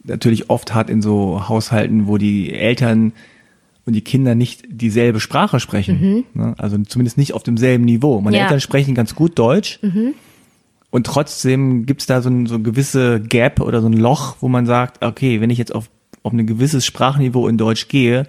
natürlich 0.05 0.51
oft 0.51 0.75
hat 0.75 0.91
in 0.91 1.03
so 1.03 1.49
Haushalten, 1.49 2.07
wo 2.07 2.19
die 2.19 2.53
Eltern 2.53 3.13
und 3.87 3.95
die 3.95 4.03
Kinder 4.03 4.35
nicht 4.35 4.65
dieselbe 4.69 5.21
Sprache 5.21 5.61
sprechen. 5.61 6.25
Ne? 6.35 6.55
Also 6.59 6.79
zumindest 6.79 7.19
nicht 7.19 7.35
auf 7.35 7.43
demselben 7.43 7.85
Niveau. 7.85 8.21
Meine 8.21 8.37
Ja. 8.37 8.45
Eltern 8.45 8.61
sprechen 8.61 8.95
ganz 8.95 9.15
gut 9.15 9.39
Deutsch. 9.39 9.79
Und 10.91 11.07
trotzdem 11.07 11.87
gibt's 11.87 12.07
da 12.07 12.23
so 12.23 12.31
ein 12.31 12.47
so 12.47 12.61
gewisse 12.61 13.21
Gap 13.21 13.61
oder 13.61 13.81
so 13.81 13.89
ein 13.89 13.95
Loch, 13.95 14.37
wo 14.41 14.49
man 14.49 14.65
sagt, 14.65 15.05
okay, 15.05 15.41
wenn 15.41 15.51
ich 15.51 15.59
jetzt 15.59 15.75
auf, 15.75 15.91
auf 16.23 16.33
ein 16.33 16.47
gewisses 16.47 16.87
Sprachniveau 16.87 17.49
in 17.49 17.59
Deutsch 17.59 17.89
gehe, 17.89 18.27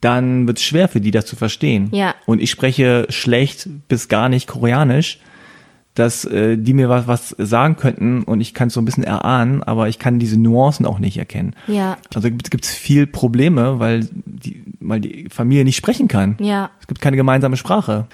dann 0.00 0.46
wird's 0.46 0.62
schwer 0.62 0.88
für 0.88 1.00
die, 1.00 1.10
das 1.10 1.26
zu 1.26 1.36
verstehen. 1.36 1.88
Ja. 1.92 2.14
Und 2.26 2.40
ich 2.42 2.50
spreche 2.50 3.06
schlecht 3.08 3.68
bis 3.88 4.08
gar 4.08 4.28
nicht 4.28 4.46
Koreanisch, 4.46 5.18
dass 5.96 6.24
äh, 6.26 6.56
die 6.56 6.74
mir 6.74 6.88
was, 6.88 7.08
was 7.08 7.30
sagen 7.38 7.76
könnten 7.76 8.22
und 8.22 8.40
ich 8.40 8.54
kann 8.54 8.68
es 8.68 8.74
so 8.74 8.80
ein 8.80 8.84
bisschen 8.84 9.02
erahnen, 9.02 9.62
aber 9.62 9.88
ich 9.88 9.98
kann 9.98 10.18
diese 10.18 10.38
Nuancen 10.38 10.86
auch 10.86 10.98
nicht 10.98 11.16
erkennen. 11.16 11.54
Ja. 11.66 11.96
Also 12.14 12.30
gibt 12.30 12.64
es 12.64 12.74
viel 12.74 13.06
Probleme, 13.06 13.80
weil 13.80 14.06
die, 14.24 14.62
weil 14.80 15.00
die 15.00 15.28
Familie 15.30 15.64
nicht 15.64 15.76
sprechen 15.76 16.06
kann. 16.06 16.36
Ja. 16.38 16.70
Es 16.80 16.86
gibt 16.86 17.00
keine 17.00 17.16
gemeinsame 17.16 17.56
Sprache. 17.56 18.06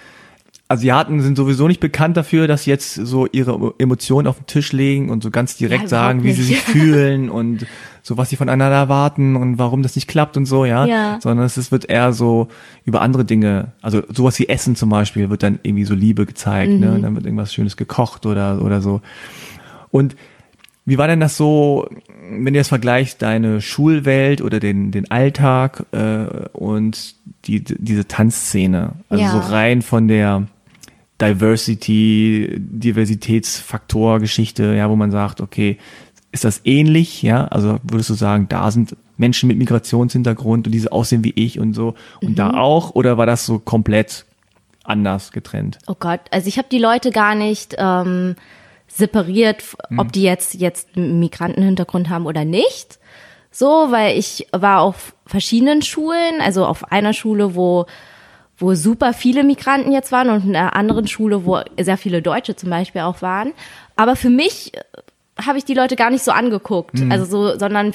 Asiaten 0.72 1.20
sind 1.20 1.36
sowieso 1.36 1.68
nicht 1.68 1.80
bekannt 1.80 2.16
dafür, 2.16 2.48
dass 2.48 2.64
sie 2.64 2.70
jetzt 2.70 2.94
so 2.94 3.26
ihre 3.30 3.74
Emotionen 3.78 4.26
auf 4.26 4.38
den 4.38 4.46
Tisch 4.46 4.72
legen 4.72 5.10
und 5.10 5.22
so 5.22 5.30
ganz 5.30 5.56
direkt 5.56 5.82
Ja, 5.82 5.88
sagen, 5.88 6.24
wie 6.24 6.32
sie 6.32 6.42
sich 6.42 6.60
fühlen 6.62 7.28
und 7.28 7.66
so 8.02 8.16
was 8.16 8.30
sie 8.30 8.36
voneinander 8.36 8.74
erwarten 8.74 9.36
und 9.36 9.58
warum 9.58 9.82
das 9.82 9.94
nicht 9.94 10.08
klappt 10.08 10.36
und 10.36 10.46
so, 10.46 10.64
ja. 10.64 10.86
Ja. 10.86 11.18
Sondern 11.20 11.46
es 11.46 11.70
wird 11.70 11.84
eher 11.90 12.12
so 12.12 12.48
über 12.84 13.02
andere 13.02 13.24
Dinge, 13.24 13.72
also 13.82 14.02
sowas 14.12 14.38
wie 14.38 14.48
Essen 14.48 14.74
zum 14.74 14.88
Beispiel, 14.88 15.30
wird 15.30 15.42
dann 15.42 15.60
irgendwie 15.62 15.84
so 15.84 15.94
Liebe 15.94 16.26
gezeigt, 16.26 16.72
ne? 16.72 16.88
Mhm. 16.88 16.94
Und 16.94 17.02
dann 17.02 17.14
wird 17.14 17.26
irgendwas 17.26 17.52
Schönes 17.52 17.76
gekocht 17.76 18.24
oder, 18.26 18.60
oder 18.62 18.80
so. 18.80 19.02
Und 19.90 20.16
wie 20.84 20.98
war 20.98 21.06
denn 21.06 21.20
das 21.20 21.36
so, 21.36 21.88
wenn 22.28 22.54
du 22.54 22.58
jetzt 22.58 22.68
vergleichst, 22.68 23.22
deine 23.22 23.60
Schulwelt 23.60 24.40
oder 24.40 24.58
den, 24.58 24.90
den 24.90 25.10
Alltag 25.10 25.84
äh, 25.92 26.24
und 26.52 27.14
die, 27.44 27.62
diese 27.62 28.08
Tanzszene? 28.08 28.92
Also 29.08 29.22
Ja. 29.22 29.30
so 29.30 29.38
rein 29.38 29.82
von 29.82 30.08
der 30.08 30.48
Diversity, 31.20 32.56
Diversitätsfaktor, 32.58 34.18
Geschichte, 34.20 34.74
ja, 34.74 34.88
wo 34.90 34.96
man 34.96 35.10
sagt, 35.10 35.40
okay, 35.40 35.78
ist 36.32 36.44
das 36.44 36.62
ähnlich, 36.64 37.22
ja? 37.22 37.46
Also 37.48 37.78
würdest 37.82 38.10
du 38.10 38.14
sagen, 38.14 38.46
da 38.48 38.70
sind 38.70 38.96
Menschen 39.18 39.46
mit 39.48 39.58
Migrationshintergrund 39.58 40.66
und 40.66 40.72
diese 40.72 40.90
aussehen 40.90 41.22
wie 41.24 41.32
ich 41.36 41.60
und 41.60 41.74
so 41.74 41.94
und 42.22 42.30
Mhm. 42.30 42.34
da 42.36 42.54
auch? 42.54 42.94
Oder 42.94 43.18
war 43.18 43.26
das 43.26 43.44
so 43.46 43.58
komplett 43.58 44.24
anders 44.84 45.30
getrennt? 45.32 45.78
Oh 45.86 45.94
Gott, 45.98 46.20
also 46.30 46.48
ich 46.48 46.58
habe 46.58 46.68
die 46.72 46.78
Leute 46.78 47.10
gar 47.10 47.34
nicht 47.34 47.74
ähm, 47.78 48.34
separiert, 48.88 49.58
f- 49.60 49.76
ob 49.98 50.10
die 50.12 50.22
jetzt 50.22 50.54
jetzt 50.54 50.88
einen 50.96 51.20
Migrantenhintergrund 51.20 52.08
haben 52.08 52.26
oder 52.26 52.44
nicht. 52.44 52.98
So, 53.50 53.66
weil 53.90 54.18
ich 54.18 54.46
war 54.52 54.80
auf 54.80 55.14
verschiedenen 55.26 55.82
Schulen, 55.82 56.40
also 56.40 56.64
auf 56.64 56.90
einer 56.90 57.12
Schule, 57.12 57.54
wo 57.54 57.84
wo 58.62 58.74
super 58.74 59.12
viele 59.12 59.42
Migranten 59.42 59.92
jetzt 59.92 60.12
waren 60.12 60.30
und 60.30 60.44
in 60.44 60.56
einer 60.56 60.76
anderen 60.76 61.08
Schule, 61.08 61.44
wo 61.44 61.60
sehr 61.80 61.96
viele 61.96 62.22
Deutsche 62.22 62.54
zum 62.54 62.70
Beispiel 62.70 63.02
auch 63.02 63.20
waren. 63.20 63.52
Aber 63.96 64.16
für 64.16 64.30
mich 64.30 64.72
äh, 64.74 64.80
habe 65.44 65.58
ich 65.58 65.64
die 65.64 65.74
Leute 65.74 65.96
gar 65.96 66.10
nicht 66.10 66.22
so 66.22 66.30
angeguckt, 66.30 67.00
also 67.10 67.24
so, 67.24 67.58
sondern 67.58 67.92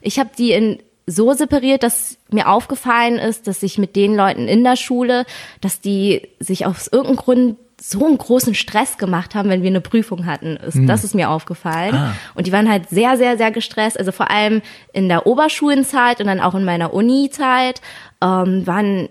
ich 0.00 0.18
habe 0.18 0.30
die 0.36 0.52
in 0.52 0.78
so 1.06 1.32
separiert, 1.32 1.82
dass 1.82 2.18
mir 2.30 2.48
aufgefallen 2.48 3.16
ist, 3.16 3.46
dass 3.46 3.62
ich 3.62 3.78
mit 3.78 3.96
den 3.96 4.14
Leuten 4.14 4.46
in 4.48 4.64
der 4.64 4.76
Schule, 4.76 5.24
dass 5.60 5.80
die 5.80 6.28
sich 6.38 6.66
aus 6.66 6.88
irgendeinem 6.88 7.16
Grund 7.16 7.56
so 7.80 8.04
einen 8.04 8.18
großen 8.18 8.54
Stress 8.54 8.98
gemacht 8.98 9.34
haben, 9.34 9.48
wenn 9.48 9.62
wir 9.62 9.70
eine 9.70 9.80
Prüfung 9.80 10.26
hatten. 10.26 10.56
Ist, 10.56 10.78
Das 10.86 11.04
ist 11.04 11.14
mir 11.14 11.30
aufgefallen. 11.30 11.94
Ah. 11.94 12.14
Und 12.34 12.46
die 12.46 12.52
waren 12.52 12.68
halt 12.68 12.90
sehr, 12.90 13.16
sehr, 13.16 13.36
sehr 13.38 13.52
gestresst. 13.52 13.98
Also 13.98 14.10
vor 14.10 14.30
allem 14.30 14.62
in 14.92 15.08
der 15.08 15.26
Oberschulenzeit 15.26 16.20
und 16.20 16.26
dann 16.26 16.40
auch 16.40 16.56
in 16.56 16.64
meiner 16.64 16.92
Uni-Zeit 16.92 17.80
ähm, 18.20 18.66
waren 18.66 19.08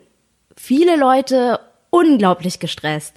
viele 0.67 0.97
Leute 0.97 1.61
unglaublich 1.91 2.59
gestresst. 2.59 3.15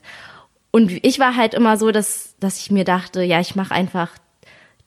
Und 0.71 1.05
ich 1.05 1.19
war 1.19 1.35
halt 1.35 1.53
immer 1.53 1.77
so, 1.77 1.91
dass, 1.91 2.37
dass 2.39 2.61
ich 2.61 2.71
mir 2.71 2.85
dachte, 2.85 3.23
ja, 3.23 3.41
ich 3.41 3.57
mache 3.57 3.75
einfach 3.75 4.11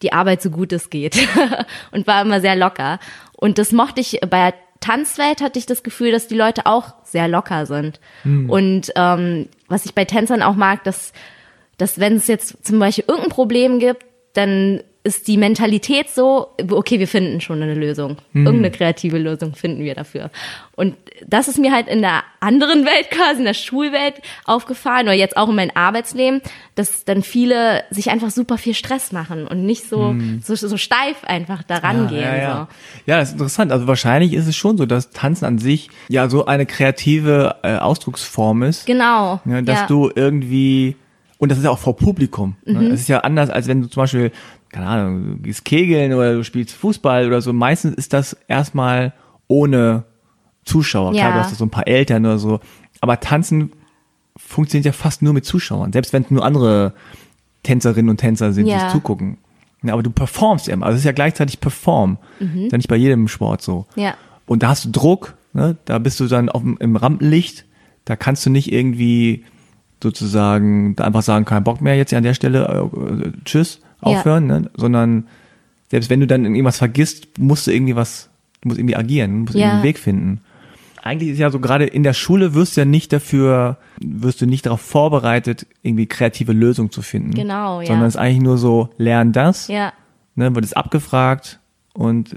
die 0.02 0.13
Arbeit 0.13 0.41
so 0.41 0.49
gut 0.49 0.71
es 0.71 0.89
geht 0.89 1.17
und 1.91 2.08
war 2.08 2.21
immer 2.21 2.39
sehr 2.39 2.56
locker. 2.56 2.99
Und 3.36 3.58
das 3.58 3.73
mochte 3.73 3.99
ich 3.99 4.21
bei 4.21 4.52
der 4.52 4.54
Tanzwelt 4.80 5.41
hatte 5.41 5.60
ich 5.60 5.65
das 5.65 5.84
Gefühl, 5.84 6.12
dass 6.12 6.28
die 6.28 6.36
Leute 6.36 6.65
auch 6.65 6.93
sehr 7.04 7.28
locker 7.28 7.65
sind. 7.65 7.99
Und 8.49 8.91
ähm, 8.95 9.47
was 9.67 9.86
ich 9.86 9.93
bei 9.93 10.04
Tänzern 10.04 10.41
auch 10.41 10.56
mag, 10.56 10.84
dass, 10.84 11.13
dass 11.78 11.99
wenn 11.99 12.15
es 12.15 12.28
jetzt 12.28 12.65
zum 12.65 12.80
Beispiel 12.80 13.06
irgendein 13.08 13.32
Problem 13.32 13.80
gibt, 13.80 14.06
dann 14.34 14.84
ist 15.06 15.28
die 15.28 15.38
Mentalität 15.38 16.10
so, 16.10 16.48
okay, 16.72 16.98
wir 16.98 17.10
finden 17.10 17.42
schon 17.42 17.62
eine 17.62 17.74
Lösung. 17.74 18.18
Irgendeine 18.34 18.72
kreative 18.72 19.18
Lösung 19.18 19.54
finden 19.54 19.84
wir 19.84 19.96
dafür. 19.96 20.32
Und 20.76 20.96
das 21.28 21.50
ist 21.50 21.60
mir 21.60 21.74
halt 21.74 21.88
in 21.89 22.02
der 22.02 22.24
anderen 22.39 22.86
Welt 22.86 23.12
quasi, 23.12 23.39
in 23.39 23.46
der 23.46 23.54
Schulwelt 23.54 24.16
aufgefallen 24.46 25.08
oder 25.08 25.13
jetzt 25.13 25.36
auch 25.36 25.50
in 25.50 25.56
meinem 25.56 25.72
Arbeitsleben, 25.76 26.42
dass 26.76 27.04
dann 27.04 27.22
viele 27.22 27.84
sich 27.89 28.12
einfach 28.12 28.32
super 28.32 28.58
viel 28.58 28.74
Stress 28.74 29.12
machen 29.12 29.46
und 29.46 29.66
nicht 29.66 29.89
so, 29.89 30.16
so, 30.42 30.56
so 30.56 30.78
steif 30.78 31.26
einfach 31.26 31.63
daran 31.63 32.08
gehen. 32.08 32.22
Ja, 32.22 32.36
ja. 32.38 32.68
So. 32.70 33.12
ja, 33.12 33.18
das 33.18 33.30
ist 33.30 33.34
interessant. 33.34 33.72
Also 33.74 33.88
wahrscheinlich 33.88 34.34
ist 34.34 34.48
es 34.48 34.56
schon 34.56 34.78
so, 34.78 34.86
dass 34.86 35.10
Tanzen 35.10 35.44
an 35.46 35.58
sich 35.60 35.89
ja 36.08 36.30
so 36.30 36.46
eine 36.46 36.66
kreative 36.66 37.58
äh, 37.63 37.76
Ausdrucksform 37.76 38.63
ist. 38.63 38.86
Genau. 38.86 39.42
Ja, 39.46 39.62
dass 39.62 39.82
ja. 39.82 39.88
du 39.88 40.10
irgendwie, 40.16 40.96
und 41.39 41.50
das 41.50 41.58
ist 41.58 41.66
ja 41.66 41.72
auch 41.72 41.80
vor 41.80 41.98
Publikum. 41.98 42.56
Mhm. 42.66 42.74
Ne? 42.74 42.89
Das 42.89 43.02
ist 43.02 43.10
ja 43.10 43.20
anders, 43.20 43.50
als 43.50 43.68
wenn 43.68 43.82
du 43.82 43.89
zum 43.89 44.04
Beispiel, 44.04 44.32
keine 44.74 44.88
Ahnung, 44.88 45.24
du 45.24 45.38
gehst 45.44 45.64
kegeln 45.64 46.14
oder 46.14 46.34
du 46.34 46.44
spielst 46.44 46.76
Fußball 46.76 47.28
oder 47.28 47.42
so. 47.42 47.54
Meistens 47.54 47.96
ist 47.96 48.12
das 48.14 48.36
erstmal 48.48 49.14
ohne 49.48 50.04
Zuschauer. 50.66 51.12
Klar, 51.14 51.30
Ja. 51.30 51.34
du 51.36 51.40
hast 51.44 51.56
so 51.58 51.64
ein 51.66 51.70
paar 51.70 51.88
Eltern 51.88 52.26
oder 52.26 52.38
so. 52.40 52.60
Aber 53.00 53.20
Tanzen 53.20 53.72
funktioniert 54.36 54.86
ja 54.86 54.92
fast 54.92 55.22
nur 55.22 55.34
mit 55.34 55.46
Zuschauern. 55.46 55.94
Selbst 55.94 56.12
wenn 56.14 56.24
es 56.24 56.32
nur 56.32 56.44
andere 56.44 56.94
Tänzerinnen 57.64 58.10
und 58.10 58.18
Tänzer 58.18 58.52
sind, 58.52 58.66
die 58.66 58.72
Ja. 58.72 58.90
zugucken. 58.90 59.38
Ja, 59.84 59.94
aber 59.94 60.04
du 60.04 60.10
performst 60.12 60.68
ja 60.68 60.74
immer. 60.74 60.86
Also 60.86 60.96
es 60.96 61.02
ist 61.02 61.06
ja 61.06 61.12
gleichzeitig 61.12 61.60
Perform. 61.60 62.18
Mhm. 62.40 62.66
Ist 62.66 62.72
ja 62.72 62.78
nicht 62.78 62.88
bei 62.90 62.96
jedem 62.96 63.28
Sport 63.28 63.62
so. 63.62 63.86
Ja. 63.96 64.16
Und 64.46 64.64
da 64.64 64.70
hast 64.70 64.86
du 64.86 64.90
Druck, 64.92 65.36
ne? 65.54 65.78
da 65.86 66.00
bist 66.00 66.20
du 66.20 66.28
dann 66.28 66.50
auf, 66.50 66.64
im 66.80 66.96
Rampenlicht, 66.96 67.66
da 68.06 68.16
kannst 68.16 68.46
du 68.46 68.50
nicht 68.50 68.72
irgendwie 68.72 69.44
sozusagen 70.02 70.96
einfach 71.00 71.22
sagen, 71.22 71.46
kein 71.46 71.64
Bock 71.64 71.82
mehr 71.82 71.96
jetzt 71.96 72.10
hier 72.10 72.18
an 72.18 72.24
der 72.24 72.34
Stelle, 72.34 72.66
äh, 72.68 73.28
äh, 73.28 73.32
tschüss, 74.04 74.12
Ja. 74.13 74.20
aufhören, 74.20 74.48
ne? 74.48 74.70
sondern 74.76 75.28
selbst 75.89 76.10
wenn 76.10 76.20
du 76.20 76.28
dann 76.28 76.46
irgendwas 76.46 76.78
vergisst, 76.78 77.38
musst 77.39 77.68
du 77.68 77.72
irgendwie 77.72 77.96
was, 77.96 78.30
du 78.62 78.68
musst 78.70 78.80
irgendwie 78.80 78.96
agieren, 78.96 79.32
du 79.32 79.38
musst 79.38 79.54
Ja. 79.56 79.60
irgendwie 79.62 79.74
einen 79.76 79.84
Weg 79.84 80.00
finden. 80.00 80.42
Eigentlich 81.04 81.32
ist 81.32 81.38
ja 81.39 81.50
so 81.52 81.60
gerade 81.60 81.86
in 81.86 82.04
der 82.04 82.13
Schule 82.13 82.54
wirst 82.54 82.78
du 82.78 82.82
ja 82.82 82.86
nicht 82.86 83.12
dafür, 83.12 83.78
wirst 84.00 84.39
du 84.42 84.46
nicht 84.46 84.66
darauf 84.66 84.80
vorbereitet, 84.80 85.66
irgendwie 85.82 86.06
kreative 86.06 86.54
Lösungen 86.54 86.92
zu 86.92 87.02
finden. 87.02 87.32
Genau, 87.32 87.82
ja. 87.82 87.88
Sondern 87.88 88.06
es 88.08 88.16
ist 88.16 88.20
eigentlich 88.22 88.42
nur 88.42 88.58
so, 88.58 88.89
lern 88.98 89.34
das, 89.34 89.68
Ja. 89.68 89.92
ne, 90.36 90.56
wird 90.56 90.63
es 90.63 90.72
abgefragt 90.74 91.60
und 91.94 92.34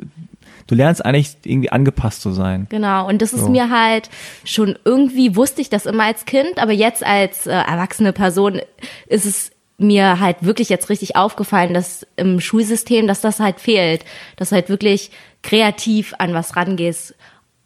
du 0.66 0.74
lernst 0.74 1.04
eigentlich 1.06 1.36
irgendwie 1.44 1.70
angepasst 1.70 2.22
zu 2.22 2.32
sein. 2.32 2.66
Genau, 2.68 3.06
und 3.08 3.22
das 3.22 3.32
ist 3.32 3.42
So. 3.42 3.48
mir 3.50 3.70
halt 3.70 4.10
schon 4.44 4.76
irgendwie 4.84 5.36
wusste 5.36 5.60
ich 5.62 5.70
das 5.70 5.86
immer 5.86 6.02
als 6.02 6.24
Kind, 6.24 6.58
aber 6.58 6.72
jetzt 6.72 7.06
als 7.06 7.46
äh, 7.46 7.52
erwachsene 7.52 8.12
Person 8.12 8.60
ist 9.06 9.26
es 9.26 9.52
mir 9.78 10.20
halt 10.20 10.38
wirklich 10.40 10.68
jetzt 10.68 10.88
richtig 10.88 11.16
aufgefallen, 11.16 11.74
dass 11.74 12.06
im 12.16 12.40
Schulsystem, 12.40 13.06
dass 13.06 13.20
das 13.20 13.40
halt 13.40 13.60
fehlt, 13.60 14.04
dass 14.36 14.48
du 14.48 14.54
halt 14.54 14.68
wirklich 14.68 15.10
kreativ 15.42 16.14
an 16.18 16.32
was 16.34 16.56
rangehst. 16.56 17.14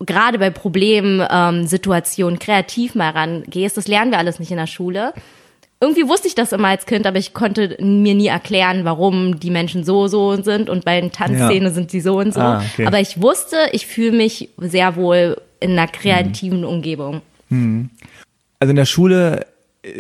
Gerade 0.01 0.39
bei 0.39 0.51
Problemsituationen 0.51 1.61
ähm, 1.61 1.67
Situationen 1.67 2.39
kreativ 2.39 2.95
mal 2.95 3.11
rangehst. 3.11 3.77
Das 3.77 3.87
lernen 3.87 4.11
wir 4.11 4.19
alles 4.19 4.39
nicht 4.41 4.51
in 4.51 4.57
der 4.57 4.67
Schule. 4.67 5.13
Irgendwie 5.83 6.09
wusste 6.09 6.29
ich 6.29 6.35
das 6.35 6.53
immer 6.53 6.69
als 6.69 6.85
Kind, 6.85 7.07
aber 7.07 7.17
ich 7.19 7.33
konnte 7.33 7.77
mir 7.81 8.15
nie 8.15 8.27
erklären, 8.27 8.85
warum 8.85 9.41
die 9.41 9.51
Menschen 9.51 9.83
so, 9.85 10.09
so 10.09 10.37
sind 10.43 10.69
und 10.69 10.85
bei 10.85 11.01
den 11.01 11.11
Tanzszenen 11.13 11.63
Ja. 11.69 11.71
sind 11.71 11.91
sie 11.91 12.01
so 12.01 12.19
und 12.19 12.35
so. 12.35 12.41
Ah, 12.41 12.63
okay. 12.75 12.87
Aber 12.87 13.01
ich 13.01 13.23
wusste, 13.23 13.57
ich 13.73 13.87
fühle 13.87 14.13
mich 14.13 14.51
sehr 14.59 14.97
wohl 14.97 15.41
in 15.59 15.73
einer 15.73 15.87
kreativen 15.89 16.65
Umgebung. 16.65 17.23
Also 17.51 18.71
in 18.71 18.77
der 18.77 18.85
Schule, 18.85 19.47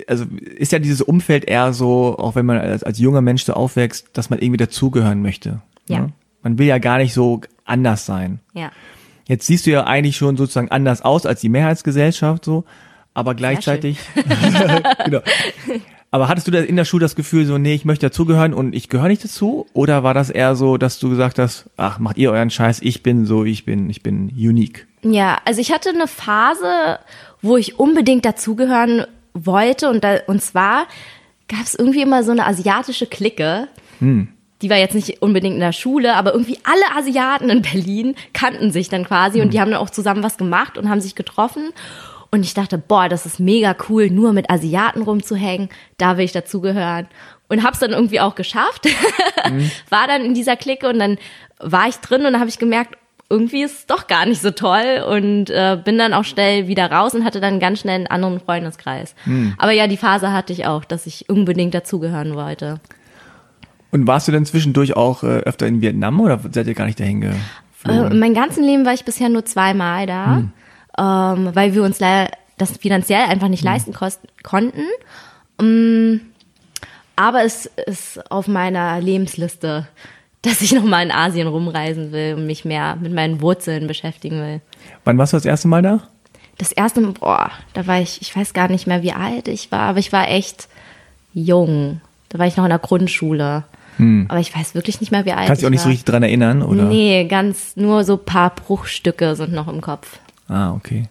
also 0.06 0.26
ist 0.56 0.72
ja 0.72 0.78
dieses 0.78 1.02
Umfeld 1.02 1.44
eher 1.44 1.72
so, 1.72 2.18
auch 2.18 2.34
wenn 2.34 2.46
man 2.46 2.58
als, 2.58 2.82
als 2.82 2.98
junger 2.98 3.20
Mensch 3.20 3.44
so 3.44 3.54
aufwächst, 3.54 4.08
dass 4.12 4.30
man 4.30 4.38
irgendwie 4.38 4.58
dazugehören 4.58 5.22
möchte. 5.22 5.62
Ja. 5.88 6.00
Ne? 6.00 6.12
Man 6.42 6.58
will 6.58 6.66
ja 6.66 6.78
gar 6.78 6.98
nicht 6.98 7.14
so 7.14 7.40
anders 7.64 8.06
sein. 8.06 8.40
Ja. 8.54 8.70
Jetzt 9.26 9.46
siehst 9.46 9.66
du 9.66 9.70
ja 9.70 9.84
eigentlich 9.84 10.16
schon 10.16 10.36
sozusagen 10.36 10.70
anders 10.70 11.02
aus 11.02 11.26
als 11.26 11.40
die 11.40 11.48
Mehrheitsgesellschaft 11.48 12.44
so, 12.44 12.64
aber 13.14 13.34
gleichzeitig. 13.34 13.98
genau. 15.04 15.20
Aber 16.10 16.28
hattest 16.28 16.48
du 16.48 16.50
da 16.50 16.58
in 16.58 16.74
der 16.74 16.84
Schule 16.84 17.04
das 17.04 17.14
Gefühl 17.14 17.46
so, 17.46 17.56
nee, 17.56 17.74
ich 17.74 17.84
möchte 17.84 18.06
dazugehören 18.06 18.52
und 18.52 18.74
ich 18.74 18.88
gehöre 18.88 19.08
nicht 19.08 19.22
dazu? 19.22 19.66
Oder 19.72 20.02
war 20.02 20.12
das 20.12 20.28
eher 20.28 20.56
so, 20.56 20.76
dass 20.76 20.98
du 20.98 21.08
gesagt 21.08 21.38
hast, 21.38 21.70
ach, 21.76 22.00
macht 22.00 22.18
ihr 22.18 22.32
euren 22.32 22.50
Scheiß, 22.50 22.80
ich 22.82 23.04
bin 23.04 23.26
so, 23.26 23.44
ich 23.44 23.64
bin, 23.64 23.88
ich 23.88 24.02
bin 24.02 24.28
unique. 24.28 24.88
Ja, 25.02 25.38
also 25.44 25.60
ich 25.60 25.72
hatte 25.72 25.90
eine 25.90 26.08
Phase, 26.08 26.98
wo 27.42 27.56
ich 27.56 27.78
unbedingt 27.78 28.24
dazugehören 28.24 29.06
wollte 29.34 29.90
und 29.90 30.04
da, 30.04 30.18
und 30.26 30.42
zwar 30.42 30.86
gab 31.48 31.62
es 31.64 31.74
irgendwie 31.74 32.02
immer 32.02 32.22
so 32.22 32.32
eine 32.32 32.46
asiatische 32.46 33.06
Clique. 33.06 33.68
Die 34.62 34.70
war 34.70 34.76
jetzt 34.76 34.94
nicht 34.94 35.22
unbedingt 35.22 35.54
in 35.54 35.60
der 35.60 35.72
Schule, 35.72 36.14
aber 36.16 36.32
irgendwie 36.32 36.58
alle 36.64 36.98
Asiaten 36.98 37.48
in 37.50 37.62
Berlin 37.62 38.14
kannten 38.32 38.72
sich 38.72 38.88
dann 38.88 39.04
quasi 39.04 39.40
und 39.40 39.52
die 39.54 39.60
haben 39.60 39.70
dann 39.70 39.80
auch 39.80 39.90
zusammen 39.90 40.22
was 40.22 40.36
gemacht 40.36 40.76
und 40.76 40.88
haben 40.88 41.00
sich 41.00 41.14
getroffen. 41.14 41.70
Und 42.30 42.44
ich 42.44 42.54
dachte, 42.54 42.78
boah, 42.78 43.08
das 43.08 43.26
ist 43.26 43.40
mega 43.40 43.74
cool, 43.88 44.08
nur 44.08 44.32
mit 44.32 44.50
Asiaten 44.50 45.02
rumzuhängen. 45.02 45.68
Da 45.98 46.16
will 46.16 46.24
ich 46.24 46.32
dazugehören. 46.32 47.08
Und 47.48 47.64
hab's 47.64 47.80
dann 47.80 47.90
irgendwie 47.90 48.20
auch 48.20 48.36
geschafft. 48.36 48.86
War 49.90 50.06
dann 50.06 50.24
in 50.24 50.34
dieser 50.34 50.56
Clique 50.56 50.88
und 50.88 51.00
dann 51.00 51.18
war 51.58 51.88
ich 51.88 51.96
drin 51.96 52.24
und 52.24 52.32
dann 52.32 52.40
habe 52.40 52.48
ich 52.48 52.58
gemerkt, 52.58 52.96
irgendwie 53.30 53.62
ist 53.62 53.78
es 53.78 53.86
doch 53.86 54.06
gar 54.08 54.26
nicht 54.26 54.42
so 54.42 54.50
toll 54.50 55.02
und 55.08 55.48
äh, 55.50 55.78
bin 55.82 55.96
dann 55.98 56.12
auch 56.12 56.24
schnell 56.24 56.66
wieder 56.66 56.90
raus 56.90 57.14
und 57.14 57.24
hatte 57.24 57.40
dann 57.40 57.60
ganz 57.60 57.78
schnell 57.80 57.94
einen 57.94 58.06
anderen 58.08 58.40
Freundeskreis. 58.40 59.14
Aber 59.56 59.70
ja, 59.72 59.86
die 59.86 59.96
Phase 59.96 60.32
hatte 60.32 60.52
ich 60.52 60.66
auch, 60.66 60.84
dass 60.84 61.06
ich 61.06 61.28
unbedingt 61.30 61.72
dazugehören 61.72 62.34
wollte. 62.34 62.80
Und 63.92 64.06
warst 64.06 64.28
du 64.28 64.32
denn 64.32 64.44
zwischendurch 64.46 64.96
auch 64.96 65.22
äh, 65.22 65.26
öfter 65.42 65.66
in 65.66 65.80
Vietnam 65.80 66.20
oder 66.20 66.38
seid 66.52 66.66
ihr 66.66 66.74
gar 66.74 66.86
nicht 66.86 66.98
dahin 67.00 67.22
Äh, 67.22 67.32
geflogen? 67.84 68.12
in 68.12 68.18
meinem 68.18 68.34
ganzen 68.34 68.64
Leben 68.64 68.84
war 68.84 68.94
ich 68.94 69.04
bisher 69.04 69.28
nur 69.28 69.44
zweimal 69.44 70.06
da, 70.06 70.44
ähm, 70.98 71.50
weil 71.54 71.74
wir 71.74 71.82
uns 71.82 71.98
leider 72.00 72.30
das 72.58 72.76
finanziell 72.76 73.22
einfach 73.22 73.48
nicht 73.48 73.64
leisten 73.64 73.92
kost- 73.94 74.20
konnten. 74.42 74.82
Mm, 75.60 76.20
aber 77.16 77.42
es 77.44 77.66
ist 77.86 78.30
auf 78.30 78.48
meiner 78.48 79.00
Lebensliste, 79.00 79.86
dass 80.42 80.62
ich 80.62 80.72
nochmal 80.72 81.04
in 81.04 81.12
Asien 81.12 81.48
rumreisen 81.48 82.12
will 82.12 82.34
und 82.34 82.46
mich 82.46 82.64
mehr 82.64 82.96
mit 82.96 83.12
meinen 83.12 83.40
Wurzeln 83.40 83.86
beschäftigen 83.86 84.40
will. 84.40 84.60
Wann 85.04 85.18
warst 85.18 85.32
du 85.32 85.36
das 85.36 85.44
erste 85.44 85.68
Mal 85.68 85.82
da? 85.82 86.00
Das 86.58 86.72
erste 86.72 87.00
Mal, 87.00 87.12
boah, 87.12 87.50
da 87.72 87.86
war 87.86 88.00
ich, 88.00 88.20
ich 88.20 88.34
weiß 88.34 88.52
gar 88.52 88.68
nicht 88.68 88.86
mehr, 88.86 89.02
wie 89.02 89.12
alt 89.12 89.48
ich 89.48 89.70
war, 89.72 89.80
aber 89.80 89.98
ich 89.98 90.12
war 90.12 90.28
echt 90.28 90.68
jung. 91.32 92.00
Da 92.28 92.38
war 92.38 92.46
ich 92.46 92.56
noch 92.56 92.64
in 92.64 92.70
der 92.70 92.78
Grundschule. 92.78 93.64
Aber 94.28 94.40
ich 94.40 94.56
weiß 94.56 94.74
wirklich 94.74 95.00
nicht 95.02 95.12
mehr, 95.12 95.26
wie 95.26 95.32
alt 95.32 95.46
Kannst 95.46 95.52
ich 95.52 95.58
dich 95.58 95.66
auch 95.66 95.70
nicht 95.70 95.80
war. 95.80 95.84
so 95.84 95.88
richtig 95.90 96.06
dran 96.06 96.22
erinnern, 96.22 96.62
oder? 96.62 96.84
Nee, 96.84 97.26
ganz 97.26 97.76
nur 97.76 98.02
so 98.04 98.16
paar 98.16 98.48
Bruchstücke 98.54 99.36
sind 99.36 99.52
noch 99.52 99.68
im 99.68 99.82
Kopf. 99.82 100.18
Ah, 100.48 100.72
okay. 100.72 101.10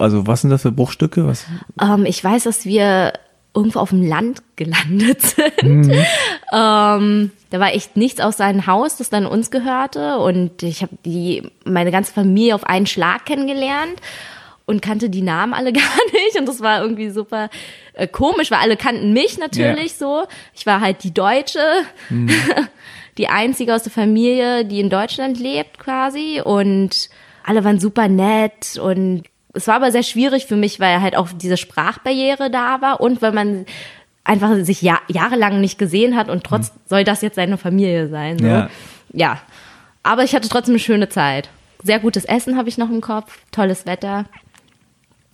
Also 0.00 0.26
was 0.26 0.40
sind 0.40 0.50
das 0.50 0.62
für 0.62 0.72
Bruchstücke? 0.72 1.24
Was? 1.28 1.46
Ähm, 1.80 2.04
ich 2.06 2.24
weiß, 2.24 2.42
dass 2.44 2.64
wir 2.64 3.12
irgendwo 3.54 3.80
auf 3.80 3.90
dem 3.90 4.06
Land 4.06 4.42
gelandet 4.56 5.22
sind. 5.60 5.92
Ähm, 6.52 7.30
da 7.50 7.58
war 7.58 7.74
echt 7.74 7.96
nichts 7.96 8.20
aus 8.20 8.36
seinem 8.36 8.66
Haus, 8.66 8.96
das 8.96 9.10
dann 9.10 9.26
uns 9.26 9.50
gehörte. 9.50 10.18
Und 10.18 10.62
ich 10.62 10.82
habe 10.82 10.96
die 11.04 11.50
meine 11.64 11.90
ganze 11.90 12.12
Familie 12.12 12.54
auf 12.54 12.64
einen 12.64 12.86
Schlag 12.86 13.26
kennengelernt 13.26 14.00
und 14.66 14.82
kannte 14.82 15.10
die 15.10 15.22
Namen 15.22 15.52
alle 15.52 15.72
gar 15.72 15.82
nicht. 16.12 16.38
Und 16.38 16.46
das 16.46 16.60
war 16.60 16.80
irgendwie 16.82 17.10
super 17.10 17.50
äh, 17.94 18.06
komisch, 18.06 18.50
weil 18.50 18.60
alle 18.60 18.76
kannten 18.76 19.12
mich 19.12 19.38
natürlich 19.38 19.92
ja. 19.92 19.98
so. 19.98 20.22
Ich 20.54 20.64
war 20.64 20.80
halt 20.80 21.02
die 21.02 21.12
Deutsche, 21.12 21.64
mhm. 22.08 22.30
die 23.18 23.28
einzige 23.28 23.74
aus 23.74 23.82
der 23.82 23.92
Familie, 23.92 24.64
die 24.64 24.80
in 24.80 24.90
Deutschland 24.90 25.40
lebt 25.40 25.78
quasi. 25.78 26.40
Und 26.44 27.10
alle 27.44 27.64
waren 27.64 27.80
super 27.80 28.06
nett 28.06 28.78
und 28.78 29.24
es 29.52 29.66
war 29.66 29.76
aber 29.76 29.92
sehr 29.92 30.02
schwierig 30.02 30.46
für 30.46 30.56
mich, 30.56 30.80
weil 30.80 31.00
halt 31.00 31.16
auch 31.16 31.28
diese 31.34 31.56
Sprachbarriere 31.56 32.50
da 32.50 32.80
war 32.80 33.00
und 33.00 33.20
weil 33.22 33.32
man 33.32 33.66
einfach 34.24 34.54
sich 34.64 34.82
ja, 34.82 35.00
jahrelang 35.08 35.60
nicht 35.60 35.78
gesehen 35.78 36.16
hat 36.16 36.28
und 36.28 36.44
trotz 36.44 36.72
mhm. 36.72 36.78
soll 36.86 37.04
das 37.04 37.22
jetzt 37.22 37.36
seine 37.36 37.58
Familie 37.58 38.08
sein. 38.08 38.38
So. 38.38 38.46
Ja. 38.46 38.70
ja. 39.12 39.40
Aber 40.02 40.24
ich 40.24 40.34
hatte 40.34 40.48
trotzdem 40.48 40.72
eine 40.72 40.78
schöne 40.78 41.08
Zeit. 41.08 41.50
Sehr 41.82 41.98
gutes 41.98 42.24
Essen 42.24 42.56
habe 42.56 42.68
ich 42.68 42.78
noch 42.78 42.90
im 42.90 43.00
Kopf, 43.00 43.38
tolles 43.50 43.86
Wetter. 43.86 44.26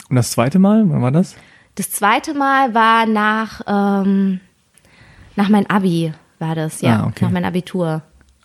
Und 0.09 0.17
das 0.17 0.31
zweite 0.31 0.59
Mal, 0.59 0.89
wann 0.89 1.03
war 1.03 1.11
das? 1.11 1.35
Das 1.75 1.91
zweite 1.91 2.33
Mal 2.35 2.75
war 2.75 3.07
nach, 3.07 3.61
ähm, 3.67 4.41
nach 5.35 5.49
mein 5.49 5.69
Abi, 5.69 6.13
war 6.39 6.55
das, 6.55 6.81
ja. 6.81 7.03
Ah, 7.03 7.07
okay. 7.09 7.25
Nach 7.25 7.33
mein 7.33 7.45
Abitur. 7.45 8.03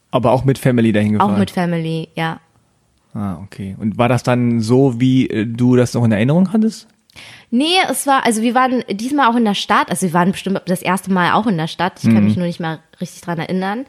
Aber 0.09 0.32
auch 0.32 0.43
mit 0.43 0.57
Family 0.57 0.91
dahin 0.91 1.13
gefahren? 1.13 1.34
Auch 1.34 1.38
mit 1.38 1.51
Family, 1.51 2.09
ja. 2.15 2.39
Ah, 3.14 3.38
okay. 3.43 3.76
Und 3.80 3.97
war 3.97 4.09
das 4.09 4.24
dann 4.24 4.62
so, 4.62 4.99
wie 4.99 5.30
äh, 5.30 5.45
du 5.45 5.76
das 5.76 5.93
noch 5.93 6.03
in 6.05 6.12
Erinnerung 6.12 6.53
hattest? 6.53 6.88
Nee, 7.49 7.76
es 7.89 8.07
war, 8.07 8.26
also 8.26 8.41
wir 8.41 8.55
waren 8.55 8.84
diesmal 8.89 9.30
auch 9.30 9.36
in 9.36 9.43
der 9.43 9.55
Stadt, 9.55 9.89
also 9.89 10.07
wir 10.07 10.14
waren 10.14 10.32
bestimmt 10.32 10.62
das 10.68 10.82
erste 10.82 11.12
Mal 11.12 11.34
auch 11.34 11.45
in 11.47 11.57
der 11.57 11.68
Stadt, 11.68 11.99
ich 11.99 12.05
mhm. 12.05 12.14
kann 12.14 12.24
mich 12.24 12.38
nur 12.38 12.45
nicht 12.45 12.62
mal 12.62 12.80
richtig 13.01 13.22
dran 13.22 13.39
erinnern. 13.39 13.86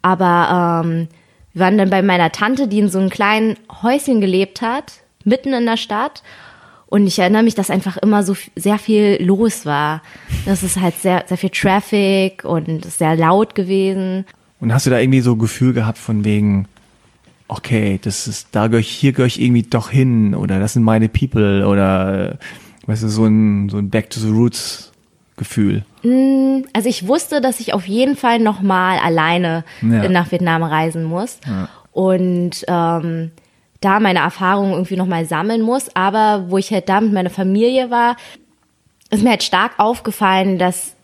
Aber 0.00 0.82
ähm, 0.84 1.08
wir 1.52 1.60
waren 1.60 1.78
dann 1.78 1.90
bei 1.90 2.02
meiner 2.02 2.32
Tante, 2.32 2.66
die 2.66 2.78
in 2.78 2.88
so 2.88 2.98
einem 2.98 3.10
kleinen 3.10 3.56
Häuschen 3.82 4.20
gelebt 4.20 4.62
hat, 4.62 4.94
mitten 5.24 5.52
in 5.52 5.66
der 5.66 5.76
Stadt. 5.76 6.22
Und 6.86 7.06
ich 7.06 7.18
erinnere 7.18 7.42
mich, 7.42 7.54
dass 7.54 7.70
einfach 7.70 7.96
immer 7.96 8.22
so 8.22 8.36
sehr 8.54 8.78
viel 8.78 9.18
los 9.20 9.66
war. 9.66 10.02
Das 10.46 10.62
ist 10.62 10.80
halt 10.80 10.96
sehr, 10.96 11.24
sehr 11.26 11.38
viel 11.38 11.50
Traffic 11.50 12.44
und 12.44 12.84
sehr 12.84 13.16
laut 13.16 13.54
gewesen. 13.54 14.24
Und 14.60 14.72
hast 14.72 14.86
du 14.86 14.90
da 14.90 14.98
irgendwie 14.98 15.20
so 15.20 15.36
Gefühl 15.36 15.72
gehabt 15.72 15.98
von 15.98 16.24
wegen, 16.24 16.68
okay, 17.48 17.98
das 18.02 18.26
ist, 18.26 18.48
da 18.52 18.66
gehöre 18.66 18.80
ich, 18.80 18.90
hier 18.90 19.12
gehöre 19.12 19.26
ich 19.26 19.40
irgendwie 19.40 19.62
doch 19.62 19.90
hin 19.90 20.34
oder 20.34 20.60
das 20.60 20.74
sind 20.74 20.82
meine 20.82 21.08
People 21.08 21.66
oder 21.66 22.38
weißt 22.86 23.02
du, 23.02 23.08
so 23.08 23.26
ein, 23.26 23.68
so 23.68 23.78
ein 23.78 23.90
Back 23.90 24.10
to 24.10 24.20
the 24.20 24.28
Roots 24.28 24.92
Gefühl? 25.36 25.84
Mm, 26.02 26.64
also 26.72 26.88
ich 26.88 27.08
wusste, 27.08 27.40
dass 27.40 27.58
ich 27.58 27.74
auf 27.74 27.86
jeden 27.86 28.16
Fall 28.16 28.38
nochmal 28.38 28.98
alleine 28.98 29.64
ja. 29.82 30.08
nach 30.08 30.30
Vietnam 30.30 30.62
reisen 30.62 31.02
muss 31.02 31.38
ja. 31.46 31.68
und 31.90 32.64
ähm, 32.68 33.32
da 33.80 34.00
meine 34.00 34.20
Erfahrungen 34.20 34.72
irgendwie 34.72 34.96
nochmal 34.96 35.26
sammeln 35.26 35.60
muss. 35.60 35.94
Aber 35.94 36.50
wo 36.50 36.58
ich 36.58 36.70
halt 36.70 36.88
da 36.88 37.00
mit 37.00 37.12
meiner 37.12 37.30
Familie 37.30 37.90
war, 37.90 38.16
ist 39.10 39.24
mir 39.24 39.30
halt 39.30 39.42
stark 39.42 39.72
aufgefallen, 39.78 40.58
dass, 40.58 40.94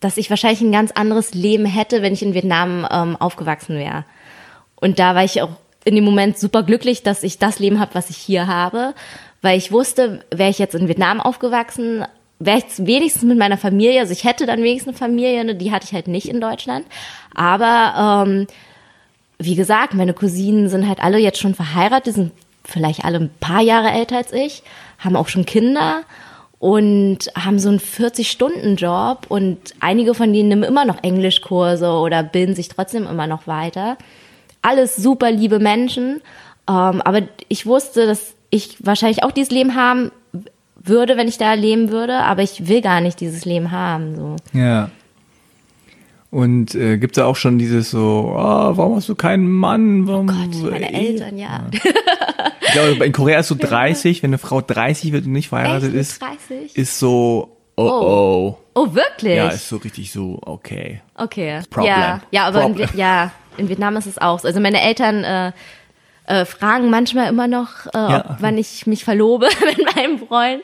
dass 0.00 0.18
ich 0.18 0.28
wahrscheinlich 0.28 0.60
ein 0.60 0.72
ganz 0.72 0.92
anderes 0.92 1.32
Leben 1.32 1.64
hätte, 1.64 2.02
wenn 2.02 2.12
ich 2.12 2.22
in 2.22 2.34
Vietnam 2.34 2.86
ähm, 2.90 3.16
aufgewachsen 3.16 3.76
wäre. 3.76 4.04
Und 4.76 4.98
da 4.98 5.14
war 5.14 5.24
ich 5.24 5.40
auch 5.40 5.50
in 5.84 5.94
dem 5.94 6.04
Moment 6.04 6.38
super 6.38 6.62
glücklich, 6.62 7.02
dass 7.02 7.22
ich 7.22 7.38
das 7.38 7.58
Leben 7.58 7.80
habe, 7.80 7.94
was 7.94 8.10
ich 8.10 8.16
hier 8.16 8.46
habe, 8.46 8.94
weil 9.40 9.58
ich 9.58 9.72
wusste, 9.72 10.24
wäre 10.30 10.50
ich 10.50 10.58
jetzt 10.58 10.74
in 10.74 10.88
Vietnam 10.88 11.20
aufgewachsen, 11.20 12.04
wäre 12.38 12.58
ich 12.58 12.86
wenigstens 12.86 13.24
mit 13.24 13.38
meiner 13.38 13.58
Familie, 13.58 14.00
also 14.00 14.12
ich 14.12 14.24
hätte 14.24 14.46
dann 14.46 14.62
wenigstens 14.62 15.00
eine 15.00 15.10
Familie, 15.10 15.44
ne, 15.44 15.54
die 15.54 15.72
hatte 15.72 15.86
ich 15.86 15.92
halt 15.92 16.08
nicht 16.08 16.28
in 16.28 16.40
Deutschland, 16.40 16.86
aber 17.34 18.26
ähm, 18.26 18.46
wie 19.38 19.54
gesagt, 19.56 19.94
meine 19.94 20.14
Cousinen 20.14 20.68
sind 20.68 20.88
halt 20.88 21.02
alle 21.02 21.18
jetzt 21.18 21.40
schon 21.40 21.54
verheiratet, 21.54 22.14
sind 22.14 22.32
vielleicht 22.64 23.04
alle 23.04 23.18
ein 23.18 23.30
paar 23.40 23.60
Jahre 23.60 23.90
älter 23.90 24.16
als 24.16 24.32
ich, 24.32 24.62
haben 24.98 25.16
auch 25.16 25.28
schon 25.28 25.46
Kinder 25.46 26.02
und 26.60 27.18
haben 27.36 27.58
so 27.58 27.68
einen 27.68 27.80
40-Stunden-Job 27.80 29.26
und 29.28 29.58
einige 29.80 30.14
von 30.14 30.32
denen 30.32 30.48
nehmen 30.48 30.62
immer 30.62 30.84
noch 30.84 31.02
Englischkurse 31.02 31.90
oder 31.90 32.22
bilden 32.22 32.54
sich 32.54 32.68
trotzdem 32.68 33.06
immer 33.08 33.26
noch 33.26 33.48
weiter 33.48 33.96
alles 34.62 34.96
super 34.96 35.30
liebe 35.30 35.58
Menschen. 35.58 36.20
Ähm, 36.68 37.02
aber 37.02 37.22
ich 37.48 37.66
wusste, 37.66 38.06
dass 38.06 38.34
ich 38.50 38.76
wahrscheinlich 38.80 39.22
auch 39.24 39.32
dieses 39.32 39.50
Leben 39.50 39.74
haben 39.74 40.10
würde, 40.76 41.16
wenn 41.16 41.28
ich 41.28 41.38
da 41.38 41.54
leben 41.54 41.90
würde, 41.90 42.18
aber 42.18 42.42
ich 42.42 42.68
will 42.68 42.80
gar 42.80 43.00
nicht 43.00 43.20
dieses 43.20 43.44
Leben 43.44 43.70
haben. 43.70 44.16
So. 44.16 44.36
Ja. 44.52 44.90
Und 46.30 46.74
äh, 46.74 46.96
gibt 46.96 47.16
es 47.16 47.22
da 47.22 47.26
auch 47.26 47.36
schon 47.36 47.58
dieses 47.58 47.90
so, 47.90 48.32
oh, 48.34 48.76
warum 48.76 48.96
hast 48.96 49.08
du 49.08 49.14
keinen 49.14 49.50
Mann? 49.50 50.06
Warum, 50.06 50.30
oh 50.30 50.32
Gott, 50.32 50.70
meine 50.70 50.92
Eltern, 50.92 51.36
ja. 51.36 51.66
ja. 51.72 51.92
Ich 52.62 52.72
glaube, 52.72 53.04
in 53.04 53.12
Korea 53.12 53.40
ist 53.40 53.48
so 53.48 53.54
30, 53.54 54.22
wenn 54.22 54.30
eine 54.30 54.38
Frau 54.38 54.62
30 54.62 55.12
wird 55.12 55.26
und 55.26 55.32
nicht 55.32 55.50
verheiratet 55.50 55.92
ist, 55.92 56.22
30? 56.22 56.74
ist 56.74 56.98
so, 56.98 57.58
oh 57.76 57.82
oh. 57.82 58.02
oh. 58.02 58.58
Oh, 58.74 58.94
wirklich? 58.94 59.36
Ja, 59.36 59.48
ist 59.48 59.68
so 59.68 59.76
richtig 59.76 60.10
so, 60.10 60.38
okay. 60.40 61.02
Okay. 61.14 61.60
Problem. 61.68 61.92
Ja, 61.92 62.22
ja 62.30 62.46
aber 62.46 62.62
Problem. 62.62 62.88
In, 62.94 62.98
ja, 62.98 63.30
in 63.56 63.68
Vietnam 63.68 63.96
ist 63.96 64.06
es 64.06 64.18
auch 64.18 64.40
so. 64.40 64.48
Also 64.48 64.60
meine 64.60 64.80
Eltern 64.80 65.24
äh, 65.24 65.52
äh, 66.26 66.44
fragen 66.44 66.90
manchmal 66.90 67.28
immer 67.28 67.48
noch, 67.48 67.86
äh, 67.86 67.98
ja. 67.98 68.30
ob, 68.30 68.36
wann 68.40 68.58
ich 68.58 68.86
mich 68.86 69.04
verlobe 69.04 69.48
mit 69.76 69.96
meinem 69.96 70.18
Freund. 70.18 70.62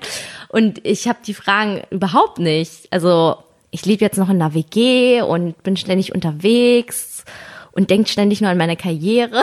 Und 0.49 0.85
ich 0.85 1.09
habe 1.09 1.19
die 1.27 1.35
Fragen 1.35 1.83
überhaupt 1.91 2.39
nicht. 2.39 2.93
Also 2.93 3.37
ich 3.71 3.85
lebe 3.85 4.05
jetzt 4.05 4.19
noch 4.19 4.31
in 4.31 4.41
einer 4.41 4.55
WG 4.55 5.23
und 5.23 5.63
bin 5.63 5.77
ständig 5.77 6.15
unterwegs 6.15 7.25
und 7.73 7.91
denke 7.91 8.09
ständig 8.09 8.41
nur 8.41 8.51
an 8.51 8.57
meine 8.57 8.77
Karriere. 8.77 9.43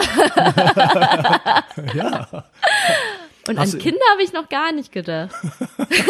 ja. 1.94 2.44
Und 3.48 3.58
Hast 3.58 3.74
an 3.74 3.80
Kinder 3.80 4.00
habe 4.12 4.22
ich 4.22 4.32
noch 4.32 4.48
gar 4.48 4.72
nicht 4.72 4.92
gedacht. 4.92 5.34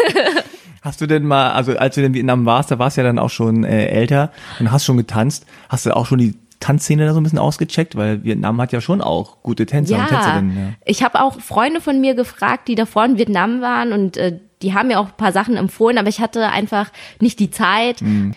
Hast 0.81 1.01
du 1.01 1.05
denn 1.05 1.25
mal, 1.25 1.51
also 1.51 1.77
als 1.77 1.95
du 1.95 2.03
in 2.03 2.13
Vietnam 2.13 2.45
warst, 2.45 2.71
da 2.71 2.79
warst 2.79 2.97
du 2.97 3.01
ja 3.01 3.07
dann 3.07 3.19
auch 3.19 3.29
schon 3.29 3.63
äh, 3.63 3.87
älter 3.87 4.31
und 4.59 4.71
hast 4.71 4.85
schon 4.85 4.95
getanzt. 4.95 5.45
Hast 5.69 5.85
du 5.85 5.95
auch 5.95 6.05
schon 6.05 6.17
die 6.19 6.35
Tanzszene 6.59 7.05
da 7.05 7.13
so 7.13 7.19
ein 7.19 7.23
bisschen 7.23 7.39
ausgecheckt? 7.39 7.95
Weil 7.95 8.23
Vietnam 8.23 8.59
hat 8.61 8.71
ja 8.71 8.81
schon 8.81 9.01
auch 9.01 9.43
gute 9.43 9.65
Tänzer 9.65 9.95
ja, 9.95 10.03
und 10.03 10.09
Tänzerinnen. 10.09 10.57
Ja. 10.57 10.73
Ich 10.85 11.03
habe 11.03 11.21
auch 11.21 11.39
Freunde 11.39 11.81
von 11.81 11.99
mir 12.01 12.15
gefragt, 12.15 12.67
die 12.67 12.75
davor 12.75 13.05
in 13.05 13.17
Vietnam 13.17 13.61
waren 13.61 13.93
und 13.93 14.17
äh, 14.17 14.39
die 14.61 14.73
haben 14.73 14.87
mir 14.87 14.99
auch 14.99 15.07
ein 15.07 15.17
paar 15.17 15.31
Sachen 15.31 15.55
empfohlen, 15.55 15.97
aber 15.97 16.09
ich 16.09 16.19
hatte 16.19 16.49
einfach 16.49 16.91
nicht 17.19 17.39
die 17.39 17.51
Zeit, 17.51 18.01
mhm. 18.01 18.33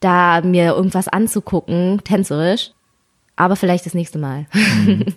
da 0.00 0.40
mir 0.40 0.74
irgendwas 0.74 1.08
anzugucken, 1.08 2.00
tänzerisch. 2.04 2.70
Aber 3.36 3.56
vielleicht 3.56 3.84
das 3.84 3.94
nächste 3.94 4.18
Mal. 4.18 4.46
Mhm. 4.52 5.06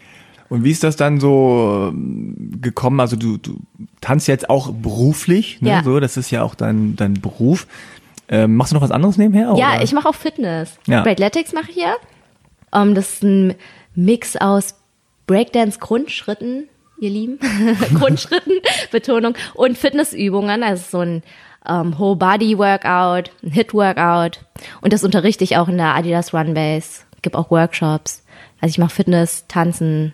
Und 0.49 0.63
wie 0.63 0.71
ist 0.71 0.83
das 0.83 0.95
dann 0.95 1.19
so 1.19 1.89
ähm, 1.91 2.59
gekommen? 2.61 2.99
Also 2.99 3.15
du, 3.15 3.37
du 3.37 3.57
tanzt 3.99 4.27
jetzt 4.27 4.49
auch 4.49 4.71
beruflich, 4.71 5.61
ne? 5.61 5.69
Ja. 5.69 5.83
So, 5.83 5.99
das 5.99 6.17
ist 6.17 6.31
ja 6.31 6.43
auch 6.43 6.55
dein, 6.55 6.95
dein 6.95 7.15
Beruf. 7.15 7.67
Ähm, 8.29 8.55
machst 8.55 8.71
du 8.71 8.75
noch 8.75 8.81
was 8.81 8.91
anderes 8.91 9.17
nebenher? 9.17 9.53
Ja, 9.57 9.73
oder? 9.73 9.83
ich 9.83 9.93
mache 9.93 10.07
auch 10.07 10.15
Fitness. 10.15 10.77
Ja. 10.85 11.03
Breakletics 11.03 11.53
mache 11.53 11.71
ich 11.71 11.77
ja. 11.77 11.95
Um, 12.72 12.95
das 12.95 13.13
ist 13.13 13.24
ein 13.24 13.55
Mix 13.95 14.36
aus 14.36 14.76
Breakdance-Grundschritten, 15.26 16.70
ihr 16.99 17.09
Lieben, 17.09 17.39
Grundschritten, 17.95 18.53
Betonung, 18.91 19.36
und 19.53 19.78
Fitnessübungen. 19.78 20.63
Also 20.63 20.84
so 20.89 20.99
ein 20.99 21.24
um, 21.68 21.97
Whole-Body-Workout, 21.99 23.32
ein 23.43 23.51
Hit-Workout. 23.51 24.45
Und 24.82 24.93
das 24.93 25.03
unterrichte 25.03 25.43
ich 25.43 25.57
auch 25.57 25.68
in 25.68 25.78
der 25.78 25.95
Adidas 25.95 26.34
Run 26.34 26.53
Base. 26.53 27.01
Gibt 27.22 27.36
auch 27.36 27.51
Workshops. 27.51 28.24
Also 28.61 28.72
ich 28.72 28.78
mache 28.78 28.95
Fitness, 28.95 29.45
Tanzen 29.47 30.13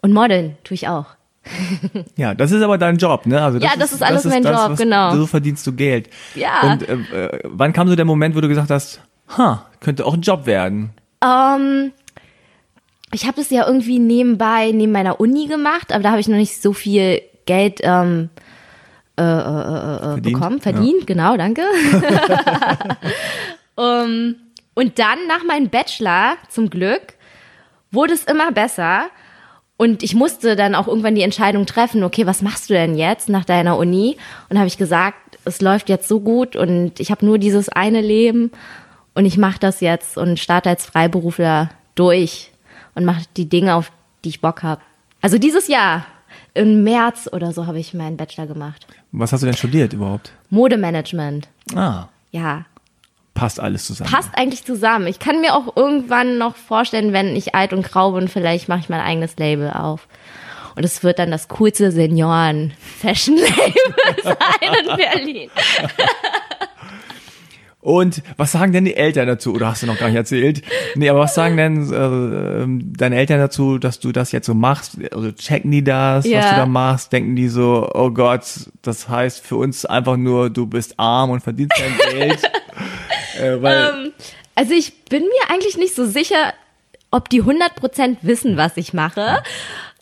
und 0.00 0.12
Modeln 0.12 0.56
tue 0.64 0.74
ich 0.74 0.88
auch. 0.88 1.06
ja, 2.16 2.34
das 2.34 2.52
ist 2.52 2.62
aber 2.62 2.78
dein 2.78 2.96
Job, 2.98 3.26
ne? 3.26 3.42
Also 3.42 3.58
das 3.58 3.70
ja, 3.70 3.76
das 3.76 3.90
ist, 3.90 3.96
ist 3.96 4.02
alles 4.02 4.22
das 4.22 4.32
mein 4.32 4.44
ist 4.44 4.50
das, 4.50 4.68
Job, 4.68 4.78
genau. 4.78 5.16
So 5.16 5.26
verdienst 5.26 5.66
du 5.66 5.72
Geld. 5.72 6.08
Ja. 6.34 6.60
Und 6.62 6.88
äh, 6.88 7.26
äh, 7.26 7.40
wann 7.44 7.72
kam 7.72 7.88
so 7.88 7.96
der 7.96 8.04
Moment, 8.04 8.36
wo 8.36 8.40
du 8.40 8.48
gesagt 8.48 8.70
hast, 8.70 9.00
ha, 9.36 9.66
könnte 9.80 10.06
auch 10.06 10.14
ein 10.14 10.20
Job 10.22 10.46
werden? 10.46 10.92
Ähm, 11.22 11.92
ich 13.12 13.26
habe 13.26 13.36
das 13.36 13.50
ja 13.50 13.66
irgendwie 13.66 13.98
nebenbei, 13.98 14.72
neben 14.72 14.92
meiner 14.92 15.20
Uni 15.20 15.46
gemacht, 15.46 15.92
aber 15.92 16.02
da 16.02 16.10
habe 16.10 16.20
ich 16.20 16.28
noch 16.28 16.36
nicht 16.36 16.60
so 16.60 16.72
viel 16.72 17.22
Geld 17.46 17.80
ähm, 17.82 18.30
äh, 19.18 19.22
äh, 19.22 19.26
äh, 19.26 19.94
äh 19.94 19.98
verdient. 19.98 20.22
bekommen, 20.22 20.60
verdient, 20.60 21.00
ja. 21.00 21.06
genau, 21.06 21.36
danke. 21.36 21.62
um, 23.74 24.36
und 24.74 24.98
dann 24.98 25.26
nach 25.28 25.44
meinem 25.44 25.68
Bachelor, 25.68 26.36
zum 26.48 26.70
Glück, 26.70 27.14
wurde 27.90 28.14
es 28.14 28.24
immer 28.24 28.52
besser. 28.52 29.04
Und 29.76 30.02
ich 30.02 30.14
musste 30.14 30.56
dann 30.56 30.74
auch 30.74 30.88
irgendwann 30.88 31.14
die 31.14 31.22
Entscheidung 31.22 31.66
treffen, 31.66 32.04
okay, 32.04 32.26
was 32.26 32.40
machst 32.40 32.70
du 32.70 32.74
denn 32.74 32.96
jetzt 32.96 33.28
nach 33.28 33.44
deiner 33.44 33.76
Uni? 33.76 34.16
Und 34.48 34.56
habe 34.56 34.68
ich 34.68 34.78
gesagt, 34.78 35.38
es 35.44 35.60
läuft 35.60 35.88
jetzt 35.88 36.08
so 36.08 36.20
gut 36.20 36.56
und 36.56 37.00
ich 37.00 37.10
habe 37.10 37.26
nur 37.26 37.38
dieses 37.38 37.68
eine 37.68 38.00
Leben 38.00 38.52
und 39.14 39.24
ich 39.24 39.36
mache 39.38 39.58
das 39.58 39.80
jetzt 39.80 40.16
und 40.16 40.38
starte 40.38 40.68
als 40.68 40.86
Freiberufler 40.86 41.70
durch 41.94 42.50
und 42.94 43.04
mache 43.04 43.24
die 43.36 43.48
Dinge, 43.48 43.74
auf 43.74 43.92
die 44.24 44.30
ich 44.30 44.40
Bock 44.40 44.62
habe. 44.62 44.80
Also 45.20 45.38
dieses 45.38 45.68
Jahr, 45.68 46.06
im 46.54 46.82
März 46.84 47.28
oder 47.32 47.52
so, 47.52 47.66
habe 47.66 47.78
ich 47.78 47.94
meinen 47.94 48.16
Bachelor 48.16 48.46
gemacht. 48.46 48.86
Was 49.12 49.32
hast 49.32 49.42
du 49.42 49.46
denn 49.46 49.56
studiert 49.56 49.92
überhaupt? 49.92 50.32
Modemanagement. 50.50 51.48
Ah. 51.74 52.06
Ja. 52.30 52.64
passt 53.34 53.60
alles 53.60 53.86
zusammen. 53.86 54.10
Passt 54.10 54.30
eigentlich 54.34 54.64
zusammen. 54.64 55.06
Ich 55.06 55.18
kann 55.18 55.40
mir 55.40 55.54
auch 55.54 55.76
irgendwann 55.76 56.38
noch 56.38 56.56
vorstellen, 56.56 57.12
wenn 57.12 57.36
ich 57.36 57.54
alt 57.54 57.72
und 57.72 57.82
grau 57.82 58.12
bin, 58.12 58.28
vielleicht 58.28 58.68
mache 58.68 58.80
ich 58.80 58.88
mein 58.88 59.00
eigenes 59.00 59.36
Label 59.36 59.70
auf. 59.70 60.06
Und 60.74 60.84
es 60.84 61.02
wird 61.02 61.18
dann 61.18 61.30
das 61.30 61.48
coolste 61.48 61.90
Senioren-Fashion-Label 61.92 63.74
sein 64.22 64.74
in 64.80 64.96
Berlin. 64.96 65.50
Und 67.82 68.22
was 68.36 68.52
sagen 68.52 68.72
denn 68.72 68.84
die 68.84 68.94
Eltern 68.96 69.26
dazu? 69.26 69.52
Oder 69.52 69.66
hast 69.66 69.82
du 69.82 69.88
noch 69.88 69.98
gar 69.98 70.06
nicht 70.06 70.16
erzählt? 70.16 70.62
Nee, 70.94 71.08
aber 71.10 71.18
was 71.18 71.34
sagen 71.34 71.56
denn 71.56 71.92
äh, 71.92 71.96
ähm, 72.62 72.92
deine 72.96 73.16
Eltern 73.16 73.38
dazu, 73.40 73.76
dass 73.78 73.98
du 73.98 74.12
das 74.12 74.30
jetzt 74.30 74.46
so 74.46 74.54
machst? 74.54 74.98
Also 75.12 75.32
checken 75.32 75.72
die 75.72 75.82
das, 75.82 76.24
Ja. 76.24 76.38
was 76.38 76.50
du 76.50 76.56
da 76.56 76.66
machst? 76.66 77.12
Denken 77.12 77.34
die 77.34 77.48
so, 77.48 77.90
oh 77.92 78.10
Gott, 78.10 78.44
das 78.82 79.08
heißt 79.08 79.44
für 79.44 79.56
uns 79.56 79.84
einfach 79.84 80.16
nur, 80.16 80.48
du 80.48 80.66
bist 80.66 80.94
arm 80.98 81.30
und 81.30 81.40
verdienst 81.42 81.74
kein 81.76 81.98
Geld? 82.18 82.38
äh, 83.40 83.60
weil, 83.60 83.76
Ähm, 84.06 84.12
also 84.54 84.74
ich 84.74 85.04
bin 85.06 85.22
mir 85.24 85.50
eigentlich 85.52 85.76
nicht 85.76 85.96
so 85.96 86.06
sicher, 86.06 86.54
ob 87.10 87.30
die 87.30 87.42
100% 87.42 88.18
wissen, 88.22 88.56
was 88.56 88.76
ich 88.76 88.92
mache, 88.94 89.42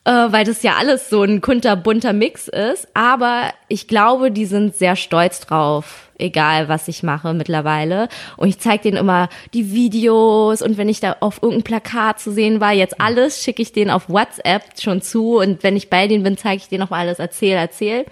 äh, 0.05 0.11
weil 0.11 0.45
das 0.45 0.63
ja 0.63 0.75
alles 0.79 1.09
so 1.09 1.23
ein 1.23 1.41
kunterbunter 1.41 2.13
Mix 2.13 2.47
ist. 2.47 2.89
Aber 2.93 3.55
ich 3.69 3.89
glaube, 3.89 4.31
die 4.31 4.45
sind 4.45 4.77
sehr 4.77 4.97
stolz 4.97 5.41
drauf, 5.41 6.10
egal 6.21 6.69
was 6.69 6.89
ich 6.89 7.03
mache 7.03 7.35
mittlerweile. 7.35 8.09
Und 8.37 8.49
ich 8.49 8.59
zeige 8.59 8.85
denen 8.85 8.97
immer 8.97 9.29
die 9.55 9.73
Videos 9.73 10.63
und 10.63 10.77
wenn 10.77 10.89
ich 10.89 11.01
da 11.01 11.17
auf 11.21 11.43
irgendeinem 11.43 11.65
Plakat 11.65 12.21
zu 12.21 12.33
sehen 12.33 12.61
war, 12.61 12.73
jetzt 12.73 13.01
alles 13.01 13.43
schicke 13.43 13.63
ich 13.63 13.73
denen 13.73 13.91
auf 13.91 14.09
WhatsApp 14.09 14.81
schon 14.81 15.03
zu 15.03 15.39
und 15.39 15.63
wenn 15.63 15.77
ich 15.77 15.91
bei 15.91 16.07
denen 16.07 16.25
bin, 16.25 16.37
zeige 16.37 16.63
ich 16.63 16.69
denen 16.69 16.81
nochmal 16.81 17.01
alles, 17.07 17.19
erzähl, 17.19 17.57
erzähl. 17.57 18.07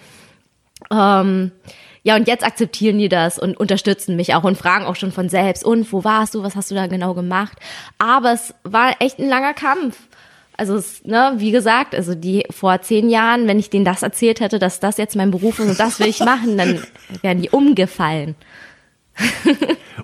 Ähm, 0.91 1.53
ja, 2.03 2.17
und 2.17 2.27
jetzt 2.27 2.45
akzeptieren 2.45 2.99
die 2.99 3.09
das 3.09 3.39
und 3.39 3.59
unterstützen 3.59 4.17
mich 4.17 4.35
auch 4.35 4.45
und 4.45 4.57
fragen 4.57 4.87
auch 4.87 4.97
schon 4.97 5.13
von 5.13 5.29
selbst, 5.29 5.65
und 5.65 5.93
wo 5.93 6.05
warst 6.05 6.35
du, 6.35 6.43
was 6.43 6.57
hast 6.57 6.71
du 6.71 6.75
da 6.75 6.87
genau 6.87 7.15
gemacht? 7.15 7.59
Aber 7.99 8.33
es 8.33 8.55
war 8.65 8.97
echt 9.01 9.19
ein 9.19 9.29
langer 9.29 9.53
Kampf. 9.53 10.08
Also, 10.59 10.75
es, 10.75 11.03
ne, 11.05 11.35
wie 11.37 11.53
gesagt, 11.53 11.95
also 11.95 12.15
die 12.15 12.45
vor 12.51 12.83
zehn 12.83 13.09
Jahren, 13.09 13.47
wenn 13.47 13.59
ich 13.59 13.71
denen 13.71 13.85
das 13.87 14.03
erzählt 14.03 14.41
hätte, 14.41 14.59
dass 14.59 14.81
das 14.81 14.99
jetzt 14.99 15.17
mein 15.17 15.31
Beruf 15.31 15.59
ist 15.61 15.71
und 15.71 15.81
das 15.81 15.99
will 16.01 16.09
ich 16.09 16.21
machen, 16.21 16.59
dann 16.59 16.83
wären 17.23 17.41
die 17.41 17.49
umgefallen. 17.51 18.35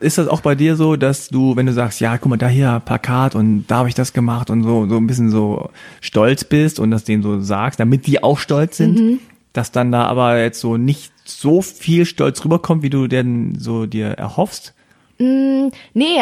ist 0.01 0.19
das 0.19 0.29
auch 0.29 0.41
bei 0.41 0.55
dir 0.55 0.77
so, 0.77 0.97
dass 0.97 1.29
du, 1.29 1.57
wenn 1.57 1.67
du 1.67 1.73
sagst, 1.73 2.01
ja, 2.01 2.19
guck 2.19 2.31
mal, 2.31 2.37
da 2.37 2.49
hier 2.49 2.83
Plakat 2.85 3.35
und 3.35 3.67
da 3.69 3.79
habe 3.79 3.89
ich 3.89 3.95
das 3.95 4.13
gemacht 4.13 4.51
und 4.51 4.65
so, 4.65 4.89
so 4.89 4.97
ein 4.97 5.07
bisschen 5.07 5.31
so 5.31 5.71
stolz 6.01 6.45
bist 6.45 6.81
und 6.81 6.91
das 6.91 7.05
denen 7.05 7.23
so 7.23 7.41
sagst, 7.41 7.79
damit 7.81 8.07
die 8.07 8.23
auch 8.23 8.39
stolz 8.39 8.77
sind, 8.77 8.99
Mhm. 8.99 9.21
dass 9.53 9.71
dann 9.73 9.93
da 9.93 10.07
aber 10.07 10.41
jetzt 10.41 10.61
so 10.61 10.77
nicht 10.77 11.13
so 11.25 11.63
viel 11.63 12.07
Stolz 12.07 12.45
rüberkommt, 12.45 12.83
wie 12.83 12.91
du 12.91 13.07
denn 13.07 13.57
so 13.59 13.87
dir 13.87 14.09
erhoffst? 14.09 14.75
Nee, 15.19 15.71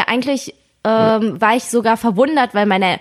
eigentlich 0.07 0.55
ähm, 0.85 1.41
war 1.41 1.57
ich 1.57 1.64
sogar 1.64 1.97
verwundert, 1.97 2.55
weil 2.55 2.66
meine 2.66 2.99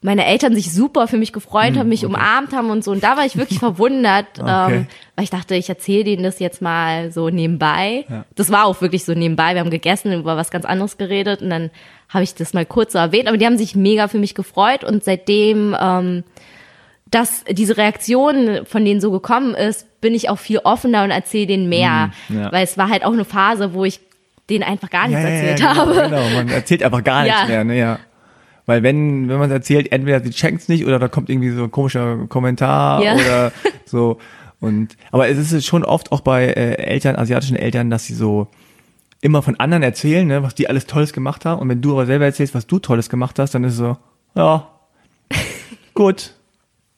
meine 0.00 0.26
Eltern 0.26 0.54
sich 0.54 0.72
super 0.72 1.08
für 1.08 1.16
mich 1.16 1.32
gefreut 1.32 1.76
haben, 1.76 1.88
mich 1.88 2.04
umarmt 2.06 2.52
haben 2.52 2.70
und 2.70 2.84
so. 2.84 2.92
Und 2.92 3.02
da 3.02 3.16
war 3.16 3.26
ich 3.26 3.36
wirklich 3.36 3.58
verwundert, 3.60 4.26
Okay. 4.40 4.74
ähm, 4.76 4.86
weil 5.16 5.24
ich 5.24 5.30
dachte, 5.30 5.56
ich 5.56 5.68
erzähle 5.68 6.04
denen 6.04 6.22
das 6.22 6.38
jetzt 6.38 6.62
mal 6.62 7.10
so 7.10 7.30
nebenbei. 7.30 8.04
Ja. 8.08 8.24
Das 8.36 8.50
war 8.52 8.66
auch 8.66 8.80
wirklich 8.80 9.04
so 9.04 9.14
nebenbei. 9.14 9.54
Wir 9.54 9.60
haben 9.60 9.70
gegessen, 9.70 10.12
über 10.12 10.36
was 10.36 10.50
ganz 10.52 10.64
anderes 10.64 10.98
geredet 10.98 11.42
und 11.42 11.50
dann 11.50 11.70
habe 12.08 12.22
ich 12.22 12.34
das 12.36 12.54
mal 12.54 12.64
kurz 12.64 12.92
so 12.92 12.98
erwähnt. 12.98 13.26
Aber 13.26 13.36
die 13.38 13.44
haben 13.46 13.58
sich 13.58 13.74
mega 13.74 14.06
für 14.08 14.18
mich 14.18 14.34
gefreut 14.36 14.84
und 14.84 15.02
seitdem 15.02 15.76
ähm, 15.80 16.22
dass 17.10 17.42
diese 17.50 17.76
Reaktion 17.78 18.66
von 18.66 18.84
denen 18.84 19.00
so 19.00 19.10
gekommen 19.10 19.54
ist, 19.54 20.00
bin 20.02 20.14
ich 20.14 20.28
auch 20.28 20.38
viel 20.38 20.58
offener 20.58 21.04
und 21.04 21.10
erzähle 21.10 21.46
denen 21.46 21.68
mehr. 21.68 22.10
Mhm, 22.28 22.40
ja. 22.40 22.52
Weil 22.52 22.64
es 22.64 22.76
war 22.76 22.90
halt 22.90 23.02
auch 23.04 23.12
eine 23.14 23.24
Phase, 23.24 23.72
wo 23.72 23.84
ich 23.86 24.00
denen 24.50 24.62
einfach 24.62 24.90
gar 24.90 25.08
nichts 25.08 25.24
erzählt 25.24 25.58
genau, 25.58 25.74
habe. 25.74 25.94
Genau, 25.94 26.28
man 26.36 26.48
erzählt 26.50 26.82
einfach 26.82 27.02
gar 27.02 27.22
nichts 27.24 27.40
Ja. 27.40 27.46
mehr, 27.48 27.64
ne, 27.64 27.78
ja. 27.78 27.98
Weil 28.68 28.82
wenn, 28.82 29.28
wenn 29.30 29.38
man 29.38 29.48
es 29.48 29.54
erzählt, 29.54 29.90
entweder 29.92 30.20
sie 30.22 30.28
checkt's 30.28 30.68
nicht 30.68 30.84
oder 30.84 30.98
da 30.98 31.08
kommt 31.08 31.30
irgendwie 31.30 31.48
so 31.50 31.64
ein 31.64 31.70
komischer 31.70 32.26
Kommentar 32.28 33.02
Ja. 33.02 33.14
oder 33.14 33.52
so. 33.86 34.18
Und, 34.60 34.96
aber 35.10 35.26
es 35.28 35.38
ist 35.52 35.64
schon 35.64 35.84
oft 35.84 36.12
auch 36.12 36.20
bei 36.20 36.44
äh, 36.48 36.74
Eltern, 36.74 37.16
asiatischen 37.16 37.56
Eltern, 37.56 37.88
dass 37.88 38.04
sie 38.04 38.14
so 38.14 38.48
immer 39.22 39.40
von 39.40 39.58
anderen 39.58 39.82
erzählen, 39.82 40.26
ne, 40.26 40.42
was 40.42 40.54
die 40.54 40.68
alles 40.68 40.84
Tolles 40.86 41.12
gemacht 41.14 41.46
haben. 41.46 41.60
Und 41.62 41.68
wenn 41.70 41.80
du 41.80 41.92
aber 41.92 42.04
selber 42.04 42.26
erzählst, 42.26 42.54
was 42.54 42.66
du 42.66 42.78
Tolles 42.78 43.08
gemacht 43.08 43.38
hast, 43.38 43.54
dann 43.54 43.64
ist 43.64 43.72
es 43.72 43.78
so, 43.78 43.96
ja, 44.34 44.68
gut. 45.94 46.34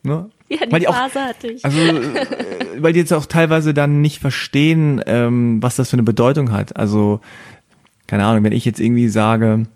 Ne? 0.03 0.29
Ja, 0.49 0.67
die, 0.67 0.73
Weil 0.73 0.81
die 0.81 0.89
auch- 0.89 0.95
Phase 0.97 1.21
hatte 1.21 1.47
ich. 1.49 1.65
Also, 1.65 1.79
äh, 1.79 2.27
weil 2.79 2.93
die 2.95 2.99
jetzt 3.01 3.13
auch 3.13 3.27
teilweise 3.27 3.75
dann 3.75 4.01
nicht 4.01 4.19
verstehen, 4.19 5.01
ähm, 5.07 5.63
was 5.63 5.77
das 5.77 5.91
für 5.91 5.95
eine 5.95 6.03
Bedeutung 6.03 6.51
hat. 6.51 6.77
Also, 6.77 7.21
keine 8.09 8.25
Ahnung, 8.25 8.43
wenn 8.43 8.53
ich 8.53 8.65
jetzt 8.65 8.81
irgendwie 8.81 9.09
sage, 9.09 9.67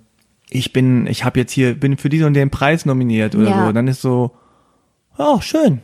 ich 0.54 0.72
bin, 0.72 1.06
ich 1.08 1.24
habe 1.24 1.40
jetzt 1.40 1.52
hier, 1.52 1.74
bin 1.74 1.96
für 1.96 2.08
diesen 2.08 2.26
und 2.26 2.34
den 2.34 2.48
Preis 2.50 2.86
nominiert 2.86 3.34
oder 3.34 3.50
Ja. 3.50 3.66
so, 3.66 3.72
dann 3.72 3.88
ist 3.88 4.00
so, 4.00 4.30
oh, 5.18 5.40
schön. 5.40 5.80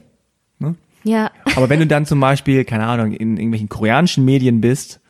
ja. 1.02 1.30
Aber 1.56 1.68
wenn 1.68 1.80
du 1.80 1.86
dann 1.86 2.06
zum 2.06 2.20
Beispiel, 2.20 2.64
keine 2.64 2.86
Ahnung, 2.86 3.12
in 3.12 3.36
irgendwelchen 3.36 3.68
koreanischen 3.68 4.24
Medien 4.24 4.60
bist, 4.60 5.00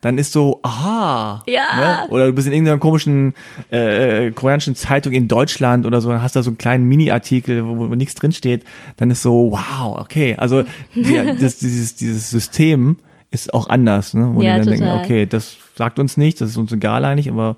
dann 0.00 0.18
ist 0.18 0.32
so, 0.32 0.60
aha. 0.62 1.42
Ja. 1.46 2.04
Ne? 2.06 2.10
Oder 2.10 2.26
du 2.26 2.32
bist 2.32 2.46
in 2.46 2.52
irgendeiner 2.52 2.78
komischen 2.78 3.34
äh, 3.70 4.30
koreanischen 4.32 4.74
Zeitung 4.74 5.12
in 5.12 5.28
Deutschland 5.28 5.86
oder 5.86 6.00
so, 6.00 6.08
dann 6.10 6.22
hast 6.22 6.34
du 6.36 6.40
da 6.40 6.42
so 6.42 6.50
einen 6.50 6.58
kleinen 6.58 6.84
Mini-Artikel, 6.86 7.64
wo, 7.66 7.76
wo 7.90 7.94
nichts 7.94 8.14
drinsteht, 8.14 8.64
dann 8.96 9.10
ist 9.10 9.22
so, 9.22 9.52
wow, 9.52 9.98
okay. 10.00 10.34
Also 10.36 10.64
die, 10.94 11.36
das, 11.40 11.58
dieses, 11.58 11.94
dieses 11.96 12.30
System 12.30 12.96
ist 13.30 13.52
auch 13.54 13.68
anders, 13.68 14.14
ne? 14.14 14.30
Wo 14.34 14.42
Ja, 14.42 14.54
die 14.54 14.58
dann 14.60 14.68
denken, 14.68 14.86
total. 14.86 15.04
okay, 15.04 15.26
das 15.26 15.56
sagt 15.74 15.98
uns 15.98 16.16
nicht, 16.16 16.40
das 16.40 16.50
ist 16.50 16.56
uns 16.56 16.72
egal 16.72 17.04
eigentlich, 17.04 17.28
aber 17.30 17.56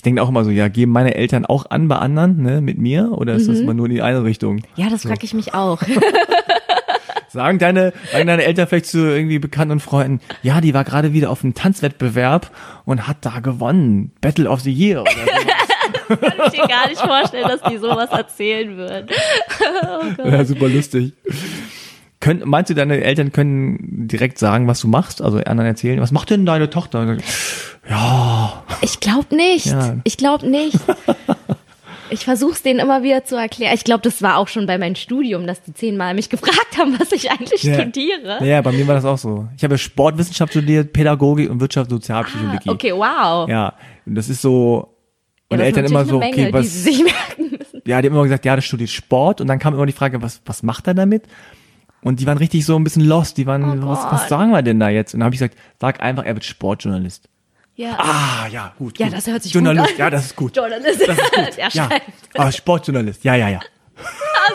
ich 0.00 0.02
denke 0.02 0.22
auch 0.22 0.30
immer 0.30 0.44
so, 0.44 0.50
ja, 0.50 0.68
geben 0.68 0.92
meine 0.92 1.14
Eltern 1.14 1.44
auch 1.44 1.66
an 1.68 1.86
bei 1.86 1.96
anderen, 1.96 2.40
ne, 2.42 2.62
mit 2.62 2.78
mir, 2.78 3.12
oder 3.12 3.34
ist 3.34 3.46
Mhm. 3.46 3.52
das 3.52 3.60
immer 3.60 3.74
nur 3.74 3.84
in 3.84 3.92
die 3.92 4.00
eine 4.00 4.24
Richtung? 4.24 4.62
Ja, 4.74 4.88
das 4.88 5.02
frage 5.02 5.24
ich 5.24 5.34
mich 5.34 5.52
auch. 5.52 5.82
Sagen 7.28 7.58
deine, 7.58 7.92
sagen 8.10 8.26
deine 8.26 8.44
Eltern 8.44 8.66
vielleicht 8.66 8.86
zu 8.86 8.98
irgendwie 8.98 9.38
Bekannten 9.38 9.72
und 9.72 9.80
Freunden, 9.80 10.20
ja, 10.42 10.62
die 10.62 10.72
war 10.72 10.84
gerade 10.84 11.12
wieder 11.12 11.28
auf 11.28 11.44
einem 11.44 11.52
Tanzwettbewerb 11.52 12.50
und 12.86 13.06
hat 13.06 13.18
da 13.20 13.40
gewonnen. 13.40 14.10
Battle 14.22 14.48
of 14.48 14.60
the 14.60 14.72
Year 14.72 15.02
oder 15.02 15.10
so. 15.10 16.16
Kann 16.16 16.32
ich 16.50 16.58
mir 16.58 16.66
gar 16.66 16.88
nicht 16.88 17.00
vorstellen, 17.00 17.46
dass 17.46 17.60
die 17.70 17.76
sowas 17.76 18.08
erzählen 18.10 18.74
würden. 18.76 19.08
ja, 20.24 20.44
super 20.46 20.68
lustig. 20.70 21.12
Könnt, 22.20 22.44
meinst 22.44 22.68
du, 22.70 22.74
deine 22.74 23.02
Eltern 23.02 23.32
können 23.32 24.06
direkt 24.06 24.38
sagen, 24.38 24.66
was 24.66 24.80
du 24.80 24.88
machst? 24.88 25.22
Also 25.22 25.38
anderen 25.38 25.66
erzählen, 25.68 26.00
was 26.00 26.12
macht 26.12 26.28
denn 26.30 26.44
deine 26.44 26.68
Tochter? 26.68 27.16
Ja, 27.88 28.62
Ich 28.82 29.00
glaube 29.00 29.34
nicht. 29.34 29.66
Ja. 29.66 29.96
Ich 30.04 30.16
glaube 30.16 30.48
nicht. 30.48 30.78
Ich 32.12 32.24
versuche 32.24 32.50
es 32.54 32.62
denen 32.64 32.80
immer 32.80 33.04
wieder 33.04 33.24
zu 33.24 33.36
erklären. 33.36 33.72
Ich 33.72 33.84
glaube, 33.84 34.02
das 34.02 34.20
war 34.20 34.38
auch 34.38 34.48
schon 34.48 34.66
bei 34.66 34.78
meinem 34.78 34.96
Studium, 34.96 35.46
dass 35.46 35.62
die 35.62 35.72
zehnmal 35.72 36.12
mich 36.14 36.28
gefragt 36.28 36.76
haben, 36.76 36.98
was 36.98 37.12
ich 37.12 37.30
eigentlich 37.30 37.62
Ja. 37.62 37.80
studiere. 37.82 38.44
ja, 38.44 38.60
bei 38.62 38.72
mir 38.72 38.84
war 38.88 38.96
das 38.96 39.04
auch 39.04 39.16
so. 39.16 39.46
Ich 39.56 39.62
habe 39.62 39.78
Sportwissenschaft 39.78 40.52
studiert, 40.52 40.92
Pädagogik 40.92 41.48
und 41.48 41.60
Wirtschaftssozialpsychologie. 41.60 42.68
Ah, 42.68 42.72
okay, 42.72 42.92
wow. 42.92 43.48
Ja, 43.48 43.74
und 44.06 44.16
das 44.16 44.28
ist 44.28 44.42
so, 44.42 44.96
und 45.50 45.60
Ja, 45.60 45.66
Eltern 45.66 45.84
immer 45.84 46.04
so, 46.04 46.16
okay, 46.16 46.30
Menge, 46.32 46.46
die 46.48 46.52
was, 46.52 46.64
sie 46.72 46.78
sich 46.80 46.98
merken 47.04 47.56
müssen. 47.56 47.82
ja, 47.86 48.02
die 48.02 48.08
haben 48.08 48.14
immer 48.16 48.24
gesagt, 48.24 48.44
ja, 48.44 48.56
das 48.56 48.64
studiert 48.64 48.90
Sport 48.90 49.40
und 49.40 49.46
dann 49.46 49.60
kam 49.60 49.74
immer 49.74 49.86
die 49.86 49.92
Frage, 49.92 50.20
was, 50.20 50.42
was 50.44 50.64
macht 50.64 50.88
er 50.88 50.94
damit? 50.94 51.22
Und 52.02 52.20
die 52.20 52.26
waren 52.26 52.38
richtig 52.38 52.64
so 52.64 52.76
ein 52.76 52.84
bisschen 52.84 53.04
lost, 53.04 53.36
die 53.36 53.46
waren, 53.46 53.82
Oh 53.84 53.88
was, 53.88 54.04
was 54.10 54.28
sagen 54.28 54.50
wir 54.52 54.62
denn 54.62 54.80
da 54.80 54.88
jetzt? 54.88 55.12
Und 55.14 55.20
dann 55.20 55.26
habe 55.26 55.34
ich 55.34 55.40
gesagt, 55.40 55.58
sag 55.80 56.00
einfach, 56.00 56.24
er 56.24 56.34
wird 56.34 56.44
Sportjournalist. 56.44 57.28
Ja. 57.76 57.96
Ah, 57.98 58.46
ja, 58.50 58.72
gut. 58.78 58.98
Ja, 58.98 59.06
gut. 59.06 59.16
das 59.16 59.26
hört 59.26 59.42
sich 59.42 59.52
Journalist, 59.52 59.84
gut 59.88 59.94
an. 59.94 59.98
ja, 59.98 60.10
das 60.10 60.26
ist 60.26 60.36
gut. 60.36 60.56
Journalist. 60.56 61.00
Das 61.06 61.18
ist 61.18 61.32
gut. 61.32 61.48
er 61.58 61.68
Ja, 61.70 61.70
schreibt. 61.70 62.10
ah, 62.36 62.52
Sportjournalist, 62.52 63.24
ja, 63.24 63.34
ja, 63.34 63.48
ja. 63.48 63.60
Ah, 63.96 64.52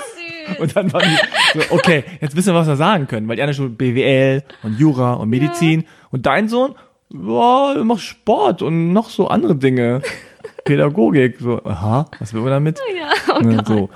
süß. 0.48 0.60
Und 0.60 0.76
dann 0.76 0.92
waren 0.94 1.04
die 1.10 1.60
so, 1.60 1.66
okay, 1.74 2.04
jetzt 2.22 2.36
wissen 2.36 2.54
wir, 2.54 2.60
was 2.60 2.68
wir 2.68 2.76
sagen 2.76 3.08
können, 3.08 3.28
weil 3.28 3.36
die 3.36 3.42
anderen 3.42 3.56
schon 3.58 3.76
BWL 3.76 4.44
und 4.64 4.80
Jura 4.80 5.14
und 5.14 5.30
Medizin 5.30 5.86
und 6.12 6.26
dein 6.26 6.50
Sohn, 6.50 6.76
ja, 7.14 7.74
er 7.76 7.84
macht 7.84 8.02
Sport 8.02 8.62
und 8.62 8.92
noch 8.94 9.10
so 9.10 9.28
andere 9.28 9.56
Dinge. 9.56 10.02
Pädagogik, 10.66 11.38
so, 11.40 11.64
aha, 11.64 12.08
was 12.20 12.34
will 12.34 12.42
man 12.42 12.50
damit? 12.52 12.80
Ja, 12.98 13.36
oh 13.36 13.40
Gott. 13.42 13.68
so. 13.68 13.90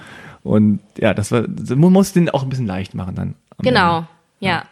Und 0.43 0.79
ja, 0.97 1.13
das 1.13 1.31
war, 1.31 1.43
man 1.47 1.91
muss 1.91 2.13
den 2.13 2.29
auch 2.29 2.43
ein 2.43 2.49
bisschen 2.49 2.67
leicht 2.67 2.95
machen 2.95 3.15
dann. 3.15 3.35
Genau, 3.59 4.05
ja. 4.39 4.63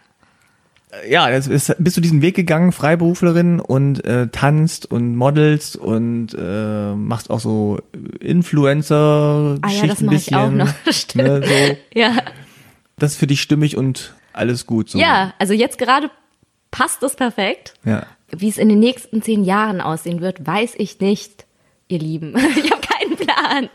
Ja, 1.08 1.30
das 1.30 1.48
ist, 1.48 1.76
bist 1.80 1.98
du 1.98 2.02
diesen 2.02 2.22
Weg 2.22 2.36
gegangen, 2.36 2.72
Freiberuflerin 2.72 3.60
und 3.60 4.06
äh, 4.06 4.30
tanzt 4.30 4.90
und 4.90 5.18
modelst 5.18 5.76
und 5.76 6.30
äh, 6.40 6.96
machst 6.96 7.30
auch 7.30 7.42
so 7.42 7.80
Influencer 8.22 9.58
Ah 9.62 9.70
ja, 9.70 9.86
das 9.86 10.02
mache 10.02 10.16
ich 10.16 10.34
auch 10.34 10.50
noch. 10.50 10.74
Stimmt. 10.90 11.28
Ne, 11.28 11.42
so. 11.46 12.00
Ja. 12.00 12.16
Das 12.98 13.12
ist 13.12 13.18
für 13.18 13.28
dich 13.28 13.42
stimmig 13.42 13.76
und 13.76 14.16
alles 14.32 14.66
gut 14.66 14.90
so. 14.90 14.98
ja, 14.98 15.34
also 15.40 15.54
jetzt 15.54 15.78
gerade 15.78 16.10
passt 16.72 17.04
es 17.04 17.16
perfekt. 17.16 17.74
Ja. 17.84 18.06
Wie 18.30 18.50
es 18.50 18.58
in 18.58 18.70
den 18.70 18.80
nächsten 18.80 19.22
zehn 19.22 19.44
Jahren 19.44 19.82
aussehen 19.82 20.22
wird, 20.22 20.46
weiß 20.46 20.76
ich 20.78 21.00
nicht, 21.00 21.46
ihr 21.88 22.00
Lieben. 22.00 22.36
Ich 22.56 22.72
Plan. 23.48 23.70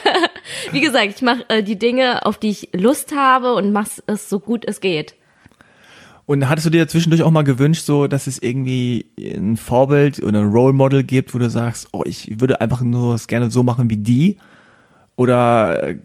Wie 0.72 0.80
gesagt, 0.80 1.12
ich 1.16 1.22
mache 1.22 1.44
äh, 1.48 1.62
die 1.62 1.78
Dinge, 1.78 2.24
auf 2.26 2.38
die 2.38 2.50
ich 2.50 2.68
Lust 2.72 3.14
habe 3.14 3.54
und 3.54 3.72
mache 3.72 4.02
es 4.06 4.28
so 4.28 4.40
gut 4.40 4.64
es 4.66 4.80
geht. 4.80 5.14
Und 6.24 6.48
hattest 6.48 6.66
du 6.66 6.70
dir 6.70 6.86
zwischendurch 6.86 7.22
auch 7.22 7.30
mal 7.30 7.42
gewünscht, 7.42 7.84
so, 7.84 8.06
dass 8.06 8.26
es 8.26 8.40
irgendwie 8.40 9.06
ein 9.18 9.56
Vorbild 9.56 10.22
oder 10.22 10.40
ein 10.40 10.50
Role 10.50 10.72
Model 10.72 11.02
gibt, 11.02 11.34
wo 11.34 11.38
du 11.38 11.50
sagst, 11.50 11.88
oh, 11.92 12.02
ich 12.06 12.40
würde 12.40 12.60
einfach 12.60 12.80
nur 12.80 13.12
das 13.12 13.26
gerne 13.26 13.50
so 13.50 13.62
machen 13.62 13.90
wie 13.90 13.96
die? 13.96 14.38
Oder 15.16 15.90
äh, 15.90 15.98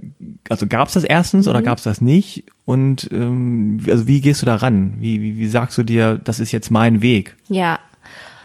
also 0.50 0.68
gab 0.68 0.88
es 0.88 0.96
das 0.96 1.04
erstens 1.04 1.48
oder 1.48 1.62
gab 1.62 1.78
es 1.78 1.84
das 1.84 2.02
nicht? 2.02 2.44
Und 2.66 3.10
ähm, 3.12 3.80
also 3.88 4.08
wie 4.08 4.20
gehst 4.22 4.42
du 4.42 4.46
da 4.46 4.56
ran? 4.56 4.96
Wie, 5.00 5.22
wie, 5.22 5.38
wie 5.38 5.48
sagst 5.48 5.78
du 5.78 5.84
dir, 5.84 6.20
das 6.22 6.40
ist 6.40 6.52
jetzt 6.52 6.72
mein 6.72 7.02
Weg? 7.02 7.36
Ja. 7.48 7.80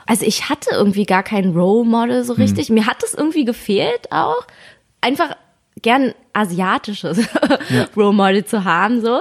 Also 0.06 0.26
ich 0.26 0.48
hatte 0.48 0.70
irgendwie 0.72 1.04
gar 1.04 1.22
kein 1.22 1.50
Role 1.50 1.86
Model 1.88 2.24
so 2.24 2.32
richtig. 2.34 2.70
Mir 2.70 2.86
hat 2.86 3.02
es 3.02 3.14
irgendwie 3.14 3.44
gefehlt 3.44 4.10
auch. 4.10 4.46
Einfach 5.00 5.36
gern 5.80 6.14
asiatisches 6.32 7.18
Ja. 7.68 7.86
Role 7.96 8.12
Model 8.12 8.44
zu 8.44 8.64
haben, 8.64 9.00
so. 9.00 9.20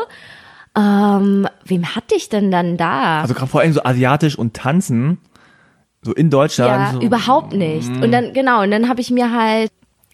Ähm, 0.77 1.47
wem 1.65 1.95
hatte 1.95 2.15
ich 2.15 2.29
denn 2.29 2.49
dann 2.51 2.77
da? 2.77 3.21
Also 3.21 3.33
gerade 3.33 3.51
vor 3.51 3.61
allem 3.61 3.73
so 3.73 3.83
asiatisch 3.83 4.37
und 4.37 4.53
tanzen, 4.53 5.17
so 6.01 6.13
in 6.13 6.29
Deutschland. 6.29 6.71
Ja, 6.71 6.91
so, 6.93 7.01
überhaupt 7.01 7.53
nicht. 7.53 7.89
Und 7.89 8.11
dann, 8.11 8.33
genau, 8.33 8.63
und 8.63 8.71
dann 8.71 8.87
habe 8.87 9.01
ich 9.01 9.11
mir 9.11 9.31
halt, 9.31 9.71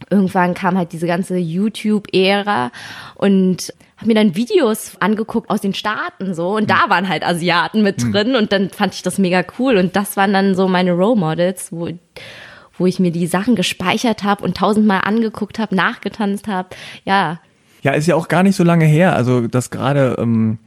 irgendwann 0.10 0.54
kam 0.54 0.78
halt 0.78 0.94
diese 0.94 1.08
ganze 1.08 1.38
YouTube-Ära 1.38 2.72
und 3.16 3.74
habe 3.98 4.08
mir 4.08 4.14
dann 4.14 4.36
Videos 4.36 4.92
angeguckt 5.00 5.50
aus 5.50 5.62
den 5.62 5.74
Staaten 5.74 6.34
so 6.36 6.56
und 6.56 6.70
da 6.70 6.86
waren 6.90 7.10
halt 7.10 7.26
Asiaten 7.26 7.82
mit 7.82 8.02
drin 8.04 8.36
und 8.36 8.52
dann 8.52 8.70
fand 8.70 8.94
ich 8.94 9.02
das 9.02 9.18
mega 9.18 9.44
cool 9.58 9.76
und 9.78 9.96
das 9.96 10.16
waren 10.18 10.34
dann 10.34 10.54
so 10.56 10.68
meine 10.68 10.92
Role 10.92 11.20
Models, 11.20 11.72
wo, 11.72 11.90
wo 12.78 12.86
ich 12.86 13.00
mir 13.00 13.12
die 13.12 13.26
Sachen 13.26 13.56
gespeichert 13.56 14.24
habe 14.24 14.44
und 14.44 14.56
tausendmal 14.58 15.02
angeguckt 15.04 15.58
habe, 15.58 15.76
nachgetanzt 15.76 16.48
habe. 16.48 16.70
Ja, 17.06 17.40
Ja, 17.82 17.94
ist 17.94 18.06
ja 18.08 18.16
auch 18.16 18.28
gar 18.28 18.44
nicht 18.44 18.56
so 18.56 18.64
lange 18.64 18.86
her. 18.86 19.16
Also 19.16 19.48
das 19.48 19.72
gerade, 19.72 20.16
ähm, 20.20 20.60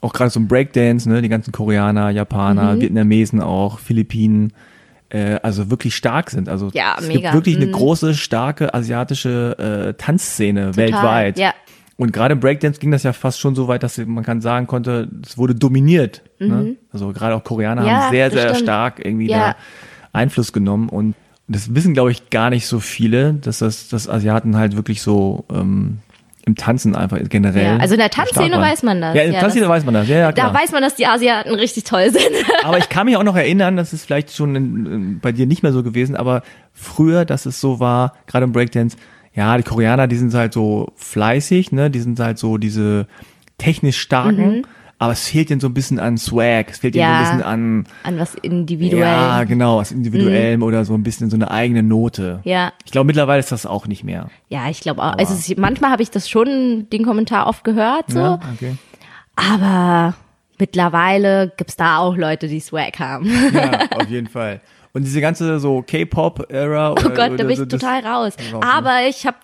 auch 0.00 0.12
gerade 0.12 0.30
so 0.30 0.40
ein 0.40 0.48
Breakdance, 0.48 1.08
ne, 1.08 1.22
die 1.22 1.28
ganzen 1.28 1.52
Koreaner, 1.52 2.10
Mhm. 2.10 2.16
Japaner, 2.16 2.80
Vietnamesen 2.80 3.40
auch, 3.40 3.78
Philippinen, 3.78 4.52
äh, 5.10 5.38
also 5.42 5.70
wirklich 5.70 5.94
stark 5.94 6.30
sind. 6.30 6.48
Also 6.48 6.70
Ja, 6.72 6.96
es 6.98 7.06
mega. 7.06 7.20
gibt 7.20 7.34
wirklich 7.34 7.56
eine 7.56 7.66
Mhm. 7.66 7.72
große, 7.72 8.14
starke 8.14 8.74
asiatische 8.74 9.56
äh, 9.90 9.94
Tanzszene 9.94 10.70
Total, 10.70 10.76
weltweit. 10.76 11.38
ja. 11.38 11.54
Und 11.96 12.12
gerade 12.12 12.32
im 12.32 12.40
Breakdance 12.40 12.80
ging 12.80 12.90
das 12.90 13.04
ja 13.04 13.12
fast 13.12 13.38
schon 13.38 13.54
so 13.54 13.68
weit, 13.68 13.84
dass 13.84 13.98
man 13.98 14.24
kann 14.24 14.40
sagen 14.40 14.66
konnte, 14.66 15.08
es 15.24 15.38
wurde 15.38 15.54
dominiert. 15.54 16.22
Ne? 16.40 16.74
Also 16.92 17.12
gerade 17.12 17.36
auch 17.36 17.44
Koreaner 17.44 17.82
Mhm. 17.82 17.86
Ja, 17.86 17.94
haben 18.02 18.10
sehr, 18.12 18.30
sehr 18.32 18.48
stimmt. 18.48 18.58
stark 18.58 19.04
irgendwie 19.04 19.28
Ja. 19.30 19.50
da 19.50 19.56
Einfluss 20.12 20.52
genommen 20.52 20.88
und 20.88 21.14
das 21.46 21.74
wissen, 21.74 21.92
glaube 21.94 22.10
ich, 22.10 22.30
gar 22.30 22.50
nicht 22.50 22.66
so 22.66 22.80
viele, 22.80 23.34
dass 23.34 23.58
das, 23.58 23.88
dass 23.88 24.08
Asiaten 24.08 24.56
halt 24.56 24.74
wirklich 24.76 25.02
so 25.02 25.44
ähm, 25.52 25.98
im 26.46 26.56
Tanzen 26.56 26.94
einfach 26.94 27.18
generell. 27.28 27.64
Ja, 27.64 27.76
also 27.78 27.94
in 27.94 28.00
der 28.00 28.10
Tanzszene 28.10 28.58
weiß 28.58 28.82
man 28.82 29.00
das. 29.00 29.14
Ja, 29.14 29.22
in 29.22 29.30
der 29.30 29.34
Ja, 29.36 29.40
Tanzszene 29.40 29.68
weiß 29.68 29.84
man 29.84 29.94
das. 29.94 30.08
Ja, 30.08 30.16
ja, 30.18 30.32
klar. 30.32 30.52
da 30.52 30.58
weiß 30.58 30.72
man, 30.72 30.82
dass 30.82 30.94
die 30.94 31.06
Asiaten 31.06 31.54
richtig 31.54 31.84
toll 31.84 32.10
sind. 32.10 32.30
aber 32.62 32.78
ich 32.78 32.88
kann 32.88 33.06
mich 33.06 33.16
auch 33.16 33.22
noch 33.22 33.36
erinnern, 33.36 33.76
das 33.76 33.92
ist 33.92 34.04
vielleicht 34.04 34.32
schon 34.32 34.54
in, 34.54 34.86
in, 34.86 35.20
bei 35.20 35.32
dir 35.32 35.46
nicht 35.46 35.62
mehr 35.62 35.72
so 35.72 35.82
gewesen, 35.82 36.16
aber 36.16 36.42
früher, 36.72 37.24
dass 37.24 37.46
es 37.46 37.60
so 37.60 37.80
war, 37.80 38.14
gerade 38.26 38.44
im 38.44 38.52
Breakdance, 38.52 38.96
ja, 39.34 39.56
die 39.56 39.62
Koreaner, 39.62 40.06
die 40.06 40.16
sind 40.16 40.32
halt 40.34 40.52
so 40.52 40.92
fleißig, 40.96 41.72
ne, 41.72 41.90
die 41.90 42.00
sind 42.00 42.20
halt 42.20 42.38
so 42.38 42.58
diese 42.58 43.06
technisch 43.58 43.98
starken, 43.98 44.66
aber 45.04 45.12
es 45.12 45.28
fehlt 45.28 45.50
ihnen 45.50 45.60
so 45.60 45.68
ein 45.68 45.74
bisschen 45.74 45.98
an 45.98 46.18
Swag, 46.18 46.70
es 46.70 46.78
fehlt 46.78 46.94
ihnen 46.96 47.04
so 47.04 47.08
Mhm. 47.08 47.14
Ja. 47.14 47.18
ein 47.30 47.36
bisschen 47.36 47.42
an, 47.42 47.86
An 48.02 48.18
was 48.18 48.34
individuell. 48.36 49.00
ja, 49.02 49.44
genau, 49.44 49.78
was 49.78 49.92
Individuellem 49.92 50.62
oder 50.62 50.84
so 50.84 50.94
ein 50.94 51.02
bisschen 51.02 51.30
so 51.30 51.36
eine 51.36 51.50
eigene 51.50 51.82
Note. 51.82 52.40
Ja. 52.44 52.72
Ich 52.84 52.92
glaube, 52.92 53.06
mittlerweile 53.06 53.40
ist 53.40 53.52
das 53.52 53.66
auch 53.66 53.86
nicht 53.86 54.04
mehr. 54.04 54.28
Ja, 54.48 54.68
ich 54.68 54.80
glaube 54.80 55.02
auch. 55.02 55.16
Also 55.16 55.34
es, 55.34 55.56
manchmal 55.56 55.90
habe 55.90 56.02
ich 56.02 56.10
das 56.10 56.28
schon, 56.28 56.88
den 56.90 57.04
Kommentar 57.04 57.46
oft 57.46 57.64
gehört, 57.64 58.10
so. 58.10 58.18
Ja, 58.18 58.40
okay. 58.54 58.76
Aber 59.36 60.14
mittlerweile 60.58 61.52
gibt's 61.56 61.76
da 61.76 61.98
auch 61.98 62.16
Leute, 62.16 62.48
die 62.48 62.60
Swag 62.60 62.98
haben. 62.98 63.26
Ja, 63.52 63.80
auf 63.98 64.08
jeden 64.08 64.28
Fall. 64.28 64.60
Und 64.92 65.02
diese 65.04 65.20
ganze 65.20 65.58
so 65.58 65.82
K-Pop-Ära. 65.82 66.92
Oh 66.92 66.94
Gott, 66.94 67.16
da 67.18 67.44
bin 67.44 67.50
ich 67.50 67.58
total 67.68 68.06
raus. 68.06 68.34
Aber 68.60 69.06
ich 69.08 69.26
habe 69.26 69.36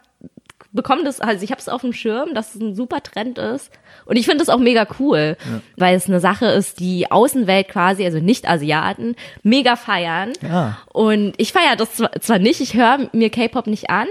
bekomme 0.72 1.04
das, 1.04 1.20
also 1.20 1.42
ich 1.44 1.50
habe 1.50 1.60
es 1.60 1.68
auf 1.68 1.80
dem 1.80 1.92
Schirm, 1.92 2.34
dass 2.34 2.54
es 2.54 2.60
ein 2.60 2.74
super 2.74 3.02
Trend 3.02 3.38
ist. 3.38 3.70
Und 4.06 4.16
ich 4.16 4.26
finde 4.26 4.42
es 4.42 4.48
auch 4.48 4.58
mega 4.58 4.86
cool, 4.98 5.36
weil 5.76 5.96
es 5.96 6.06
eine 6.06 6.20
Sache 6.20 6.46
ist, 6.46 6.80
die 6.80 7.10
Außenwelt 7.10 7.68
quasi, 7.68 8.04
also 8.04 8.18
nicht 8.18 8.48
Asiaten, 8.48 9.16
mega 9.42 9.76
feiern. 9.76 10.32
Ja. 10.42 10.78
Und 10.92 11.34
ich 11.38 11.52
feiere 11.52 11.76
das 11.76 12.02
zwar, 12.20 12.38
nicht, 12.38 12.60
ich 12.60 12.74
höre 12.74 13.08
mir 13.12 13.30
K-Pop 13.30 13.66
nicht 13.66 13.90
an, 13.90 14.06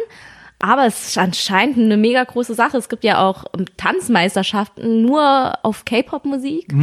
aber 0.60 0.86
es 0.86 1.10
ist 1.10 1.18
anscheinend 1.18 1.78
eine 1.78 1.98
mega 1.98 2.24
große 2.24 2.54
Sache. 2.54 2.78
Es 2.78 2.90
gibt 2.90 3.06
ja 3.06 3.22
auch 3.22 3.46
ähm, 3.58 3.66
Tanzmeisterschaften 3.78 5.02
nur 5.02 5.54
auf 5.64 5.86
K-Pop-Musik. 5.86 6.74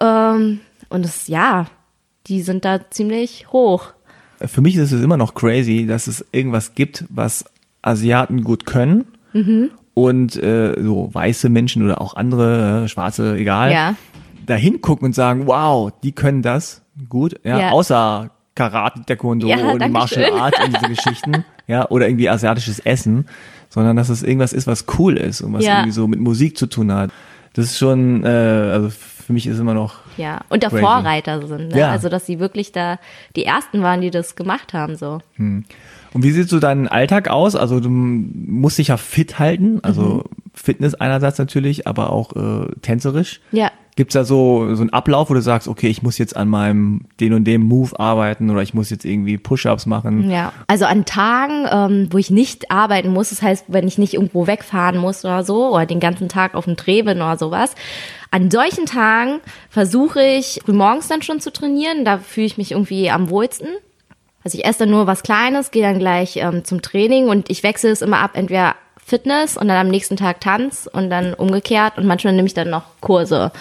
Ähm, 0.00 0.60
und 0.88 1.04
es, 1.04 1.28
ja, 1.28 1.66
die 2.26 2.40
sind 2.40 2.64
da 2.64 2.90
ziemlich 2.90 3.52
hoch. 3.52 3.88
Für 4.40 4.62
mich 4.62 4.76
ist 4.76 4.92
es 4.92 5.02
immer 5.02 5.16
noch 5.16 5.34
crazy, 5.34 5.86
dass 5.86 6.06
es 6.06 6.24
irgendwas 6.32 6.74
gibt, 6.74 7.04
was 7.08 7.44
Asiaten 7.86 8.42
gut 8.44 8.66
können 8.66 9.04
Mhm. 9.32 9.70
und 9.94 10.36
äh, 10.42 10.74
so 10.82 11.10
weiße 11.12 11.48
Menschen 11.48 11.82
oder 11.84 12.00
auch 12.00 12.14
andere, 12.16 12.84
äh, 12.84 12.88
schwarze, 12.88 13.36
egal, 13.36 13.72
Ja. 13.72 13.94
da 14.46 14.54
hingucken 14.54 15.06
und 15.06 15.12
sagen, 15.14 15.46
wow, 15.46 15.92
die 16.02 16.12
können 16.12 16.42
das 16.42 16.82
gut, 17.08 17.34
ja, 17.44 17.58
Ja. 17.58 17.70
außer 17.70 18.30
Karate, 18.54 19.02
Taekwondo 19.04 19.48
Ja, 19.48 19.56
und 19.72 19.90
Martial 19.92 20.26
schön. 20.30 20.38
Arts 20.40 20.58
und 20.64 20.74
diese 20.76 20.88
Geschichten, 20.88 21.44
ja, 21.66 21.88
oder 21.90 22.06
irgendwie 22.08 22.28
asiatisches 22.28 22.78
Essen, 22.78 23.26
sondern 23.68 23.96
dass 23.96 24.08
es 24.08 24.22
irgendwas 24.22 24.52
ist, 24.52 24.68
was 24.68 24.86
cool 24.98 25.16
ist 25.16 25.40
und 25.40 25.52
was 25.52 25.64
Ja. 25.64 25.78
irgendwie 25.78 25.90
so 25.90 26.06
mit 26.06 26.20
Musik 26.20 26.56
zu 26.56 26.66
tun 26.66 26.92
hat. 26.92 27.10
Das 27.54 27.64
ist 27.66 27.78
schon, 27.78 28.22
äh, 28.24 28.28
also 28.28 28.90
für 28.90 29.32
mich 29.32 29.46
ist 29.48 29.58
immer 29.58 29.74
noch 29.74 29.96
Ja, 30.16 30.42
und 30.50 30.62
der 30.62 30.70
Crazy. 30.70 30.82
Vorreiter 30.82 31.44
sind. 31.46 31.68
Ne? 31.72 31.78
Ja. 31.80 31.90
Also, 31.90 32.08
dass 32.08 32.26
sie 32.26 32.38
wirklich 32.38 32.70
da 32.70 32.98
die 33.34 33.44
Ersten 33.44 33.82
waren, 33.82 34.00
die 34.00 34.10
das 34.10 34.36
gemacht 34.36 34.72
haben. 34.74 34.94
so. 34.96 35.18
Und 36.14 36.22
wie 36.22 36.30
sieht 36.30 36.48
so 36.48 36.60
dein 36.60 36.88
Alltag 36.88 37.28
aus? 37.28 37.56
Also 37.56 37.80
du 37.80 37.90
musst 37.90 38.78
dich 38.78 38.88
ja 38.88 38.96
fit 38.96 39.38
halten, 39.38 39.80
also 39.82 40.02
Mhm. 40.02 40.22
Fitness 40.54 40.94
einerseits 40.94 41.38
natürlich, 41.38 41.88
aber 41.88 42.10
auch 42.10 42.36
äh, 42.36 42.66
tänzerisch. 42.80 43.40
Ja. 43.50 43.72
Gibt's 43.96 44.14
da 44.14 44.24
so 44.24 44.74
so 44.74 44.82
einen 44.82 44.90
Ablauf, 44.90 45.30
wo 45.30 45.34
du 45.34 45.42
sagst, 45.42 45.68
okay, 45.68 45.88
ich 45.88 46.02
muss 46.02 46.18
jetzt 46.18 46.36
an 46.36 46.48
meinem 46.48 47.02
den 47.20 47.32
und 47.32 47.44
dem 47.44 47.62
Move 47.62 47.98
arbeiten 47.98 48.50
oder 48.50 48.62
ich 48.62 48.74
muss 48.74 48.90
jetzt 48.90 49.04
irgendwie 49.04 49.36
Push-ups 49.38 49.86
machen? 49.86 50.30
Ja, 50.30 50.52
also 50.68 50.84
an 50.84 51.04
Tagen, 51.04 51.66
ähm, 51.70 52.08
wo 52.10 52.18
ich 52.18 52.30
nicht 52.30 52.70
arbeiten 52.70 53.12
muss, 53.12 53.30
das 53.30 53.42
heißt, 53.42 53.66
wenn 53.68 53.86
ich 53.86 53.98
nicht 53.98 54.14
irgendwo 54.14 54.46
wegfahren 54.46 54.98
muss 54.98 55.24
oder 55.24 55.44
so, 55.44 55.74
oder 55.74 55.86
den 55.86 56.00
ganzen 56.00 56.28
Tag 56.28 56.54
auf 56.54 56.64
dem 56.64 56.76
Dreh 56.76 57.02
bin 57.02 57.18
oder 57.18 57.36
sowas, 57.36 57.74
an 58.32 58.50
solchen 58.50 58.86
Tagen 58.86 59.40
versuche 59.70 60.22
ich 60.22 60.60
frühmorgens 60.64 61.06
dann 61.08 61.22
schon 61.22 61.38
zu 61.40 61.52
trainieren, 61.52 62.04
da 62.04 62.18
fühle 62.18 62.46
ich 62.46 62.58
mich 62.58 62.72
irgendwie 62.72 63.10
am 63.10 63.28
wohlsten. 63.30 63.68
Also 64.44 64.58
ich 64.58 64.64
esse 64.66 64.80
dann 64.80 64.90
nur 64.90 65.06
was 65.06 65.22
Kleines, 65.22 65.70
gehe 65.70 65.82
dann 65.82 65.98
gleich 65.98 66.36
ähm, 66.36 66.64
zum 66.64 66.82
Training 66.82 67.28
und 67.28 67.50
ich 67.50 67.62
wechsle 67.62 67.90
es 67.90 68.02
immer 68.02 68.18
ab, 68.18 68.32
entweder 68.34 68.74
Fitness 69.04 69.56
und 69.56 69.68
dann 69.68 69.76
am 69.78 69.88
nächsten 69.88 70.16
Tag 70.16 70.40
Tanz 70.40 70.88
und 70.90 71.10
dann 71.10 71.34
umgekehrt 71.34 71.98
und 71.98 72.06
manchmal 72.06 72.34
nehme 72.34 72.46
ich 72.46 72.54
dann 72.54 72.70
noch 72.70 72.84
Kurse. 73.00 73.52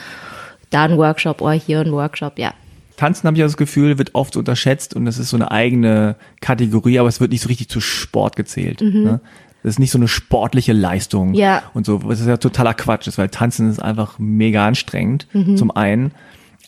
Da 0.69 0.83
ein 0.83 0.97
Workshop 0.97 1.41
oder 1.41 1.53
hier 1.53 1.79
ein 1.81 1.91
Workshop, 1.91 2.37
ja. 2.39 2.53
Tanzen 2.97 3.27
habe 3.27 3.37
ich 3.37 3.43
das 3.43 3.57
Gefühl, 3.57 3.97
wird 3.97 4.13
oft 4.13 4.35
unterschätzt 4.37 4.93
und 4.95 5.05
das 5.05 5.17
ist 5.17 5.29
so 5.29 5.37
eine 5.37 5.51
eigene 5.51 6.15
Kategorie, 6.41 6.99
aber 6.99 7.09
es 7.09 7.19
wird 7.19 7.31
nicht 7.31 7.41
so 7.41 7.47
richtig 7.47 7.69
zu 7.69 7.81
Sport 7.81 8.35
gezählt. 8.35 8.81
Ne? 8.81 9.19
Das 9.63 9.71
ist 9.71 9.79
nicht 9.79 9.91
so 9.91 9.97
eine 9.97 10.07
sportliche 10.07 10.73
Leistung 10.73 11.29
Mhm. 11.29 11.35
Ja. 11.35 11.63
und 11.73 11.85
so. 11.85 11.97
Das 11.97 12.19
ist 12.19 12.27
ja 12.27 12.37
totaler 12.37 12.73
Quatsch, 12.73 13.07
ist, 13.07 13.17
weil 13.17 13.29
Tanzen 13.29 13.69
ist 13.69 13.81
einfach 13.81 14.19
mega 14.19 14.67
anstrengend, 14.67 15.27
Mhm. 15.33 15.57
zum 15.57 15.71
einen. 15.71 16.11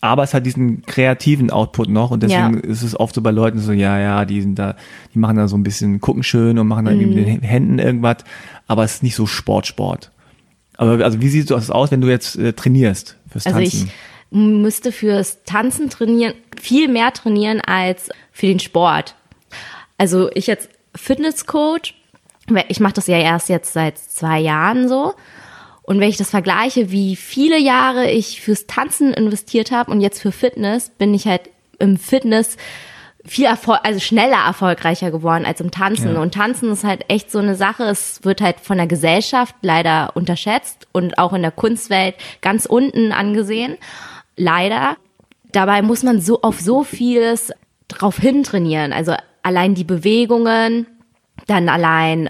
Aber 0.06 0.24
es 0.24 0.34
hat 0.34 0.45
diesen 0.45 0.82
kreativen 0.86 1.49
Output 1.51 1.89
noch 1.89 2.12
und 2.12 2.24
deswegen 2.24 2.56
Ja. 2.56 2.60
ist 2.62 2.82
es 2.84 2.99
oft 2.99 3.14
so 3.16 3.22
bei 3.22 3.32
Leuten 3.32 3.60
so, 3.60 3.72
ja, 3.72 3.99
ja, 3.99 4.26
die 4.26 4.41
sind 4.41 4.58
da, 4.60 4.76
die 5.14 5.20
machen 5.20 5.38
da 5.38 5.47
so 5.47 5.58
ein 5.58 5.64
bisschen, 5.64 5.99
gucken 6.01 6.24
schön 6.24 6.58
und 6.60 6.68
machen 6.68 6.86
da 6.86 6.91
irgendwie 6.91 7.16
mit 7.20 7.28
den 7.28 7.41
Händen 7.41 7.80
irgendwas, 7.80 8.18
aber 8.68 8.84
es 8.84 8.95
ist 8.95 9.03
nicht 9.03 9.16
so 9.16 9.26
Sport-Sport. 9.26 10.12
Aber 10.78 11.03
also 11.03 11.22
wie 11.22 11.30
sieht 11.30 11.49
das 11.51 11.70
aus, 11.72 11.91
wenn 11.91 12.01
du 12.01 12.10
jetzt 12.10 12.38
äh, 12.38 12.53
trainierst 12.53 13.18
fürs 13.30 13.45
Also 13.45 13.60
Tanzen? 13.60 13.88
ich 14.32 14.38
müsste 14.38 14.91
fürs 14.91 15.43
Tanzen 15.43 15.89
trainieren, 15.89 16.34
viel 16.60 16.88
mehr 16.89 17.14
trainieren 17.14 17.62
als 17.62 18.10
für 18.32 18.47
den 18.47 18.60
Sport. 18.60 19.16
Also 19.97 20.30
ich 20.34 20.47
jetzt 20.47 20.70
Fitnesscoach, 20.95 21.93
ich 22.68 22.80
mache 22.80 22.93
das 22.93 23.08
ja 23.08 23.18
erst 23.18 23.49
jetzt 23.49 23.74
seit 23.74 23.97
zwei 23.97 24.39
Jahren 24.39 24.88
so. 24.89 25.14
Und 25.86 25.99
wenn 25.99 26.09
ich 26.09 26.17
das 26.17 26.31
vergleiche, 26.31 26.91
wie 26.91 27.15
viele 27.15 27.59
Jahre 27.59 28.09
ich 28.09 28.41
fürs 28.41 28.65
Tanzen 28.65 29.13
investiert 29.13 29.71
habe 29.71 29.91
und 29.91 30.01
jetzt 30.01 30.19
für 30.19 30.31
Fitness, 30.31 30.89
bin 30.89 31.13
ich 31.13 31.27
halt 31.27 31.49
im 31.77 31.97
Fitness 31.97 32.57
viel 33.23 33.45
Erfolg, 33.45 33.79
also 33.83 33.99
schneller 33.99 34.45
erfolgreicher 34.45 35.11
geworden 35.11 35.45
als 35.45 35.61
im 35.61 35.71
Tanzen. 35.71 36.13
Ja. 36.13 36.21
Und 36.21 36.33
Tanzen 36.33 36.71
ist 36.71 36.83
halt 36.83 37.05
echt 37.07 37.31
so 37.31 37.39
eine 37.39 37.55
Sache. 37.55 37.83
Es 37.83 38.23
wird 38.23 38.41
halt 38.41 38.59
von 38.59 38.77
der 38.77 38.88
Gesellschaft 38.88 39.55
leider 39.61 40.11
unterschätzt 40.15 40.88
und 40.91 41.17
auch 41.17 41.33
in 41.33 41.41
der 41.41 41.51
Kunstwelt 41.51 42.15
ganz 42.41 42.65
unten 42.65 43.11
angesehen. 43.11 43.77
Leider. 44.36 44.97
Dabei 45.51 45.81
muss 45.81 46.03
man 46.03 46.19
so 46.19 46.41
auf 46.41 46.59
so 46.59 46.83
vieles 46.83 47.51
drauf 47.88 48.17
hin 48.17 48.43
trainieren. 48.43 48.93
Also 48.93 49.15
allein 49.41 49.75
die 49.75 49.83
Bewegungen, 49.83 50.88
dann 51.47 51.69
allein 51.69 52.29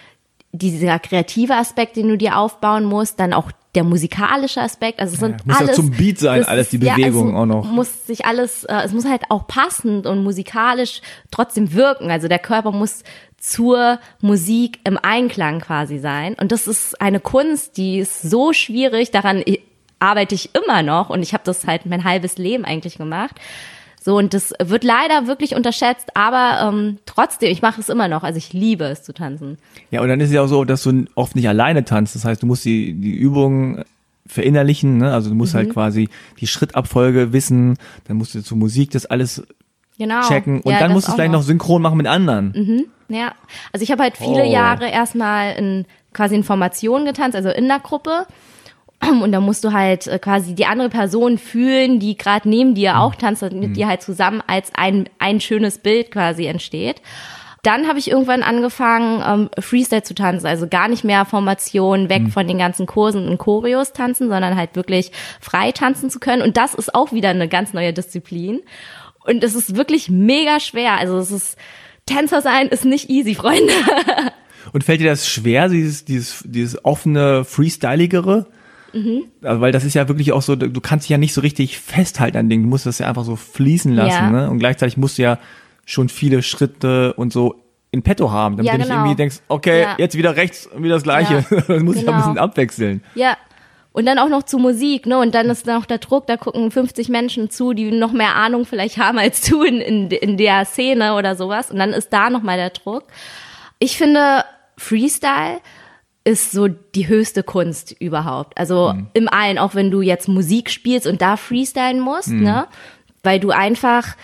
dieser 0.58 0.99
kreative 0.99 1.56
Aspekt, 1.56 1.95
den 1.95 2.08
du 2.10 2.18
dir 2.18 2.38
aufbauen 2.38 2.86
musst, 2.86 3.20
dann 3.20 3.34
auch 3.34 3.51
der 3.76 3.84
musikalische 3.84 4.62
Aspekt, 4.62 4.99
also 5.01 5.14
es 5.16 5.20
sind 5.20 5.32
ja, 5.32 5.38
muss 5.45 5.58
alles 5.58 5.70
ja 5.72 5.76
zum 5.76 5.91
Beat 5.91 6.18
sein, 6.20 6.39
das 6.39 6.47
alles 6.47 6.70
die 6.70 6.78
ist- 6.78 6.84
ja, 6.84 6.95
Bewegung 6.95 7.30
es 7.30 7.36
auch 7.36 7.45
noch. 7.45 7.66
Muss 7.66 8.08
sich 8.08 8.26
alles, 8.26 8.64
äh, 8.64 8.82
es 8.86 8.93
muss 8.93 9.06
halt 9.06 9.24
auch 9.30 9.47
passend 9.47 10.08
und 10.08 10.24
musikalisch 10.24 11.01
trotzdem 11.30 11.74
wirken. 11.74 12.10
Also 12.10 12.28
der 12.30 12.39
Körper 12.39 12.72
muss 12.72 13.03
zur 13.38 13.99
Musik 14.22 14.80
im 14.86 14.97
Einklang 15.01 15.60
quasi 15.60 15.99
sein. 15.99 16.36
Und 16.36 16.51
das 16.53 16.68
ist 16.68 17.01
eine 17.01 17.20
Kunst, 17.20 17.76
die 17.78 17.99
ist 17.99 18.22
so 18.22 18.53
schwierig. 18.53 19.12
Daran 19.12 19.43
arbeite 19.99 20.36
ich 20.36 20.51
immer 20.56 20.82
noch 20.82 21.10
und 21.10 21.22
ich 21.22 21.34
habe 21.34 21.43
das 21.45 21.68
halt 21.68 21.86
mein 21.86 22.03
halbes 22.06 22.38
Leben 22.38 22.64
eigentlich 22.66 22.97
gemacht. 22.97 23.36
So, 24.08 24.18
und 24.20 24.36
das 24.36 24.53
wird 24.64 24.84
leider 24.84 25.26
wirklich 25.26 25.56
unterschätzt, 25.56 26.16
aber 26.16 26.70
ähm, 26.70 26.99
trotzdem, 27.08 27.49
ich 27.51 27.64
mache 27.64 27.82
es 27.82 27.89
immer 27.89 28.08
noch. 28.08 28.22
Also 28.22 28.38
ich 28.38 28.53
liebe 28.53 28.84
es 28.86 29.01
zu 29.01 29.16
tanzen. 29.16 29.58
Ja, 29.89 30.01
und 30.01 30.10
dann 30.10 30.20
ist 30.20 30.28
es 30.28 30.36
ja 30.36 30.43
auch 30.43 30.47
so, 30.47 30.64
dass 30.64 30.84
du 30.84 31.06
oft 31.16 31.36
nicht 31.36 31.49
alleine 31.49 31.86
tanzt. 31.86 32.14
Das 32.14 32.24
heißt, 32.24 32.43
du 32.43 32.45
musst 32.45 32.64
die, 32.66 32.93
die 32.93 33.16
Übungen 33.16 33.84
verinnerlichen, 34.28 34.99
ne? 34.99 35.12
Also 35.12 35.30
du 35.30 35.36
musst 35.36 35.53
Mhm. 35.56 35.58
halt 35.58 35.70
quasi 35.74 36.10
die 36.39 36.45
Schrittabfolge 36.45 37.34
wissen, 37.34 37.78
dann 38.08 38.18
musst 38.18 38.36
du 38.36 38.43
zur 38.43 38.58
Musik 38.58 38.91
das 38.91 39.08
alles 39.08 39.41
Genau. 39.97 40.22
checken 40.28 40.62
und 40.62 40.72
Ja, 40.72 40.78
dann 40.80 40.91
musst 40.91 41.08
du 41.08 41.12
es 41.12 41.16
vielleicht 41.16 41.32
noch 41.32 41.41
synchron 41.41 41.82
machen 41.82 41.97
mit 41.97 42.06
anderen. 42.06 42.86
Ja, 43.10 43.34
also 43.74 43.82
ich 43.84 43.91
habe 43.91 44.03
halt 44.03 44.18
viele 44.18 44.43
Oh. 44.43 44.51
Jahre 44.51 44.88
erstmal 44.88 45.56
in 45.56 45.86
quasi 46.14 46.36
in 46.36 46.43
Formationen 46.43 47.06
getanzt, 47.08 47.36
also 47.36 47.49
in 47.49 47.68
der 47.68 47.80
Gruppe. 47.80 48.28
Und 49.22 49.32
da 49.32 49.39
musst 49.39 49.64
du 49.64 49.74
halt 49.74 50.08
äh, 50.08 50.20
quasi 50.20 50.56
die 50.56 50.66
andere 50.66 50.89
Person 50.89 51.38
fühlen, 51.38 51.99
die 51.99 52.18
gerade 52.18 52.49
neben 52.49 52.76
dir 52.76 52.99
auch 52.99 53.16
tanzt 53.16 53.43
und 53.43 53.60
mit 53.60 53.76
dir 53.76 53.88
halt 53.88 54.01
zusammen 54.01 54.41
als 54.45 54.72
ein, 54.76 55.10
ein 55.20 55.39
schönes 55.39 55.78
Bild 55.80 56.12
quasi 56.12 56.45
entsteht. 56.45 57.01
Dann 57.64 57.88
habe 57.88 57.97
ich 57.97 58.12
irgendwann 58.12 58.43
angefangen, 58.43 59.24
ähm, 59.28 59.49
Freestyle 59.60 60.03
zu 60.03 60.14
tanzen, 60.14 60.45
also 60.45 60.68
gar 60.68 60.88
nicht 60.88 61.03
mehr 61.03 61.26
Formation, 61.26 62.10
weg 62.10 62.30
von 62.32 62.47
den 62.47 62.60
ganzen 62.60 62.86
Kursen 62.86 63.28
und 63.28 63.39
Choreos 63.39 63.91
tanzen, 63.91 64.30
sondern 64.30 64.56
halt 64.56 64.76
wirklich 64.76 65.12
frei 65.41 65.72
tanzen 65.72 66.12
zu 66.12 66.20
können. 66.20 66.43
Und 66.43 66.58
das 66.58 66.76
ist 66.76 66.93
auch 66.93 67.12
wieder 67.12 67.30
eine 67.30 67.47
ganz 67.47 67.74
neue 67.74 67.91
Disziplin. 67.91 68.62
Und 69.26 69.43
es 69.43 69.56
ist 69.56 69.76
wirklich 69.76 70.10
mega 70.10 70.60
schwer. 70.60 70.99
Also 70.99 71.18
es 71.18 71.32
ist, 71.32 71.58
Tänzer 72.06 72.41
sein 72.41 72.68
ist 72.68 72.86
nicht 72.86 73.10
easy, 73.10 73.34
Freunde. 73.34 73.74
Und 74.72 74.84
fällt 74.84 75.01
dir 75.01 75.10
das 75.10 75.28
schwer, 75.28 75.68
dieses, 75.68 76.06
dieses, 76.06 76.43
dieses 76.45 76.86
offene, 76.86 77.45
freestyligere? 77.45 78.45
Mhm. 78.96 79.26
Also, 79.43 79.62
weil 79.62 79.72
das 79.72 79.84
ist 79.84 79.93
ja 79.93 80.08
wirklich 80.08 80.32
auch 80.32 80.41
so, 80.41 80.56
du 80.56 80.82
kannst 80.82 81.06
dich 81.06 81.10
ja 81.10 81.18
nicht 81.18 81.34
so 81.34 81.41
richtig 81.41 81.78
festhalten 81.80 82.38
an 82.38 82.50
Dingen. 82.50 82.64
Du 82.64 82.70
musst 82.70 82.86
das 82.86 83.00
ja 83.00 83.08
einfach 83.08 83.26
so 83.26 83.36
fließen 83.36 83.93
lassen, 83.93 84.10
Ja. 84.10 84.30
ne? 84.32 84.50
Und 84.50 84.60
gleichzeitig 84.60 84.96
musst 84.98 85.18
du 85.18 85.24
ja 85.24 85.38
schon 85.86 86.08
viele 86.10 86.41
Schritte 86.41 87.14
und 87.14 87.34
so 87.34 87.56
in 87.91 88.02
petto 88.04 88.32
haben, 88.32 88.56
damit 88.58 88.68
Ja, 88.68 88.72
du 88.74 88.78
nicht 88.80 88.88
genau. 88.88 89.02
irgendwie 89.02 89.16
denkst, 89.16 89.38
okay, 89.50 89.82
Ja. 89.82 89.96
jetzt 89.98 90.18
wieder 90.18 90.36
rechts 90.36 90.68
und 90.68 90.84
wieder 90.84 90.96
das 90.96 91.04
Gleiche. 91.04 91.46
Ja, 91.50 91.62
das 91.68 91.84
muss 91.84 91.98
ich 91.98 92.04
ja 92.04 92.10
ein 92.10 92.14
genau. 92.16 92.18
bisschen 92.18 92.38
abwechseln. 92.38 93.04
Ja. 93.16 93.38
Und 93.91 94.06
dann 94.06 94.20
auch 94.20 94.28
noch 94.28 94.43
zu 94.43 94.58
Musik, 94.58 95.06
ne? 95.06 95.18
Und 95.20 95.34
dann 95.36 95.50
ist 95.50 95.66
noch 95.68 95.86
der 95.86 96.00
Druck, 96.00 96.28
da 96.28 96.36
gucken 96.36 96.70
50 96.72 97.08
Menschen 97.08 97.50
zu, 97.50 97.72
die 97.74 97.91
noch 97.91 98.12
mehr 98.12 98.36
Ahnung 98.36 98.66
vielleicht 98.66 98.98
haben 98.98 99.18
als 99.18 99.39
du 99.41 99.64
in, 99.64 99.80
in, 99.80 100.12
in 100.12 100.36
der 100.38 100.66
Szene 100.66 101.16
oder 101.16 101.36
sowas. 101.38 101.72
Und 101.72 101.80
dann 101.80 101.91
ist 101.91 102.12
da 102.12 102.30
nochmal 102.30 102.58
der 102.58 102.72
Druck. 102.72 103.04
Ich 103.80 103.98
finde, 103.98 104.43
Freestyle 104.78 105.60
ist 106.26 106.52
so 106.52 106.68
die 106.68 107.08
höchste 107.08 107.44
Kunst 107.44 107.96
überhaupt. 108.00 108.58
Also 108.58 108.94
im 109.14 109.30
allen, 109.30 109.60
auch 109.60 109.76
wenn 109.76 109.92
du 109.92 110.02
jetzt 110.02 110.28
Musik 110.28 110.72
spielst 110.72 111.06
und 111.08 111.22
da 111.22 111.38
freestylen 111.38 112.00
musst, 112.00 112.30
ne? 112.30 112.68
Weil 113.24 113.40
du 113.40 113.52
einfach 113.52 114.16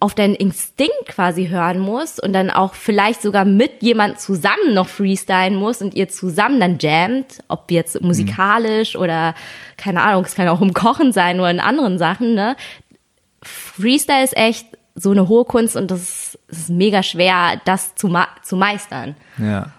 auf 0.00 0.14
deinen 0.14 0.34
Instinkt 0.34 1.06
quasi 1.06 1.48
hören 1.48 1.78
musst 1.78 2.22
und 2.22 2.32
dann 2.32 2.50
auch 2.50 2.74
vielleicht 2.74 3.22
sogar 3.22 3.44
mit 3.44 3.82
jemand 3.82 4.20
zusammen 4.20 4.74
noch 4.74 4.88
freestylen 4.88 5.56
musst 5.56 5.82
und 5.82 5.94
ihr 5.94 6.08
zusammen 6.08 6.60
dann 6.60 6.78
jammt, 6.78 7.40
ob 7.48 7.70
jetzt 7.70 8.00
musikalisch 8.02 8.96
oder 8.96 9.34
keine 9.76 10.02
Ahnung, 10.02 10.24
es 10.24 10.34
kann 10.34 10.48
auch 10.48 10.60
im 10.60 10.74
Kochen 10.74 11.12
sein 11.12 11.38
oder 11.38 11.50
in 11.50 11.60
anderen 11.60 11.98
Sachen, 11.98 12.34
ne? 12.34 12.56
Freestyle 13.42 14.24
ist 14.24 14.36
echt 14.36 14.66
so 14.94 15.10
eine 15.10 15.28
hohe 15.28 15.44
Kunst 15.44 15.76
und 15.76 15.90
das 15.90 16.00
ist, 16.00 16.38
es 16.48 16.58
ist 16.60 16.70
mega 16.70 17.02
schwer, 17.02 17.60
das 17.66 17.94
zu, 17.94 18.08
ma 18.08 18.28
zu 18.42 18.56
meistern. 18.56 19.16
Ja. 19.38 19.70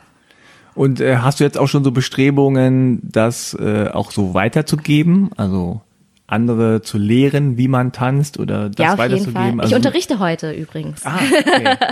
Und 0.78 1.01
äh, 1.01 1.17
hast 1.17 1.39
du 1.39 1.43
jetzt 1.43 1.57
auch 1.57 1.67
schon 1.67 1.84
so 1.84 1.91
Bestrebungen, 1.91 2.99
das 3.03 3.53
äh, 3.55 3.89
auch 3.91 4.11
so 4.11 4.34
weiterzugeben? 4.34 5.32
Also 5.36 5.82
andere 6.30 6.82
zu 6.82 6.97
lehren, 6.97 7.57
wie 7.57 7.69
man 7.69 7.93
tanzt 7.93 8.38
oder 8.38 8.69
das 8.69 8.86
ja, 8.86 8.93
auf 8.93 8.99
jeden 8.99 9.11
weiterzugeben? 9.11 9.34
Fall. 9.51 9.59
Also, 9.61 9.69
ich 9.71 9.75
unterrichte 9.78 10.19
heute 10.19 10.51
übrigens. 10.51 11.05
Ah, 11.05 11.17
okay. 11.17 11.75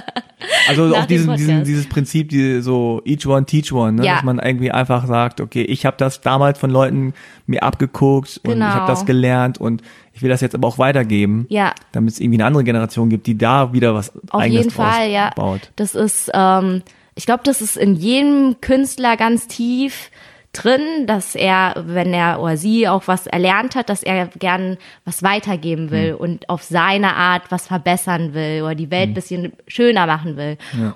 Also 0.68 0.96
auch 0.96 1.06
diesen, 1.06 1.36
diesen, 1.36 1.64
dieses 1.64 1.88
Prinzip, 1.88 2.30
die, 2.30 2.62
so 2.62 3.02
each 3.06 3.26
one 3.26 3.46
teach 3.46 3.72
one, 3.72 3.94
ne? 3.94 4.06
Ja. 4.06 4.16
dass 4.16 4.24
man 4.24 4.38
irgendwie 4.38 4.70
einfach 4.72 5.08
sagt, 5.08 5.42
okay, 5.42 5.62
ich 5.62 5.86
habe 5.86 5.96
das 5.98 6.22
damals 6.22 6.60
von 6.60 6.70
Leuten 6.70 7.14
mir 7.48 7.64
abgeguckt 7.64 8.42
und 8.44 8.54
Genau. 8.54 8.68
ich 8.68 8.74
habe 8.74 8.88
das 8.88 9.06
gelernt 9.06 9.60
und 9.60 9.82
ich 10.14 10.22
will 10.22 10.30
das 10.30 10.42
jetzt 10.42 10.54
aber 10.54 10.68
auch 10.68 10.78
weitergeben, 10.78 11.46
Ja. 11.50 11.74
damit 11.94 12.14
es 12.14 12.20
irgendwie 12.20 12.38
eine 12.38 12.46
andere 12.46 12.64
Generation 12.64 13.10
gibt, 13.10 13.26
die 13.28 13.38
da 13.38 13.74
wieder 13.74 13.96
was 13.96 14.12
Auf 14.30 14.42
eigenes 14.42 14.66
jeden 14.66 14.72
Fall, 14.72 15.10
ja. 15.10 15.32
baut. 15.36 15.72
Das 15.78 15.96
ist, 15.96 16.30
ähm, 16.34 16.84
ich 17.16 17.26
glaube, 17.26 17.44
das 17.44 17.62
ist 17.62 17.78
in 17.78 17.96
jedem 17.96 18.58
Künstler 18.62 19.18
ganz 19.18 19.48
tief 19.48 20.12
drin, 20.52 21.06
dass 21.06 21.36
er, 21.36 21.84
wenn 21.86 22.14
er 22.14 22.42
oder 22.42 22.56
sie 22.58 22.88
auch 22.88 23.08
was 23.08 23.28
erlernt 23.28 23.76
hat, 23.76 23.90
dass 23.90 24.04
er 24.04 24.28
gern 24.28 24.78
was 25.04 25.24
weitergeben 25.24 25.92
will 25.92 26.12
Hm. 26.14 26.18
und 26.18 26.50
auf 26.50 26.64
seine 26.64 27.16
Art 27.16 27.44
was 27.50 27.68
verbessern 27.68 28.34
will 28.34 28.62
oder 28.64 28.76
die 28.76 28.92
Welt 28.92 29.10
ein 29.10 29.14
bisschen 29.14 29.54
schöner 29.68 30.08
machen 30.08 30.38
will. 30.38 30.58
Ja. 30.78 30.96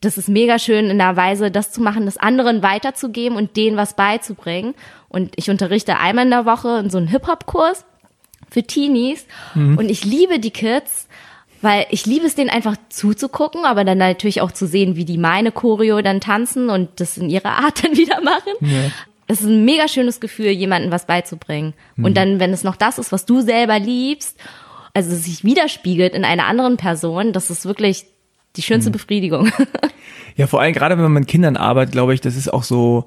Das 0.00 0.18
ist 0.18 0.28
mega 0.28 0.58
schön 0.58 0.90
in 0.90 0.98
der 0.98 1.16
Weise, 1.16 1.52
das 1.52 1.70
zu 1.70 1.80
machen, 1.80 2.06
das 2.06 2.16
anderen 2.16 2.62
weiterzugeben 2.62 3.36
und 3.36 3.56
denen 3.56 3.76
was 3.76 3.94
beizubringen. 3.94 4.74
Und 5.08 5.32
ich 5.36 5.48
unterrichte 5.48 5.98
einmal 5.98 6.24
in 6.24 6.30
der 6.32 6.44
Woche 6.44 6.78
in 6.78 6.90
so 6.90 6.98
einem 6.98 7.06
Hip-Hop-Kurs 7.06 7.84
für 8.50 8.64
Teenies. 8.64 9.26
Und 9.54 9.88
ich 9.90 10.04
liebe 10.04 10.40
die 10.40 10.50
Kids, 10.50 11.06
weil 11.62 11.86
ich 11.90 12.06
liebe 12.06 12.26
es, 12.26 12.34
denen 12.34 12.50
einfach 12.50 12.76
zuzugucken, 12.88 13.64
aber 13.64 13.84
dann 13.84 13.98
natürlich 13.98 14.40
auch 14.40 14.52
zu 14.52 14.66
sehen, 14.66 14.96
wie 14.96 15.04
die 15.04 15.18
meine 15.18 15.52
Choreo 15.52 16.02
dann 16.02 16.20
tanzen 16.20 16.68
und 16.68 17.00
das 17.00 17.16
in 17.16 17.30
ihrer 17.30 17.64
Art 17.64 17.84
dann 17.84 17.96
wieder 17.96 18.20
machen. 18.20 18.52
Es 19.28 19.40
ist 19.40 19.46
ein 19.46 19.64
mega 19.64 19.88
schönes 19.88 20.20
Gefühl, 20.20 20.48
jemandem 20.48 20.90
was 20.90 21.06
beizubringen. 21.06 21.74
Und 21.96 22.16
dann, 22.16 22.40
wenn 22.40 22.52
es 22.52 22.64
noch 22.64 22.76
das 22.76 22.98
ist, 22.98 23.12
was 23.12 23.24
du 23.24 23.40
selber 23.40 23.78
liebst, 23.78 24.36
also 24.92 25.12
es 25.12 25.24
sich 25.24 25.44
widerspiegelt 25.44 26.14
in 26.14 26.24
einer 26.24 26.46
anderen 26.46 26.76
Person, 26.76 27.32
das 27.32 27.48
ist 27.48 27.64
wirklich 27.64 28.04
die 28.56 28.62
schönste 28.62 28.90
Befriedigung. 28.90 29.50
Ja, 30.34 30.46
vor 30.46 30.62
allem 30.62 30.72
gerade 30.72 30.96
wenn 30.96 31.02
man 31.02 31.12
mit 31.12 31.28
Kindern 31.28 31.58
arbeitet, 31.58 31.92
glaube 31.92 32.14
ich, 32.14 32.22
das 32.22 32.36
ist 32.36 32.50
auch 32.50 32.62
so, 32.62 33.04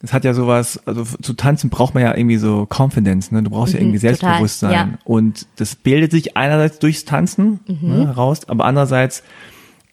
das 0.00 0.12
hat 0.12 0.24
ja 0.24 0.32
sowas, 0.32 0.80
also 0.86 1.04
zu 1.04 1.32
tanzen 1.32 1.70
braucht 1.70 1.94
man 1.94 2.02
ja 2.04 2.16
irgendwie 2.16 2.36
so 2.36 2.66
Confidence, 2.72 3.32
ne? 3.32 3.42
Du 3.42 3.50
brauchst 3.50 3.74
ja 3.74 3.80
irgendwie 3.80 3.98
total, 3.98 4.14
Selbstbewusstsein. 4.16 4.72
ja. 4.72 4.88
Und 5.04 5.46
das 5.56 5.74
bildet 5.74 6.12
sich 6.12 6.36
einerseits 6.36 6.78
durchs 6.78 7.04
Tanzen 7.04 7.60
ne, 7.66 8.06
heraus, 8.06 8.48
aber 8.48 8.64
andererseits 8.64 9.22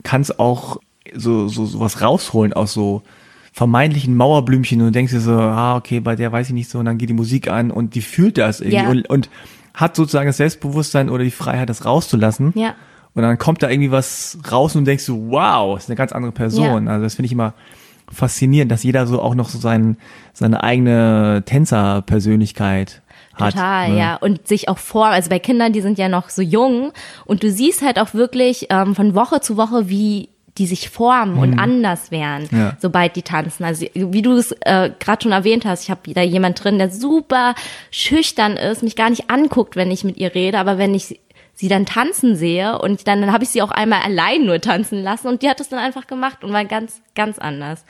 kann 0.03 0.21
es 0.21 0.37
auch 0.37 0.77
so, 1.15 1.47
so 1.47 1.65
sowas 1.65 2.01
rausholen 2.01 2.53
aus 2.53 2.73
so 2.73 3.01
vermeintlichen 3.51 4.15
Mauerblümchen 4.15 4.79
und 4.81 4.87
du 4.87 4.91
denkst 4.91 5.13
dir 5.13 5.21
so, 5.21 5.31
ah, 5.31 5.75
okay, 5.77 6.01
bei 6.01 6.15
der 6.15 6.31
weiß 6.31 6.47
ich 6.47 6.53
nicht 6.53 6.69
so, 6.69 6.77
und 6.79 6.85
dann 6.85 6.97
geht 6.97 7.09
die 7.09 7.13
Musik 7.13 7.47
an 7.49 7.71
und 7.71 7.95
die 7.95 8.01
fühlt 8.01 8.37
das 8.37 8.59
irgendwie 8.59 8.75
Ja. 8.75 8.89
und, 8.89 9.09
und 9.09 9.29
hat 9.73 9.95
sozusagen 9.95 10.27
das 10.27 10.37
Selbstbewusstsein 10.37 11.09
oder 11.09 11.23
die 11.23 11.31
Freiheit, 11.31 11.69
das 11.69 11.83
rauszulassen. 11.85 12.51
Ja. 12.55 12.75
Und 13.13 13.23
dann 13.23 13.37
kommt 13.37 13.63
da 13.63 13.69
irgendwie 13.69 13.91
was 13.91 14.37
raus 14.51 14.75
und 14.75 14.81
du 14.83 14.91
denkst 14.91 15.05
so, 15.05 15.29
wow, 15.29 15.77
ist 15.77 15.89
eine 15.89 15.95
ganz 15.95 16.11
andere 16.11 16.31
Person. 16.33 16.85
Ja. 16.85 16.91
Also 16.91 17.03
das 17.03 17.15
finde 17.15 17.27
ich 17.27 17.31
immer 17.31 17.53
faszinierend, 18.11 18.71
dass 18.71 18.83
jeder 18.83 19.07
so 19.07 19.21
auch 19.21 19.35
noch 19.35 19.49
so 19.49 19.57
sein, 19.57 19.97
seine 20.33 20.63
eigene 20.63 21.43
Tänzerpersönlichkeit 21.45 23.01
hat. 23.33 23.53
Total, 23.53 23.89
ne? 23.91 23.97
ja. 23.99 24.15
Und 24.15 24.47
sich 24.47 24.69
auch 24.69 24.77
vor, 24.77 25.07
also 25.07 25.29
bei 25.29 25.39
Kindern, 25.39 25.73
die 25.73 25.81
sind 25.81 25.97
ja 25.97 26.09
noch 26.09 26.29
so 26.29 26.41
jung 26.41 26.91
und 27.25 27.43
du 27.43 27.51
siehst 27.51 27.81
halt 27.81 27.99
auch 27.99 28.13
wirklich 28.13 28.67
ähm, 28.69 28.95
von 28.95 29.15
Woche 29.15 29.41
zu 29.41 29.57
Woche, 29.57 29.89
wie 29.89 30.29
die 30.57 30.67
sich 30.67 30.89
formen 30.89 31.37
und 31.37 31.59
anders 31.59 32.11
werden, 32.11 32.47
Mhm. 32.49 32.57
Ja. 32.57 32.77
sobald 32.79 33.17
die 33.17 33.23
tanzen. 33.23 33.65
Also 33.65 33.87
wie 33.93 34.21
du 34.21 34.31
es 34.37 34.53
äh, 34.61 34.89
gerade 35.01 35.23
schon 35.23 35.33
erwähnt 35.33 35.65
hast, 35.65 35.83
ich 35.83 35.89
habe 35.89 36.13
da 36.13 36.21
jemand 36.21 36.63
drin, 36.63 36.77
der 36.77 36.89
super 36.91 37.55
schüchtern 37.91 38.53
ist, 38.55 38.81
mich 38.81 38.95
gar 38.95 39.09
nicht 39.09 39.29
anguckt, 39.29 39.75
wenn 39.75 39.91
ich 39.91 40.05
mit 40.05 40.15
ihr 40.15 40.33
rede, 40.33 40.57
aber 40.57 40.77
wenn 40.77 40.93
ich 40.95 41.19
sie 41.55 41.69
dann 41.69 41.85
tanzen 41.85 42.35
sehe 42.35 42.77
und 42.79 43.07
dann, 43.07 43.21
dann 43.21 43.31
habe 43.31 43.43
ich 43.43 43.49
sie 43.49 43.61
auch 43.61 43.71
einmal 43.71 44.01
allein 44.03 44.45
nur 44.45 44.61
tanzen 44.61 45.01
lassen 45.01 45.27
und 45.27 45.41
die 45.41 45.49
hat 45.49 45.59
es 45.59 45.69
dann 45.69 45.79
einfach 45.79 46.05
gemacht 46.05 46.43
und 46.43 46.53
war 46.53 46.65
ganz, 46.65 47.01
ganz 47.15 47.39
anders. 47.39 47.85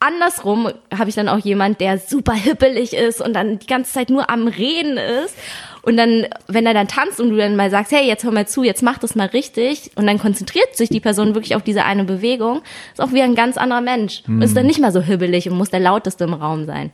Andersrum 0.00 0.70
habe 0.96 1.08
ich 1.08 1.14
dann 1.14 1.28
auch 1.28 1.38
jemand, 1.38 1.80
der 1.80 1.98
super 1.98 2.34
hippelig 2.34 2.92
ist 2.92 3.22
und 3.22 3.32
dann 3.32 3.58
die 3.58 3.66
ganze 3.66 3.92
Zeit 3.92 4.10
nur 4.10 4.28
am 4.28 4.48
Reden 4.48 4.98
ist. 4.98 5.34
Und 5.80 5.96
dann, 5.96 6.26
wenn 6.46 6.66
er 6.66 6.74
dann 6.74 6.88
tanzt 6.88 7.20
und 7.20 7.30
du 7.30 7.36
dann 7.36 7.56
mal 7.56 7.70
sagst, 7.70 7.92
hey, 7.92 8.06
jetzt 8.06 8.24
hör 8.24 8.30
mal 8.30 8.46
zu, 8.46 8.64
jetzt 8.64 8.82
mach 8.82 8.98
das 8.98 9.14
mal 9.14 9.28
richtig. 9.28 9.92
Und 9.96 10.06
dann 10.06 10.18
konzentriert 10.18 10.76
sich 10.76 10.88
die 10.90 11.00
Person 11.00 11.34
wirklich 11.34 11.56
auf 11.56 11.62
diese 11.62 11.84
eine 11.84 12.04
Bewegung. 12.04 12.62
Ist 12.92 13.00
auch 13.00 13.12
wie 13.12 13.22
ein 13.22 13.34
ganz 13.34 13.56
anderer 13.56 13.80
Mensch. 13.80 14.22
Und 14.26 14.42
ist 14.42 14.56
dann 14.56 14.66
nicht 14.66 14.80
mal 14.80 14.92
so 14.92 15.00
hibbelig 15.00 15.48
und 15.48 15.56
muss 15.56 15.70
der 15.70 15.80
lauteste 15.80 16.24
im 16.24 16.34
Raum 16.34 16.66
sein. 16.66 16.90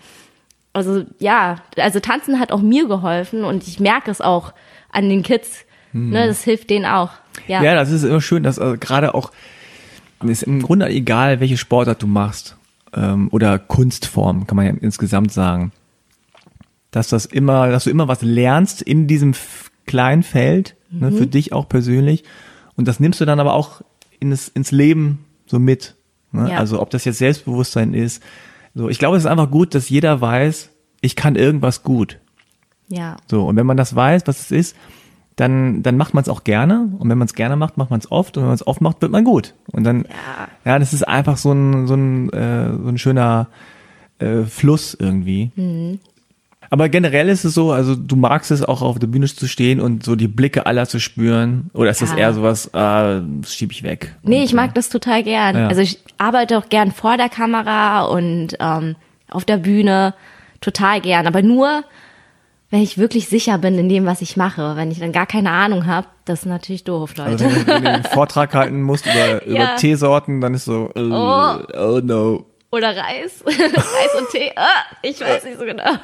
Also 0.73 1.05
ja, 1.19 1.57
also 1.77 1.99
tanzen 1.99 2.39
hat 2.39 2.53
auch 2.53 2.61
mir 2.61 2.87
geholfen 2.87 3.45
und 3.45 3.67
ich 3.67 3.81
merke 3.81 4.11
es 4.11 4.21
auch 4.21 4.53
an 4.93 5.09
den 5.09 5.25
Kids. 5.25 5.65
Ne, 5.93 6.27
das 6.27 6.43
hilft 6.45 6.71
denen 6.71 6.87
auch. 6.87 7.11
Ja. 7.47 7.63
Ja, 7.63 7.75
das 7.75 7.91
ist 7.91 8.05
immer 8.05 8.21
schön, 8.21 8.43
dass 8.43 8.59
also 8.59 8.77
gerade 8.79 9.15
auch, 9.15 9.33
ist 10.25 10.43
im 10.43 10.63
Grunde 10.63 10.89
egal, 10.89 11.41
welche 11.41 11.57
Sportart 11.57 12.03
du 12.03 12.07
machst 12.07 12.57
ähm, 12.95 13.29
oder 13.33 13.59
Kunstform, 13.59 14.47
kann 14.47 14.57
man 14.57 14.67
ja 14.67 14.73
insgesamt 14.81 15.33
sagen. 15.33 15.73
dass 16.91 17.09
das 17.09 17.27
immer, 17.27 17.69
dass 17.69 17.85
du 17.85 17.91
immer 17.91 18.09
was 18.09 18.23
lernst 18.23 18.83
in 18.83 19.07
diesem 19.07 19.35
kleinen 19.87 20.23
Feld, 20.23 20.77
ne, 20.91 21.13
für 21.13 21.27
dich 21.27 21.53
auch 21.53 21.69
persönlich. 21.69 22.25
Und 22.77 22.89
das 22.89 23.01
nimmst 23.01 23.21
du 23.21 23.25
dann 23.25 23.41
aber 23.41 23.55
auch 23.55 23.83
ins, 24.19 24.49
ins 24.49 24.71
Leben 24.73 25.25
so 25.47 25.59
mit. 25.59 25.95
Ne? 26.33 26.51
Ja. 26.51 26.59
Also 26.59 26.81
ob 26.81 26.91
das 26.91 27.05
jetzt 27.05 27.19
Selbstbewusstsein 27.19 27.95
ist. 27.95 28.23
So, 28.75 28.89
ich 28.89 28.99
glaube, 28.99 29.17
es 29.17 29.25
ist 29.25 29.31
einfach 29.31 29.51
gut, 29.51 29.75
dass 29.75 29.89
jeder 29.89 30.21
weiß, 30.21 30.71
ich 31.01 31.17
kann 31.17 31.37
irgendwas 31.37 31.83
gut. 31.83 32.19
Ja. 32.89 33.17
So, 33.29 33.47
und 33.47 33.57
wenn 33.57 33.67
man 33.67 33.77
das 33.77 33.95
weiß, 33.95 34.23
was 34.27 34.41
es 34.41 34.51
ist, 34.51 34.77
dann, 35.37 35.83
dann 35.83 35.97
macht 35.97 36.13
man 36.15 36.23
es 36.23 36.29
auch 36.29 36.45
gerne. 36.45 36.89
Und 36.99 37.09
wenn 37.09 37.19
man 37.19 37.27
es 37.27 37.35
gerne 37.35 37.57
macht, 37.57 37.77
macht 37.77 37.91
man 37.91 38.01
es 38.01 38.11
oft. 38.11 38.37
Und 38.37 38.43
wenn 38.43 38.49
man 38.49 38.55
es 38.55 38.67
oft 38.67 38.81
macht, 38.81 39.01
wird 39.01 39.13
man 39.13 39.25
gut. 39.25 39.55
Und 39.73 39.85
dann, 39.85 40.05
ja, 40.65 40.79
das 40.79 40.93
ist 40.93 41.07
einfach 41.07 41.37
so 41.37 41.53
ein, 41.53 41.87
so 41.87 41.95
ein, 41.95 42.31
äh, 42.31 42.71
so 42.77 42.89
ein 42.89 42.99
schöner 42.99 43.47
äh, 44.19 44.43
Fluss 44.43 44.95
irgendwie. 44.99 45.51
Aber 46.69 46.89
generell 46.89 47.29
ist 47.29 47.45
es 47.45 47.55
so, 47.55 47.73
also 47.73 47.97
du 47.97 48.17
magst 48.17 48.51
es 48.51 48.63
auch 48.63 48.83
auf 48.83 48.99
der 48.99 49.07
Bühne 49.07 49.27
zu 49.27 49.49
stehen 49.49 49.81
und 49.81 50.05
so 50.05 50.15
die 50.15 50.29
Blicke 50.29 50.67
aller 50.67 50.87
zu 50.87 51.01
spüren. 51.01 51.71
Oder 51.73 51.91
ist 51.91 52.03
das 52.03 52.13
Ja. 52.13 52.19
eher 52.19 52.35
sowas, 52.35 52.73
ah, 52.75 53.21
das 53.41 53.55
schieb 53.55 53.73
ich 53.73 53.83
weg? 53.83 54.15
Nee, 54.23 54.45
ich 54.45 54.53
mag 54.53 54.75
das 54.75 54.89
total 54.91 55.23
gern. 55.23 55.57
Ja. 55.57 55.69
Also 55.69 55.81
ich 55.81 56.01
arbeite 56.19 56.59
auch 56.59 56.69
gern 56.69 56.93
vor 56.93 57.17
der 57.17 57.29
Kamera 57.29 58.03
und 58.05 58.57
ähm, 58.61 58.95
auf 59.31 59.45
der 59.45 59.57
Bühne 59.57 60.15
total 60.61 61.01
gern. 61.01 61.27
Aber 61.27 61.41
nur, 61.43 61.83
wenn 62.71 62.83
ich 62.83 62.99
wirklich 62.99 63.29
sicher 63.29 63.59
bin 63.59 63.79
in 63.79 63.89
dem, 63.89 64.07
was 64.07 64.23
ich 64.23 64.37
mache. 64.37 64.77
Wenn 64.77 64.91
ich 64.91 64.99
dann 65.01 65.13
gar 65.13 65.27
keine 65.27 65.51
Ahnung 65.51 65.87
habe, 65.87 66.07
das 66.25 66.41
ist 66.41 66.47
natürlich 66.47 66.85
doof, 66.85 67.17
Leute. 67.17 67.31
Also 67.31 67.45
wenn, 67.47 67.55
du- 67.55 67.67
wenn 67.67 67.83
du 67.85 67.91
einen 67.91 68.05
Vortrag 68.05 68.55
halten 68.55 68.81
musst 68.83 69.07
über, 69.07 69.45
über 69.47 69.59
Ja. 69.59 69.77
Teesorten, 69.77 70.41
dann 70.41 70.55
ist 70.55 70.65
so, 70.67 70.91
äh, 70.95 71.01
Oh. 71.01 71.57
oh 71.77 72.01
no. 72.03 72.47
Oder 72.73 72.97
Reis. 72.97 73.43
Reis 73.47 74.21
und 74.21 74.29
Tee. 74.31 74.53
Ah, 74.55 74.85
ich 75.03 75.21
weiß 75.21 75.45
nicht 75.45 75.59
so 75.59 75.65
genau. 75.65 75.83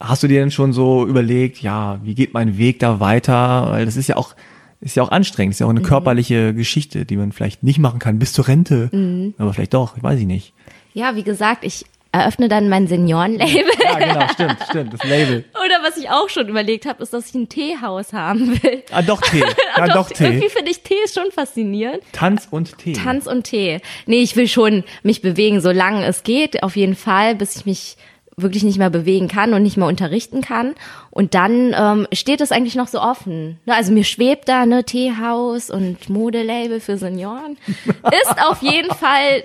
Hast 0.00 0.22
du 0.22 0.28
dir 0.28 0.40
denn 0.40 0.50
schon 0.52 0.72
so 0.72 1.06
überlegt, 1.06 1.60
ja, 1.60 1.98
wie 2.04 2.14
geht 2.14 2.32
mein 2.32 2.56
Weg 2.56 2.78
da 2.78 3.00
weiter? 3.00 3.66
Weil 3.70 3.84
das 3.84 3.96
ist 3.96 4.06
ja 4.08 4.16
auch, 4.16 4.34
ist 4.80 4.94
ja 4.96 5.02
auch 5.02 5.10
anstrengend, 5.10 5.54
ist 5.54 5.58
ja 5.60 5.66
auch 5.66 5.72
Mhm. 5.72 5.78
eine 5.78 5.86
körperliche 5.86 6.54
Geschichte, 6.54 7.04
die 7.04 7.16
man 7.16 7.32
vielleicht 7.32 7.62
nicht 7.64 7.78
machen 7.80 7.98
kann 7.98 8.18
bis 8.20 8.32
zur 8.32 8.46
Rente. 8.46 8.88
Mhm. 8.92 9.34
Aber 9.38 9.52
vielleicht 9.54 9.74
doch, 9.74 10.00
weiß 10.00 10.20
ich 10.20 10.26
nicht. 10.26 10.52
Ja, 10.94 11.16
wie 11.16 11.24
gesagt, 11.24 11.64
ich 11.64 11.84
eröffne 12.12 12.48
dann 12.48 12.68
mein 12.68 12.86
Seniorenlabel. 12.86 13.64
Ja, 13.82 13.98
genau, 13.98 14.28
stimmt, 14.32 14.56
stimmt, 14.68 14.94
das 14.94 15.04
Label. 15.04 15.44
Oder 15.64 15.82
was 15.82 15.96
ich 15.96 16.08
auch 16.10 16.28
schon 16.28 16.48
überlegt 16.48 16.86
habe, 16.86 17.02
ist, 17.02 17.12
dass 17.12 17.28
ich 17.28 17.34
ein 17.34 17.48
Teehaus 17.48 18.12
haben 18.12 18.62
will. 18.62 18.82
Ah, 18.90 19.02
doch 19.02 19.20
Tee. 19.20 19.44
Ja, 19.76 19.86
doch 19.88 20.08
Tee. 20.10 20.24
Irgendwie 20.24 20.48
finde 20.48 20.70
ich 20.70 20.82
Tee 20.82 20.96
ist 21.04 21.14
schon 21.14 21.30
faszinierend. 21.30 22.00
Tanz 22.12 22.48
und 22.50 22.78
Tee. 22.78 22.94
Tanz 22.94 23.26
und 23.26 23.44
Tee. 23.44 23.80
Nee, 24.06 24.20
ich 24.22 24.34
will 24.36 24.48
schon 24.48 24.82
mich 25.02 25.22
bewegen, 25.22 25.60
solange 25.60 26.04
es 26.06 26.22
geht, 26.24 26.62
auf 26.62 26.74
jeden 26.76 26.96
Fall, 26.96 27.34
bis 27.36 27.54
ich 27.56 27.66
mich 27.66 27.96
wirklich 28.36 28.62
nicht 28.62 28.78
mehr 28.78 28.90
bewegen 28.90 29.28
kann 29.28 29.52
und 29.52 29.62
nicht 29.62 29.76
mehr 29.76 29.88
unterrichten 29.88 30.40
kann. 30.40 30.74
Und 31.10 31.34
dann 31.34 31.74
ähm, 31.76 32.06
steht 32.12 32.40
es 32.40 32.52
eigentlich 32.52 32.76
noch 32.76 32.88
so 32.88 33.00
offen. 33.00 33.58
Ne, 33.66 33.74
Also 33.74 33.92
mir 33.92 34.04
schwebt 34.04 34.48
da 34.48 34.64
ne 34.64 34.84
Teehaus 34.84 35.70
und 35.70 36.08
Modelabel 36.08 36.80
für 36.80 36.96
Senioren. 36.96 37.58
Ist 38.22 38.42
auf 38.48 38.62
jeden 38.62 38.94
Fall 38.94 39.42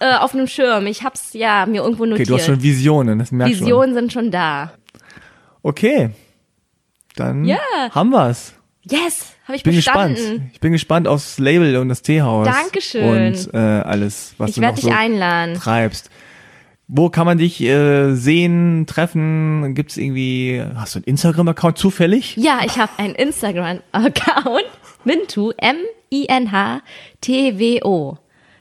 äh, 0.00 0.14
auf 0.16 0.34
einem 0.34 0.46
Schirm. 0.46 0.86
Ich 0.86 1.02
hab's 1.02 1.32
ja 1.32 1.66
mir 1.66 1.82
irgendwo 1.82 2.02
Okay, 2.04 2.10
notiert. 2.10 2.28
du 2.30 2.34
hast 2.34 2.46
schon 2.46 2.62
Visionen, 2.62 3.18
das 3.18 3.32
merkst 3.32 3.60
du. 3.60 3.64
Visionen 3.64 3.94
sind 3.94 4.12
schon 4.12 4.30
da. 4.30 4.72
Okay. 5.62 6.10
Dann 7.16 7.44
Ja. 7.44 7.58
haben 7.92 8.10
wir's. 8.10 8.54
Yes, 8.84 9.34
habe 9.44 9.54
ich 9.54 9.60
Ich 9.60 9.62
bin 9.64 9.76
bestanden. 9.76 10.14
gespannt. 10.16 10.42
Ich 10.54 10.60
bin 10.60 10.72
gespannt 10.72 11.06
aufs 11.08 11.38
Label 11.38 11.76
und 11.76 11.88
das 11.88 12.02
Teehaus. 12.02 12.48
Dankeschön. 12.48 13.26
Und 13.34 13.54
äh, 13.54 13.56
alles, 13.58 14.34
was 14.38 14.50
Ich 14.50 14.56
du 14.56 14.62
noch 14.62 14.74
dich 14.74 14.84
so 14.84 14.90
einladen. 14.90 15.54
treibst. 15.54 16.10
Wo 16.88 17.08
kann 17.08 17.24
man 17.26 17.38
dich 17.38 17.60
äh, 17.62 18.12
sehen, 18.14 18.86
treffen? 18.88 19.74
Gibt's 19.74 19.96
irgendwie, 19.96 20.62
hast 20.74 20.94
du 20.94 20.98
einen 20.98 21.04
Instagram-Account 21.04 21.78
zufällig? 21.78 22.36
Ja, 22.36 22.60
ich 22.66 22.76
habe 22.76 22.90
einen 22.98 23.14
Instagram-Account, 23.14 24.64
Mintu, 25.04 25.52
M-I-N-H-T-W-O. 26.90 28.18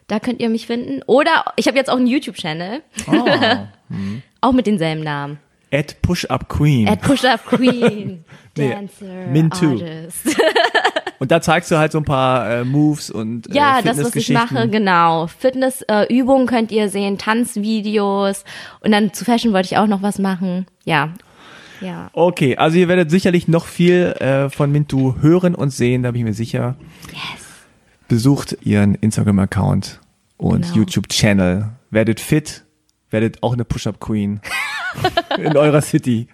Da 0.07 0.19
könnt 0.19 0.41
ihr 0.41 0.49
mich 0.49 0.67
finden. 0.67 1.01
Oder 1.07 1.45
ich 1.55 1.67
habe 1.67 1.77
jetzt 1.77 1.89
auch 1.89 1.97
einen 1.97 2.07
YouTube-Channel, 2.07 2.81
Oh. 3.07 3.25
auch 4.41 4.51
mit 4.51 4.67
denselben 4.67 5.03
Namen. 5.03 5.39
At 5.73 6.01
Push-Up 6.01 6.49
Queen. 6.49 6.87
At 6.89 7.01
Push 7.01 7.23
Up 7.23 7.45
Queen, 7.45 8.25
Nee, 8.57 8.71
Dancer, 8.71 9.05
Mintu. 9.31 9.71
Artist. 9.71 10.35
und 11.19 11.31
da 11.31 11.41
zeigst 11.41 11.71
du 11.71 11.77
halt 11.77 11.93
so 11.93 11.99
ein 11.99 12.03
paar 12.03 12.49
äh, 12.49 12.63
Moves 12.65 13.09
und 13.09 13.49
äh, 13.49 13.55
Ja, 13.55 13.81
das, 13.81 14.03
was 14.03 14.13
ich 14.17 14.29
mache, 14.31 14.67
genau. 14.67 15.27
Fitnessübungen 15.27 16.47
äh, 16.47 16.51
könnt 16.51 16.71
ihr 16.73 16.89
sehen, 16.89 17.17
Tanzvideos. 17.17 18.43
Und 18.81 18.91
dann 18.91 19.13
zu 19.13 19.23
Fashion 19.23 19.53
wollte 19.53 19.67
ich 19.67 19.77
auch 19.77 19.87
noch 19.87 20.01
was 20.01 20.19
machen. 20.19 20.65
Ja, 20.83 21.13
ja. 21.79 22.09
Okay, 22.13 22.57
also 22.57 22.77
ihr 22.77 22.87
werdet 22.87 23.09
sicherlich 23.09 23.47
noch 23.47 23.65
viel 23.65 24.13
äh, 24.19 24.49
von 24.49 24.71
Mintu 24.71 25.15
hören 25.21 25.55
und 25.55 25.71
sehen, 25.71 26.03
da 26.03 26.11
bin 26.11 26.19
ich 26.21 26.25
mir 26.25 26.33
sicher. 26.33 26.75
Yes. 27.11 27.40
Besucht 28.11 28.57
ihren 28.63 28.95
Instagram-Account 28.95 30.01
und 30.35 30.63
Genau. 30.63 30.75
YouTube-Channel. 30.75 31.69
Werdet 31.91 32.19
fit, 32.19 32.65
werdet 33.09 33.41
auch 33.41 33.53
eine 33.53 33.63
Push-Up-Queen 33.63 34.41
in 35.37 35.55
eurer 35.55 35.79
City. 35.81 36.27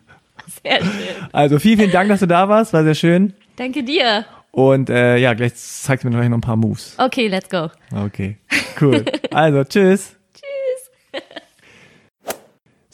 Sehr 0.63 0.79
schön. 0.79 0.89
Also 1.31 1.59
vielen, 1.59 1.77
vielen 1.77 1.91
Dank, 1.91 2.09
dass 2.09 2.21
du 2.21 2.25
da 2.25 2.49
warst, 2.49 2.73
war 2.73 2.83
sehr 2.83 2.95
schön. 2.95 3.33
Danke 3.57 3.83
dir. 3.83 4.25
Und 4.49 4.89
äh, 4.89 5.17
ja, 5.17 5.35
gleich 5.35 5.53
zeigst 5.53 6.03
du 6.03 6.09
mir 6.09 6.15
noch 6.17 6.23
ein 6.35 6.41
paar 6.41 6.55
Moves. 6.55 6.95
Okay, 6.97 7.27
let's 7.27 7.47
go. 7.47 7.69
Okay, 7.95 8.37
cool. 8.81 9.05
Also, 9.29 9.63
tschüss. 9.63 10.15
Tschüss. 10.33 11.21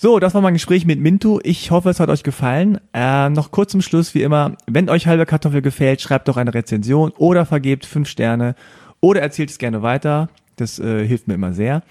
So, 0.03 0.19
das 0.19 0.33
war 0.33 0.41
mein 0.41 0.51
Gespräch 0.51 0.85
mit 0.85 0.99
Mintu. 0.99 1.39
Ich 1.43 1.71
hoffe, 1.71 1.89
es 1.89 2.01
hat 2.01 2.09
euch 2.09 2.23
gefallen. 2.23 2.77
Äh, 2.93 3.29
noch 3.29 3.51
kurz 3.51 3.71
zum 3.71 3.81
Schluss, 3.81 4.13
wie 4.13 4.21
immer, 4.21 4.57
wenn 4.67 4.89
euch 4.89 5.07
halbe 5.07 5.25
Kartoffel 5.25 5.61
gefällt, 5.61 6.01
schreibt 6.01 6.27
doch 6.27 6.35
eine 6.35 6.53
Rezension 6.53 7.11
oder 7.11 7.45
vergebt 7.45 7.85
fünf 7.85 8.09
Sterne 8.09 8.55
oder 8.99 9.21
erzählt 9.21 9.49
es 9.49 9.59
gerne 9.59 9.81
weiter. 9.81 10.27
Das 10.57 10.77
äh, 10.77 11.07
hilft 11.07 11.29
mir 11.29 11.35
immer 11.35 11.53
sehr. 11.53 11.83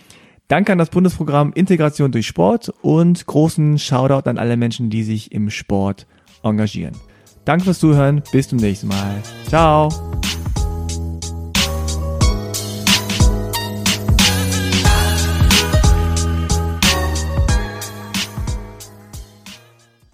Danke 0.46 0.72
an 0.72 0.78
das 0.78 0.90
Bundesprogramm 0.90 1.54
Integration 1.54 2.12
durch 2.12 2.26
Sport 2.26 2.70
und 2.82 3.24
großen 3.24 3.78
Shoutout 3.78 4.28
an 4.28 4.36
alle 4.36 4.58
Menschen, 4.58 4.90
die 4.90 5.04
sich 5.04 5.32
im 5.32 5.48
Sport 5.48 6.06
engagieren. 6.42 6.94
Danke 7.46 7.64
fürs 7.64 7.78
Zuhören. 7.78 8.22
Bis 8.30 8.46
zum 8.46 8.58
nächsten 8.58 8.88
Mal. 8.88 9.22
Ciao. 9.48 9.88